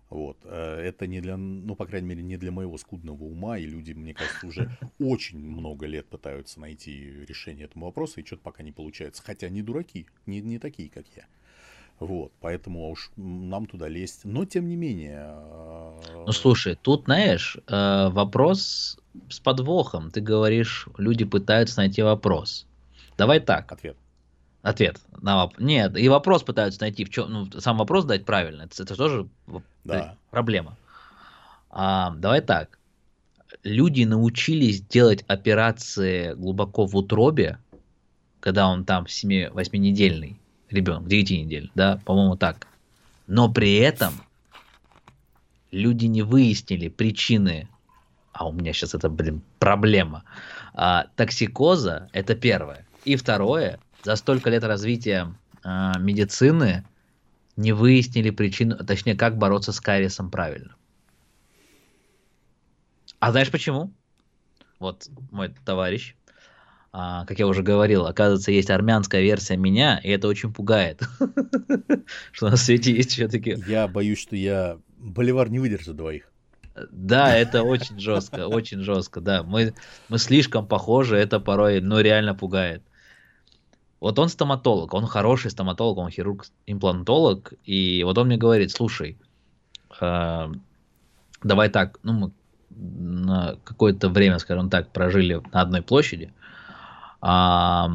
Вот. 0.09 0.37
Э, 0.43 0.79
это 0.79 1.05
не 1.05 1.19
для, 1.21 1.37
ну, 1.37 1.75
по 1.75 1.85
крайней 1.85 2.07
мере, 2.07 2.23
не 2.23 2.37
для 2.37 2.51
моего 2.51 2.77
скудного 2.77 3.23
ума, 3.23 3.57
и 3.57 3.65
люди, 3.65 3.91
мне 3.91 4.13
кажется, 4.13 4.47
уже 4.47 4.77
очень 4.99 5.39
много 5.39 5.85
лет 5.85 6.07
пытаются 6.07 6.59
найти 6.59 7.25
решение 7.27 7.65
этому 7.65 7.85
вопросу, 7.85 8.19
и 8.19 8.25
что-то 8.25 8.43
пока 8.43 8.63
не 8.63 8.71
получается. 8.71 9.21
Хотя 9.23 9.49
не 9.49 9.61
дураки, 9.61 10.07
не, 10.25 10.41
не 10.41 10.59
такие, 10.59 10.89
как 10.89 11.05
я. 11.15 11.25
Вот, 11.99 12.31
поэтому 12.41 12.91
уж 12.91 13.11
нам 13.15 13.65
туда 13.65 13.87
лезть. 13.87 14.21
Но, 14.23 14.45
тем 14.45 14.69
не 14.69 14.75
менее... 14.75 15.33
Э, 15.35 16.23
ну, 16.25 16.31
слушай, 16.31 16.77
тут, 16.81 17.05
знаешь, 17.05 17.57
э, 17.67 18.09
вопрос 18.09 18.99
с 19.29 19.39
подвохом. 19.39 20.11
Ты 20.11 20.21
говоришь, 20.21 20.87
люди 20.97 21.25
пытаются 21.25 21.79
найти 21.79 22.01
вопрос. 22.01 22.65
Давай 23.17 23.39
так. 23.39 23.71
Ответ 23.71 23.97
ответ 24.67 24.99
на 25.21 25.37
вопрос. 25.37 25.59
Нет, 25.59 25.97
и 25.97 26.09
вопрос 26.09 26.43
пытаются 26.43 26.81
найти, 26.81 27.05
в 27.05 27.09
чем, 27.09 27.31
ну, 27.31 27.49
сам 27.59 27.77
вопрос 27.77 28.05
дать 28.05 28.25
правильно, 28.25 28.63
это, 28.63 28.83
это 28.83 28.95
тоже 28.95 29.27
да. 29.83 30.15
проблема. 30.29 30.77
А, 31.69 32.11
давай 32.11 32.41
так. 32.41 32.77
Люди 33.63 34.03
научились 34.03 34.81
делать 34.81 35.23
операции 35.27 36.33
глубоко 36.33 36.85
в 36.85 36.95
утробе, 36.95 37.59
когда 38.39 38.67
он 38.67 38.83
там 38.83 39.05
7-8 39.05 39.77
недельный 39.77 40.39
ребенок, 40.69 41.07
9 41.07 41.31
недель, 41.31 41.71
да, 41.73 41.99
по-моему, 42.05 42.35
так. 42.35 42.67
Но 43.25 43.51
при 43.51 43.75
этом 43.75 44.13
люди 45.71 46.05
не 46.05 46.21
выяснили 46.21 46.89
причины, 46.89 47.69
а 48.33 48.47
у 48.47 48.51
меня 48.51 48.73
сейчас 48.73 48.93
это, 48.93 49.09
блин, 49.09 49.41
проблема, 49.59 50.23
а, 50.73 51.07
токсикоза, 51.15 52.09
это 52.11 52.35
первое. 52.35 52.85
И 53.05 53.15
второе, 53.15 53.79
за 54.03 54.15
столько 54.15 54.49
лет 54.49 54.63
развития 54.63 55.33
э, 55.63 55.91
медицины 55.99 56.85
не 57.55 57.73
выяснили 57.73 58.29
причину, 58.29 58.77
точнее, 58.77 59.15
как 59.15 59.37
бороться 59.37 59.71
с 59.71 59.81
кариесом 59.81 60.29
правильно. 60.29 60.75
А 63.19 63.31
знаешь 63.31 63.51
почему? 63.51 63.91
Вот 64.79 65.09
мой 65.31 65.53
товарищ, 65.65 66.15
а, 66.93 67.25
как 67.25 67.39
я 67.39 67.47
уже 67.47 67.63
говорил, 67.63 68.05
оказывается, 68.05 68.51
есть 68.51 68.69
армянская 68.69 69.21
версия 69.21 69.57
меня, 69.57 69.99
и 70.03 70.09
это 70.09 70.27
очень 70.27 70.53
пугает, 70.53 71.01
что 72.31 72.49
на 72.49 72.57
свете 72.57 72.93
есть 72.93 73.11
все-таки. 73.11 73.57
Я 73.67 73.87
боюсь, 73.87 74.19
что 74.19 74.35
я 74.35 74.77
Боливар 74.97 75.49
не 75.49 75.59
выдержит 75.59 75.95
двоих. 75.95 76.31
Да, 76.91 77.35
это 77.35 77.63
очень 77.63 77.99
жестко, 77.99 78.47
очень 78.47 78.81
жестко, 78.81 79.19
да. 79.19 79.41
Мы, 79.43 79.73
мы 80.09 80.19
слишком 80.19 80.67
похожи, 80.67 81.17
это 81.17 81.39
порой, 81.39 81.81
ну, 81.81 81.99
реально 81.99 82.35
пугает. 82.35 82.83
Вот 83.99 84.19
он 84.19 84.29
стоматолог, 84.29 84.93
он 84.93 85.05
хороший 85.07 85.49
стоматолог, 85.49 85.97
он 85.97 86.09
хирург-имплантолог, 86.09 87.53
и 87.65 88.03
вот 88.03 88.17
он 88.17 88.27
мне 88.27 88.37
говорит, 88.37 88.71
слушай, 88.71 89.17
э, 89.99 90.47
давай 91.43 91.69
так, 91.69 91.99
ну 92.03 92.13
мы 92.13 92.31
на 92.69 93.57
какое-то 93.63 94.09
время, 94.09 94.37
скажем 94.39 94.69
так, 94.69 94.91
прожили 94.91 95.41
на 95.51 95.61
одной 95.61 95.81
площади, 95.81 96.31
а, 97.21 97.85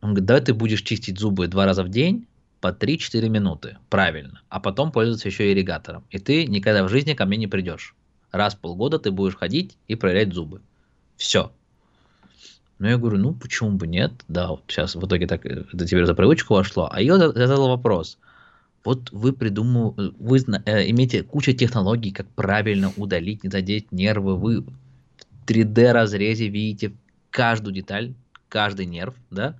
он 0.00 0.10
говорит, 0.10 0.24
давай 0.24 0.42
ты 0.42 0.54
будешь 0.54 0.82
чистить 0.82 1.18
зубы 1.18 1.48
два 1.48 1.66
раза 1.66 1.84
в 1.84 1.90
день 1.90 2.26
по 2.60 2.68
3-4 2.68 3.28
минуты, 3.28 3.76
правильно, 3.90 4.40
а 4.48 4.58
потом 4.60 4.90
пользоваться 4.90 5.28
еще 5.28 5.52
ирригатором, 5.52 6.04
и 6.10 6.18
ты 6.18 6.46
никогда 6.46 6.84
в 6.84 6.88
жизни 6.88 7.12
ко 7.12 7.26
мне 7.26 7.36
не 7.36 7.46
придешь. 7.46 7.94
Раз 8.32 8.54
в 8.54 8.58
полгода 8.58 8.98
ты 8.98 9.10
будешь 9.10 9.36
ходить 9.36 9.76
и 9.88 9.96
проверять 9.96 10.32
зубы. 10.32 10.62
Все, 11.16 11.52
но 12.80 12.88
я 12.88 12.96
говорю, 12.96 13.18
ну 13.18 13.34
почему 13.34 13.72
бы 13.72 13.86
нет? 13.86 14.12
Да, 14.26 14.48
вот 14.48 14.64
сейчас 14.66 14.96
в 14.96 15.06
итоге 15.06 15.26
так 15.26 15.44
это 15.46 15.86
теперь 15.86 16.06
за 16.06 16.14
привычку 16.14 16.54
вошло. 16.54 16.88
А 16.90 17.00
я 17.00 17.18
задал 17.18 17.68
вопрос. 17.68 18.18
Вот 18.82 19.12
вы 19.12 19.34
придумали, 19.34 20.12
вы 20.18 20.38
э, 20.38 20.90
имеете 20.90 21.22
кучу 21.22 21.52
технологий, 21.52 22.10
как 22.10 22.26
правильно 22.28 22.90
удалить, 22.96 23.44
не 23.44 23.50
задеть 23.50 23.92
нервы. 23.92 24.36
Вы 24.36 24.62
в 24.62 24.70
3D 25.46 25.92
разрезе 25.92 26.48
видите 26.48 26.94
каждую 27.30 27.74
деталь, 27.74 28.14
каждый 28.48 28.86
нерв, 28.86 29.14
да? 29.30 29.58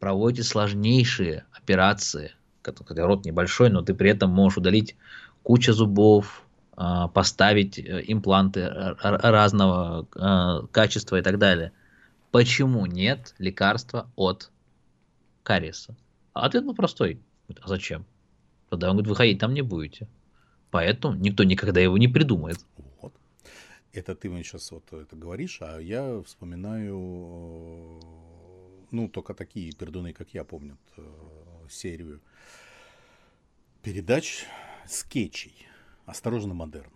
Проводите 0.00 0.42
сложнейшие 0.42 1.44
операции 1.52 2.32
рот 2.64 3.24
небольшой, 3.24 3.70
но 3.70 3.82
ты 3.82 3.94
при 3.94 4.10
этом 4.10 4.30
можешь 4.30 4.58
удалить 4.58 4.96
кучу 5.44 5.72
зубов, 5.72 6.42
а, 6.74 7.06
поставить 7.06 7.78
э, 7.78 8.02
импланты 8.08 8.68
разного 8.68 10.08
а, 10.16 10.62
качества 10.72 11.20
и 11.20 11.22
так 11.22 11.38
далее. 11.38 11.70
Почему 12.32 12.86
нет 12.86 13.34
лекарства 13.38 14.10
от 14.16 14.50
кариеса? 15.42 15.94
Ответ 16.32 16.64
был 16.64 16.74
простой. 16.74 17.20
А 17.60 17.68
зачем? 17.68 18.06
Тогда 18.70 18.88
он 18.88 18.96
говорит, 18.96 19.10
выходить 19.10 19.38
там 19.38 19.52
не 19.52 19.60
будете. 19.60 20.08
Поэтому 20.70 21.14
никто 21.14 21.44
никогда 21.44 21.78
его 21.80 21.98
не 21.98 22.08
придумает. 22.08 22.64
Вот. 23.02 23.14
Это 23.92 24.14
ты 24.14 24.30
мне 24.30 24.42
сейчас 24.42 24.70
вот 24.70 24.90
это 24.94 25.14
говоришь, 25.14 25.58
а 25.60 25.78
я 25.78 26.22
вспоминаю, 26.22 28.00
ну, 28.90 29.08
только 29.08 29.34
такие 29.34 29.70
пердуны, 29.72 30.14
как 30.14 30.32
я, 30.32 30.44
помнят 30.44 30.80
э, 30.96 31.02
серию 31.68 32.22
передач, 33.82 34.46
скетчей. 34.88 35.66
Осторожно, 36.06 36.54
модерн. 36.54 36.92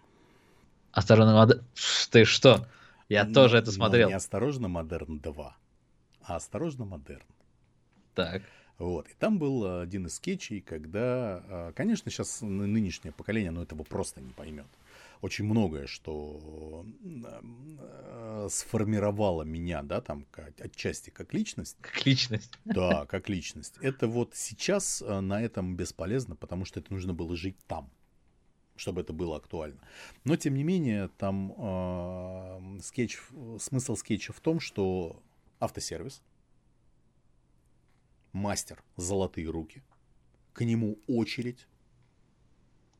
Осторожно, 0.92 1.34
модерн. 1.34 1.62
Ты 2.10 2.24
что? 2.24 2.66
Я 3.08 3.24
но, 3.24 3.34
тоже 3.34 3.58
это 3.58 3.70
смотрел. 3.70 4.08
не 4.08 4.14
осторожно, 4.14 4.68
модерн 4.68 5.20
2, 5.20 5.56
а 6.22 6.36
осторожно, 6.36 6.84
модерн. 6.84 7.26
Так. 8.14 8.42
Вот. 8.78 9.08
И 9.08 9.14
там 9.14 9.38
был 9.38 9.80
один 9.80 10.06
из 10.06 10.16
скетчей, 10.16 10.60
когда, 10.60 11.42
а, 11.48 11.72
конечно, 11.72 12.10
сейчас 12.10 12.42
нынешнее 12.42 13.12
поколение, 13.12 13.48
оно 13.48 13.62
этого 13.62 13.84
просто 13.84 14.20
не 14.20 14.32
поймет. 14.32 14.66
Очень 15.22 15.46
многое, 15.46 15.86
что 15.86 16.84
а, 17.78 18.48
сформировало 18.50 19.44
меня, 19.44 19.82
да, 19.82 20.02
там, 20.02 20.26
отчасти 20.58 21.08
как 21.10 21.32
личность. 21.32 21.76
Как 21.80 22.04
личность. 22.04 22.52
Да, 22.66 23.06
как 23.06 23.30
личность. 23.30 23.76
Это 23.80 24.08
вот 24.08 24.34
сейчас 24.34 25.02
на 25.06 25.40
этом 25.40 25.74
бесполезно, 25.76 26.36
потому 26.36 26.64
что 26.66 26.80
это 26.80 26.92
нужно 26.92 27.14
было 27.14 27.34
жить 27.34 27.56
там 27.66 27.90
чтобы 28.76 29.00
это 29.00 29.12
было 29.12 29.36
актуально. 29.36 29.80
Но, 30.24 30.36
тем 30.36 30.54
не 30.54 30.62
менее, 30.62 31.08
там 31.18 31.52
э, 31.56 32.80
скетч, 32.82 33.18
смысл 33.58 33.96
скетча 33.96 34.32
в 34.32 34.40
том, 34.40 34.60
что 34.60 35.22
автосервис, 35.60 36.22
мастер, 38.32 38.82
золотые 38.96 39.48
руки, 39.48 39.82
к 40.52 40.64
нему 40.64 40.98
очередь, 41.06 41.66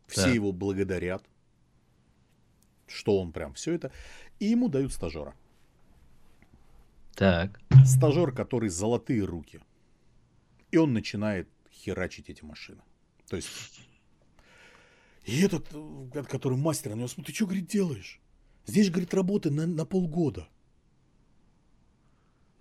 все 0.06 0.26
да. 0.26 0.30
его 0.30 0.52
благодарят, 0.52 1.24
что 2.86 3.20
он 3.20 3.32
прям 3.32 3.54
все 3.54 3.72
это, 3.72 3.92
и 4.38 4.46
ему 4.46 4.68
дают 4.68 4.92
стажера. 4.92 5.34
Так. 7.14 7.60
Стажер, 7.84 8.32
который 8.32 8.68
золотые 8.68 9.24
руки. 9.24 9.60
И 10.70 10.76
он 10.76 10.92
начинает 10.92 11.48
херачить 11.70 12.28
эти 12.28 12.44
машины. 12.44 12.82
То 13.28 13.36
есть 13.36 13.48
и 15.26 15.40
этот, 15.40 15.66
э, 15.72 16.22
который 16.24 16.56
мастер 16.56 16.92
на 16.92 16.98
него 16.98 17.08
смотрит, 17.08 17.34
ты 17.34 17.36
что, 17.36 17.46
говорит, 17.46 17.66
делаешь? 17.66 18.20
Здесь, 18.64 18.90
говорит, 18.90 19.12
работы 19.12 19.50
на, 19.50 19.66
на 19.66 19.84
полгода. 19.84 20.48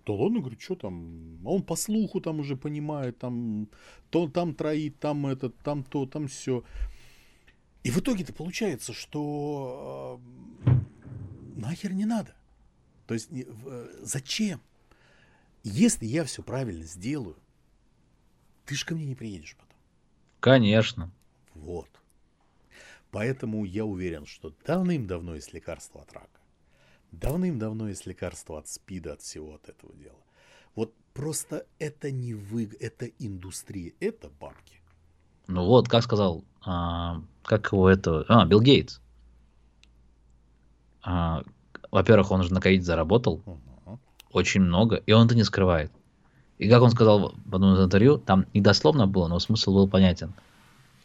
Да 0.04 0.12
ладно, 0.12 0.40
говорит, 0.40 0.60
что 0.60 0.74
там? 0.74 1.40
А 1.44 1.50
он 1.50 1.62
по 1.62 1.76
слуху 1.76 2.20
там 2.20 2.40
уже 2.40 2.56
понимает, 2.56 3.18
там, 3.18 3.68
то, 4.10 4.28
там 4.28 4.54
троит, 4.54 4.98
там 4.98 5.26
это, 5.26 5.50
там 5.50 5.84
то, 5.84 6.06
там 6.06 6.26
все. 6.28 6.64
И 7.84 7.90
в 7.90 7.98
итоге-то 7.98 8.32
получается, 8.32 8.92
что 8.92 10.20
э, 10.64 10.70
нахер 11.56 11.92
не 11.92 12.04
надо. 12.04 12.34
То 13.06 13.14
есть 13.14 13.28
э, 13.32 13.98
зачем? 14.02 14.60
Если 15.62 16.06
я 16.06 16.24
все 16.24 16.42
правильно 16.42 16.84
сделаю, 16.84 17.36
ты 18.64 18.74
же 18.74 18.84
ко 18.84 18.94
мне 18.94 19.06
не 19.06 19.14
приедешь 19.14 19.56
потом. 19.56 19.76
Конечно. 20.40 21.12
Вот. 21.54 21.88
Поэтому 23.10 23.64
я 23.64 23.84
уверен, 23.84 24.26
что 24.26 24.52
давным-давно 24.66 25.34
есть 25.36 25.52
лекарство 25.52 26.02
от 26.02 26.12
рака. 26.12 26.40
Давным-давно 27.12 27.88
есть 27.88 28.06
лекарство 28.06 28.58
от 28.58 28.68
спида, 28.68 29.14
от 29.14 29.22
всего 29.22 29.54
от 29.54 29.68
этого 29.68 29.94
дела. 29.94 30.18
Вот 30.74 30.92
просто 31.14 31.66
это 31.78 32.10
не 32.10 32.34
вы, 32.34 32.70
это 32.80 33.06
индустрия, 33.06 33.92
это 34.00 34.28
бабки. 34.40 34.80
Ну 35.46 35.64
вот, 35.64 35.88
как 35.88 36.02
сказал, 36.02 36.44
а, 36.64 37.22
как 37.42 37.72
его 37.72 37.88
это, 37.88 38.24
а, 38.28 38.44
Билл 38.44 38.60
Гейтс. 38.60 39.00
А, 41.02 41.42
во-первых, 41.90 42.30
он 42.32 42.42
же 42.42 42.52
на 42.52 42.60
ковид 42.60 42.84
заработал 42.84 43.40
uh-huh. 43.46 43.98
очень 44.32 44.60
много, 44.60 44.96
и 44.96 45.12
он 45.12 45.26
это 45.26 45.36
не 45.36 45.44
скрывает. 45.44 45.92
И 46.58 46.68
как 46.68 46.82
он 46.82 46.90
сказал 46.90 47.34
в 47.44 47.54
одном 47.54 47.74
из 47.74 47.80
интервью, 47.84 48.18
там 48.18 48.46
не 48.52 48.60
дословно 48.60 49.06
было, 49.06 49.28
но 49.28 49.38
смысл 49.38 49.72
был 49.74 49.88
понятен. 49.88 50.34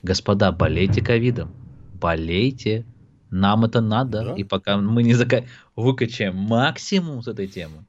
Господа, 0.01 0.51
болейте 0.51 1.03
ковидом 1.03 1.53
болейте, 2.01 2.85
нам 3.29 3.63
это 3.63 3.79
надо, 3.79 4.25
да? 4.25 4.35
и 4.35 4.43
пока 4.43 4.77
мы 4.77 5.03
не 5.03 5.13
зака... 5.13 5.45
выкачаем 5.75 6.35
максимум 6.35 7.21
с 7.21 7.27
этой 7.27 7.47
темы, 7.47 7.85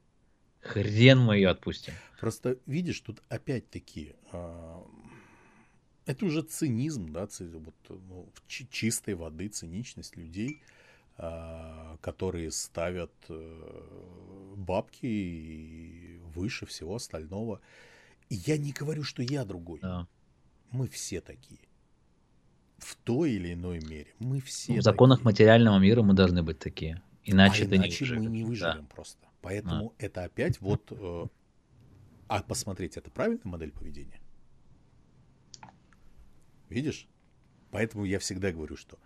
хрен 0.61 1.19
мы 1.19 1.35
ее 1.35 1.49
отпустим. 1.49 1.93
Просто 2.19 2.57
видишь, 2.65 3.01
тут 3.01 3.21
опять-таки 3.27 4.15
э, 4.31 4.81
это 6.05 6.25
уже 6.25 6.43
цинизм, 6.43 7.11
да, 7.11 7.27
вот, 7.39 7.75
ну, 7.89 8.29
чистой 8.47 9.15
воды 9.15 9.49
циничность 9.49 10.15
людей, 10.15 10.61
э, 11.17 11.97
которые 11.99 12.51
ставят 12.51 13.11
э, 13.27 14.55
бабки 14.55 16.21
выше 16.33 16.65
всего 16.65 16.95
остального. 16.95 17.59
И 18.29 18.35
я 18.35 18.57
не 18.57 18.71
говорю, 18.71 19.03
что 19.03 19.21
я 19.21 19.43
другой. 19.43 19.79
Да. 19.81 20.07
Мы 20.71 20.87
все 20.87 21.19
такие 21.19 21.59
в 22.83 22.95
той 22.95 23.31
или 23.33 23.53
иной 23.53 23.79
мере. 23.79 24.13
Мы 24.19 24.39
все. 24.41 24.79
В 24.79 24.81
законах 24.81 25.19
такие. 25.19 25.25
материального 25.25 25.79
мира 25.79 26.01
мы 26.01 26.13
должны 26.13 26.43
быть 26.43 26.59
такие. 26.59 27.01
Иначе, 27.23 27.63
а 27.63 27.75
иначе 27.75 28.05
не 28.05 28.27
мы 28.27 28.29
не 28.29 28.43
выживем 28.43 28.81
да. 28.81 28.87
просто. 28.93 29.27
Поэтому 29.41 29.93
а. 29.97 30.03
это 30.03 30.23
опять 30.23 30.59
вот. 30.61 30.91
Э, 30.91 31.25
а 32.27 32.43
посмотреть, 32.43 32.97
это 32.97 33.09
правильная 33.11 33.45
модель 33.45 33.71
поведения? 33.71 34.19
Видишь? 36.69 37.07
Поэтому 37.71 38.05
я 38.05 38.19
всегда 38.19 38.51
говорю, 38.51 38.75
что 38.75 38.97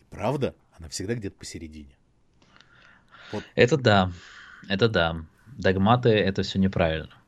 и 0.00 0.04
правда, 0.10 0.54
она 0.72 0.88
всегда 0.88 1.14
где-то 1.14 1.36
посередине. 1.36 1.96
Вот. 3.32 3.44
Это 3.54 3.76
да. 3.76 4.12
Это 4.68 4.88
да. 4.88 5.24
Догматы 5.46 6.10
это 6.10 6.42
все 6.42 6.58
неправильно. 6.58 7.19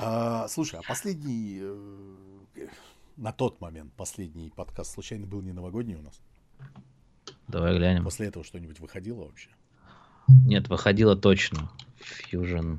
А, 0.00 0.48
слушай, 0.48 0.78
а 0.78 0.82
последний, 0.82 1.60
э, 1.62 2.66
на 3.16 3.32
тот 3.32 3.60
момент, 3.60 3.92
последний 3.94 4.50
подкаст 4.50 4.92
случайно 4.92 5.26
был 5.26 5.40
не 5.42 5.52
новогодний 5.52 5.94
у 5.94 6.02
нас? 6.02 6.20
Давай 7.48 7.76
глянем. 7.76 8.04
После 8.04 8.26
этого 8.26 8.44
что-нибудь 8.44 8.80
выходило 8.80 9.24
вообще? 9.24 9.50
Нет, 10.46 10.68
выходило 10.68 11.16
точно. 11.16 11.70
Fusion. 12.32 12.78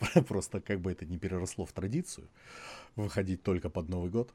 Просто 0.28 0.60
как 0.60 0.80
бы 0.80 0.92
это 0.92 1.04
не 1.06 1.18
переросло 1.18 1.64
в 1.64 1.72
традицию, 1.72 2.28
выходить 2.96 3.42
только 3.42 3.70
под 3.70 3.88
Новый 3.88 4.10
год. 4.10 4.32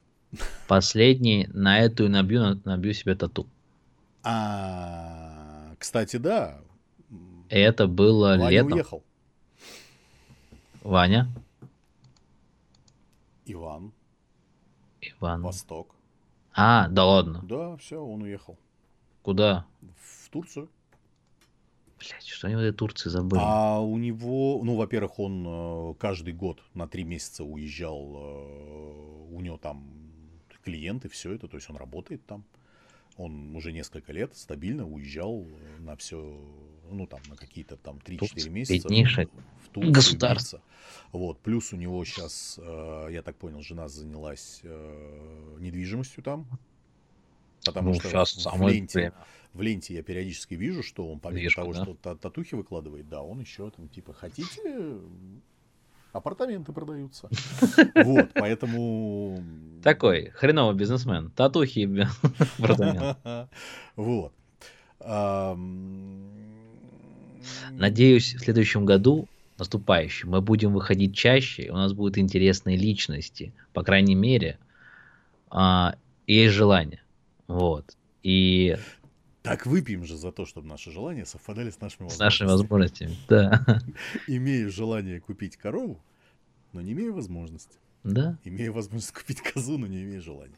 Последний, 0.66 1.48
на 1.52 1.78
эту 1.78 2.04
и 2.06 2.08
набью, 2.08 2.60
набью 2.64 2.92
себе 2.92 3.14
тату. 3.14 3.46
А, 4.22 5.74
кстати, 5.78 6.16
да, 6.16 6.60
это 7.48 7.86
было 7.86 8.36
Ваня 8.36 8.50
летом. 8.50 8.72
уехал. 8.72 9.04
Ваня. 10.82 11.28
Иван. 13.46 13.92
Иван. 15.00 15.42
Восток. 15.42 15.94
А, 16.54 16.88
да 16.88 17.04
ладно. 17.04 17.40
Да, 17.44 17.76
все, 17.76 18.02
он 18.02 18.22
уехал. 18.22 18.58
Куда? 19.22 19.66
В 20.00 20.28
Турцию. 20.30 20.68
Блять, 21.98 22.26
что 22.26 22.46
они 22.46 22.56
в 22.56 22.60
этой 22.60 22.72
Турции 22.76 23.10
забыли? 23.10 23.40
А 23.42 23.80
у 23.80 23.98
него, 23.98 24.60
ну, 24.62 24.76
во-первых, 24.76 25.18
он 25.18 25.44
э, 25.46 25.94
каждый 25.98 26.32
год 26.32 26.62
на 26.74 26.86
три 26.86 27.02
месяца 27.02 27.42
уезжал, 27.42 28.14
э, 28.14 29.26
у 29.30 29.40
него 29.40 29.56
там 29.58 29.84
клиенты, 30.62 31.08
все 31.08 31.32
это, 31.32 31.48
то 31.48 31.56
есть 31.56 31.68
он 31.70 31.76
работает 31.76 32.24
там. 32.26 32.44
Он 33.16 33.56
уже 33.56 33.72
несколько 33.72 34.12
лет 34.12 34.36
стабильно 34.36 34.86
уезжал 34.86 35.44
на 35.80 35.96
все, 35.96 36.40
ну 36.90 37.06
там 37.06 37.20
на 37.28 37.36
какие-то 37.36 37.76
там 37.76 37.98
3-4 37.98 38.48
месяца 38.50 38.88
в 38.88 39.68
Турцию. 39.68 39.92
Государство. 39.92 40.62
Вот, 41.12 41.38
плюс 41.40 41.72
у 41.72 41.76
него 41.76 42.04
сейчас, 42.04 42.58
э, 42.62 43.08
я 43.10 43.22
так 43.22 43.36
понял, 43.36 43.62
жена 43.62 43.88
занялась 43.88 44.60
э, 44.62 45.56
недвижимостью 45.58 46.22
там. 46.22 46.46
Потому 47.64 47.94
ну, 47.94 48.00
что 48.00 48.24
в, 48.24 48.58
в, 48.58 48.68
ленте, 48.68 48.98
время. 48.98 49.14
в 49.52 49.62
ленте 49.62 49.94
я 49.94 50.02
периодически 50.02 50.54
вижу, 50.54 50.82
что 50.82 51.10
он 51.10 51.18
помимо 51.18 51.42
Вижу, 51.42 51.56
того, 51.56 51.72
да? 51.72 51.82
что 51.82 52.14
татухи 52.14 52.54
выкладывает, 52.54 53.08
да, 53.08 53.22
он 53.22 53.40
еще 53.40 53.70
там 53.70 53.88
типа 53.88 54.12
хотите 54.12 55.00
апартаменты 56.12 56.72
продаются. 56.72 57.28
Вот, 58.04 58.30
поэтому... 58.34 59.42
Такой 59.82 60.30
хреновый 60.30 60.76
бизнесмен. 60.76 61.30
Татухи 61.30 61.88
апартаменты. 62.58 63.48
Вот. 63.96 64.32
Надеюсь, 67.70 68.34
в 68.34 68.40
следующем 68.40 68.84
году, 68.84 69.28
наступающем, 69.58 70.30
мы 70.30 70.40
будем 70.40 70.72
выходить 70.72 71.16
чаще, 71.16 71.64
и 71.64 71.70
у 71.70 71.74
нас 71.74 71.92
будут 71.92 72.18
интересные 72.18 72.76
личности, 72.76 73.52
по 73.72 73.82
крайней 73.82 74.14
мере, 74.14 74.58
а, 75.50 75.96
есть 76.26 76.54
желание. 76.54 77.02
Вот. 77.46 77.96
И 78.22 78.76
так 79.42 79.64
выпьем 79.64 80.04
же 80.04 80.16
за 80.16 80.30
то, 80.30 80.44
чтобы 80.44 80.68
наши 80.68 80.90
желания 80.90 81.24
совпадали 81.24 81.70
с 81.70 81.80
нашими 81.80 82.04
возможностями. 82.04 82.16
С 82.16 82.18
нашими 82.18 82.48
возможностями, 82.48 83.16
да. 83.28 83.64
Имею 84.26 84.70
желание 84.70 85.20
купить 85.20 85.56
корову, 85.56 85.98
но 86.72 86.82
не 86.82 86.92
имею 86.92 87.14
возможности. 87.14 87.78
Да. 88.04 88.36
Имею 88.44 88.72
возможность 88.74 89.12
купить 89.12 89.40
козу, 89.40 89.78
но 89.78 89.86
не 89.86 90.02
имею 90.02 90.20
желания. 90.20 90.56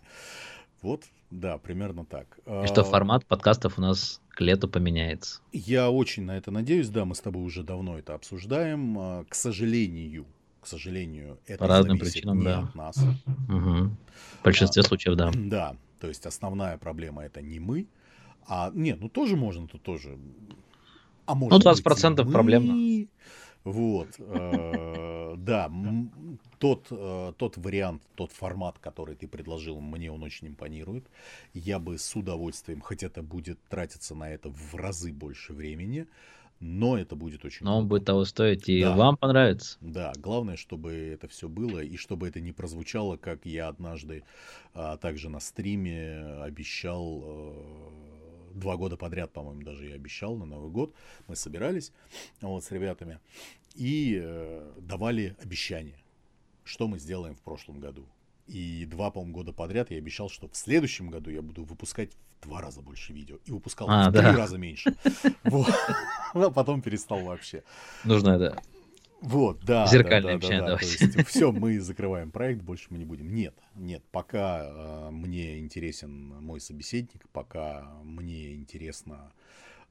Вот, 0.82 1.05
да, 1.31 1.59
примерно 1.59 2.05
так. 2.05 2.39
И 2.47 2.66
что 2.66 2.81
а, 2.81 2.85
формат 2.85 3.27
подкастов 3.27 3.78
у 3.78 3.81
нас 3.81 4.20
к 4.31 4.40
лету 4.40 4.69
поменяется. 4.69 5.40
Я 5.52 5.90
очень 5.90 6.24
на 6.24 6.36
это 6.36 6.51
надеюсь, 6.51 6.89
да, 6.89 7.05
мы 7.05 7.15
с 7.15 7.20
тобой 7.20 7.43
уже 7.44 7.62
давно 7.62 7.98
это 7.98 8.15
обсуждаем. 8.15 8.98
А, 8.98 9.24
к 9.28 9.35
сожалению, 9.35 10.27
к 10.61 10.66
сожалению, 10.66 11.39
это 11.47 11.59
По 11.59 11.66
разным 11.69 11.98
причинам, 11.98 12.39
не 12.39 12.44
да. 12.44 12.61
от 12.61 12.74
нас. 12.74 12.97
Угу. 12.98 13.90
В 14.40 14.44
большинстве 14.44 14.82
а, 14.82 14.85
случаев, 14.85 15.16
да. 15.16 15.31
Да, 15.35 15.77
то 16.01 16.09
есть 16.09 16.24
основная 16.27 16.78
проблема 16.78 17.24
это 17.24 17.43
не 17.43 17.61
мы, 17.61 17.86
а 18.47 18.70
нет, 18.74 19.01
ну 19.01 19.09
тоже 19.09 19.36
можно, 19.36 19.69
тут 19.69 19.82
тоже. 19.82 20.19
А 21.27 21.35
может 21.35 21.62
ну, 21.65 21.70
20% 21.70 22.16
быть, 22.16 22.27
мы... 22.27 22.32
проблемно. 22.32 23.07
Вот, 23.64 24.08
э, 24.18 25.34
да, 25.36 25.70
тот, 26.58 26.86
э, 26.90 27.32
тот 27.36 27.56
вариант, 27.58 28.02
тот 28.14 28.32
формат, 28.32 28.78
который 28.78 29.16
ты 29.16 29.28
предложил, 29.28 29.80
мне 29.80 30.10
он 30.10 30.22
очень 30.22 30.48
импонирует. 30.48 31.06
Я 31.52 31.78
бы 31.78 31.98
с 31.98 32.16
удовольствием, 32.16 32.80
хоть 32.80 33.02
это 33.02 33.22
будет 33.22 33.58
тратиться 33.68 34.14
на 34.14 34.30
это 34.30 34.48
в 34.48 34.74
разы 34.74 35.12
больше 35.12 35.52
времени, 35.52 36.06
но 36.60 36.98
это 36.98 37.16
будет 37.16 37.44
очень 37.44 37.64
Но 37.64 37.78
он 37.78 37.88
будет 37.88 38.04
того 38.04 38.24
стоить, 38.24 38.68
и 38.68 38.82
да. 38.82 38.94
вам 38.94 39.16
понравится. 39.16 39.78
Да, 39.80 40.12
главное, 40.16 40.56
чтобы 40.56 40.92
это 40.92 41.26
все 41.26 41.48
было, 41.48 41.80
и 41.80 41.96
чтобы 41.96 42.28
это 42.28 42.40
не 42.40 42.52
прозвучало, 42.52 43.16
как 43.16 43.46
я 43.46 43.68
однажды 43.68 44.24
а, 44.74 44.98
также 44.98 45.30
на 45.30 45.40
стриме 45.40 46.18
обещал, 46.42 47.22
а, 47.24 48.19
два 48.55 48.77
года 48.77 48.97
подряд, 48.97 49.32
по-моему, 49.32 49.62
даже 49.62 49.86
я 49.86 49.94
обещал 49.94 50.36
на 50.36 50.44
Новый 50.44 50.70
год, 50.70 50.94
мы 51.27 51.36
собирались 51.36 51.93
вот, 52.40 52.64
с 52.64 52.70
ребятами 52.70 53.20
и 53.74 54.20
а, 54.22 54.74
давали 54.81 55.36
обещания, 55.43 55.98
что 56.64 56.89
мы 56.89 56.98
сделаем 56.98 57.35
в 57.35 57.40
прошлом 57.40 57.81
году. 57.81 58.06
И 58.47 58.85
два, 58.86 59.10
по-моему, 59.10 59.35
года 59.35 59.52
подряд 59.52 59.90
я 59.90 59.98
обещал, 59.98 60.28
что 60.28 60.48
в 60.48 60.56
следующем 60.56 61.09
году 61.09 61.31
я 61.31 61.40
буду 61.40 61.62
выпускать 61.62 62.10
в 62.40 62.48
два 62.48 62.60
раза 62.60 62.81
больше 62.82 63.12
видео. 63.12 63.36
И 63.44 63.52
выпускал 63.52 63.89
а, 63.89 64.10
в 64.10 64.12
да. 64.12 64.28
три 64.28 64.36
раза 64.36 64.59
меньше. 64.59 64.94
А 66.32 66.51
потом 66.51 66.81
перестал 66.81 67.24
вообще. 67.24 67.64
Нужно, 68.05 68.39
да. 68.39 68.56
Вот, 69.20 69.64
да. 69.64 69.86
Зеркальное 69.86 70.38
да, 70.38 70.48
да, 70.48 70.59
да, 70.59 70.66
да. 70.66 70.76
То 70.76 70.84
есть, 70.84 71.28
все, 71.28 71.52
мы 71.52 71.78
закрываем 71.80 72.30
проект, 72.30 72.62
больше 72.62 72.86
мы 72.90 72.98
не 72.98 73.05
будем. 73.05 73.34
Нет, 73.34 73.55
нет, 73.74 74.02
пока 74.10 74.64
э, 74.64 75.10
мне 75.10 75.59
интересен 75.59 76.10
мой 76.42 76.60
собеседник, 76.60 77.28
пока 77.32 77.86
мне 78.02 78.55
интересно 78.55 79.32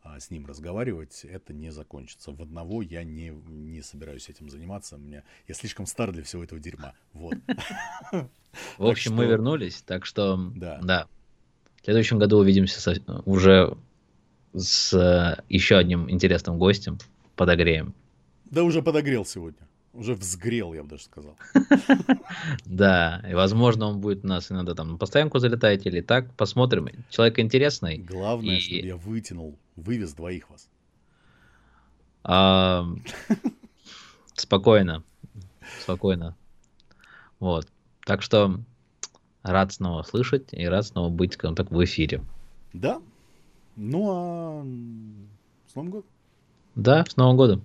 а, 0.01 0.19
с 0.19 0.31
ним 0.31 0.45
разговаривать, 0.45 1.25
это 1.25 1.53
не 1.53 1.71
закончится. 1.71 2.31
В 2.31 2.41
одного 2.41 2.81
я 2.81 3.03
не, 3.03 3.29
не 3.29 3.81
собираюсь 3.81 4.29
этим 4.29 4.49
заниматься. 4.49 4.97
Меня, 4.97 5.23
я 5.47 5.53
слишком 5.53 5.85
стар 5.85 6.11
для 6.11 6.23
всего 6.23 6.43
этого 6.43 6.59
дерьма. 6.59 6.93
Вот. 7.13 7.35
В 8.77 8.85
общем, 8.85 9.15
мы 9.15 9.25
вернулись, 9.25 9.81
так 9.81 10.05
что 10.05 10.37
да. 10.55 10.79
да. 10.81 11.07
В 11.81 11.85
следующем 11.85 12.17
году 12.17 12.37
увидимся 12.37 13.01
уже 13.25 13.77
с 14.53 14.93
э, 14.93 15.43
еще 15.49 15.77
одним 15.77 16.09
интересным 16.09 16.57
гостем. 16.57 16.97
Подогреем. 17.35 17.93
Да 18.51 18.63
уже 18.63 18.81
подогрел 18.81 19.25
сегодня. 19.25 19.67
Уже 19.93 20.13
взгрел, 20.13 20.73
я 20.73 20.83
бы 20.83 20.89
даже 20.89 21.03
сказал. 21.03 21.35
Да, 22.65 23.23
и 23.27 23.33
возможно 23.33 23.87
он 23.87 23.99
будет 23.99 24.23
у 24.23 24.27
нас 24.27 24.51
иногда 24.51 24.75
там 24.75 24.91
на 24.91 24.97
постоянку 24.97 25.39
залетать 25.39 25.85
или 25.85 26.01
так. 26.01 26.33
Посмотрим. 26.35 26.89
Человек 27.09 27.39
интересный. 27.39 27.97
Главное, 27.97 28.59
чтобы 28.59 28.81
я 28.81 28.95
вытянул, 28.95 29.57
вывез 29.75 30.13
двоих 30.13 30.47
вас. 30.49 30.69
Спокойно. 34.35 35.03
Спокойно. 35.81 36.35
Вот. 37.39 37.67
Так 38.05 38.21
что 38.21 38.59
рад 39.43 39.73
снова 39.73 40.03
слышать 40.03 40.49
и 40.51 40.65
рад 40.65 40.85
снова 40.85 41.09
быть, 41.09 41.33
скажем 41.33 41.55
так, 41.55 41.71
в 41.71 41.83
эфире. 41.83 42.21
Да. 42.73 43.01
Ну 43.75 44.09
а 44.11 44.63
с 45.67 45.75
Новым 45.75 45.91
годом. 45.91 46.09
Да, 46.81 47.05
с 47.07 47.17
Новым 47.17 47.37
годом. 47.37 47.63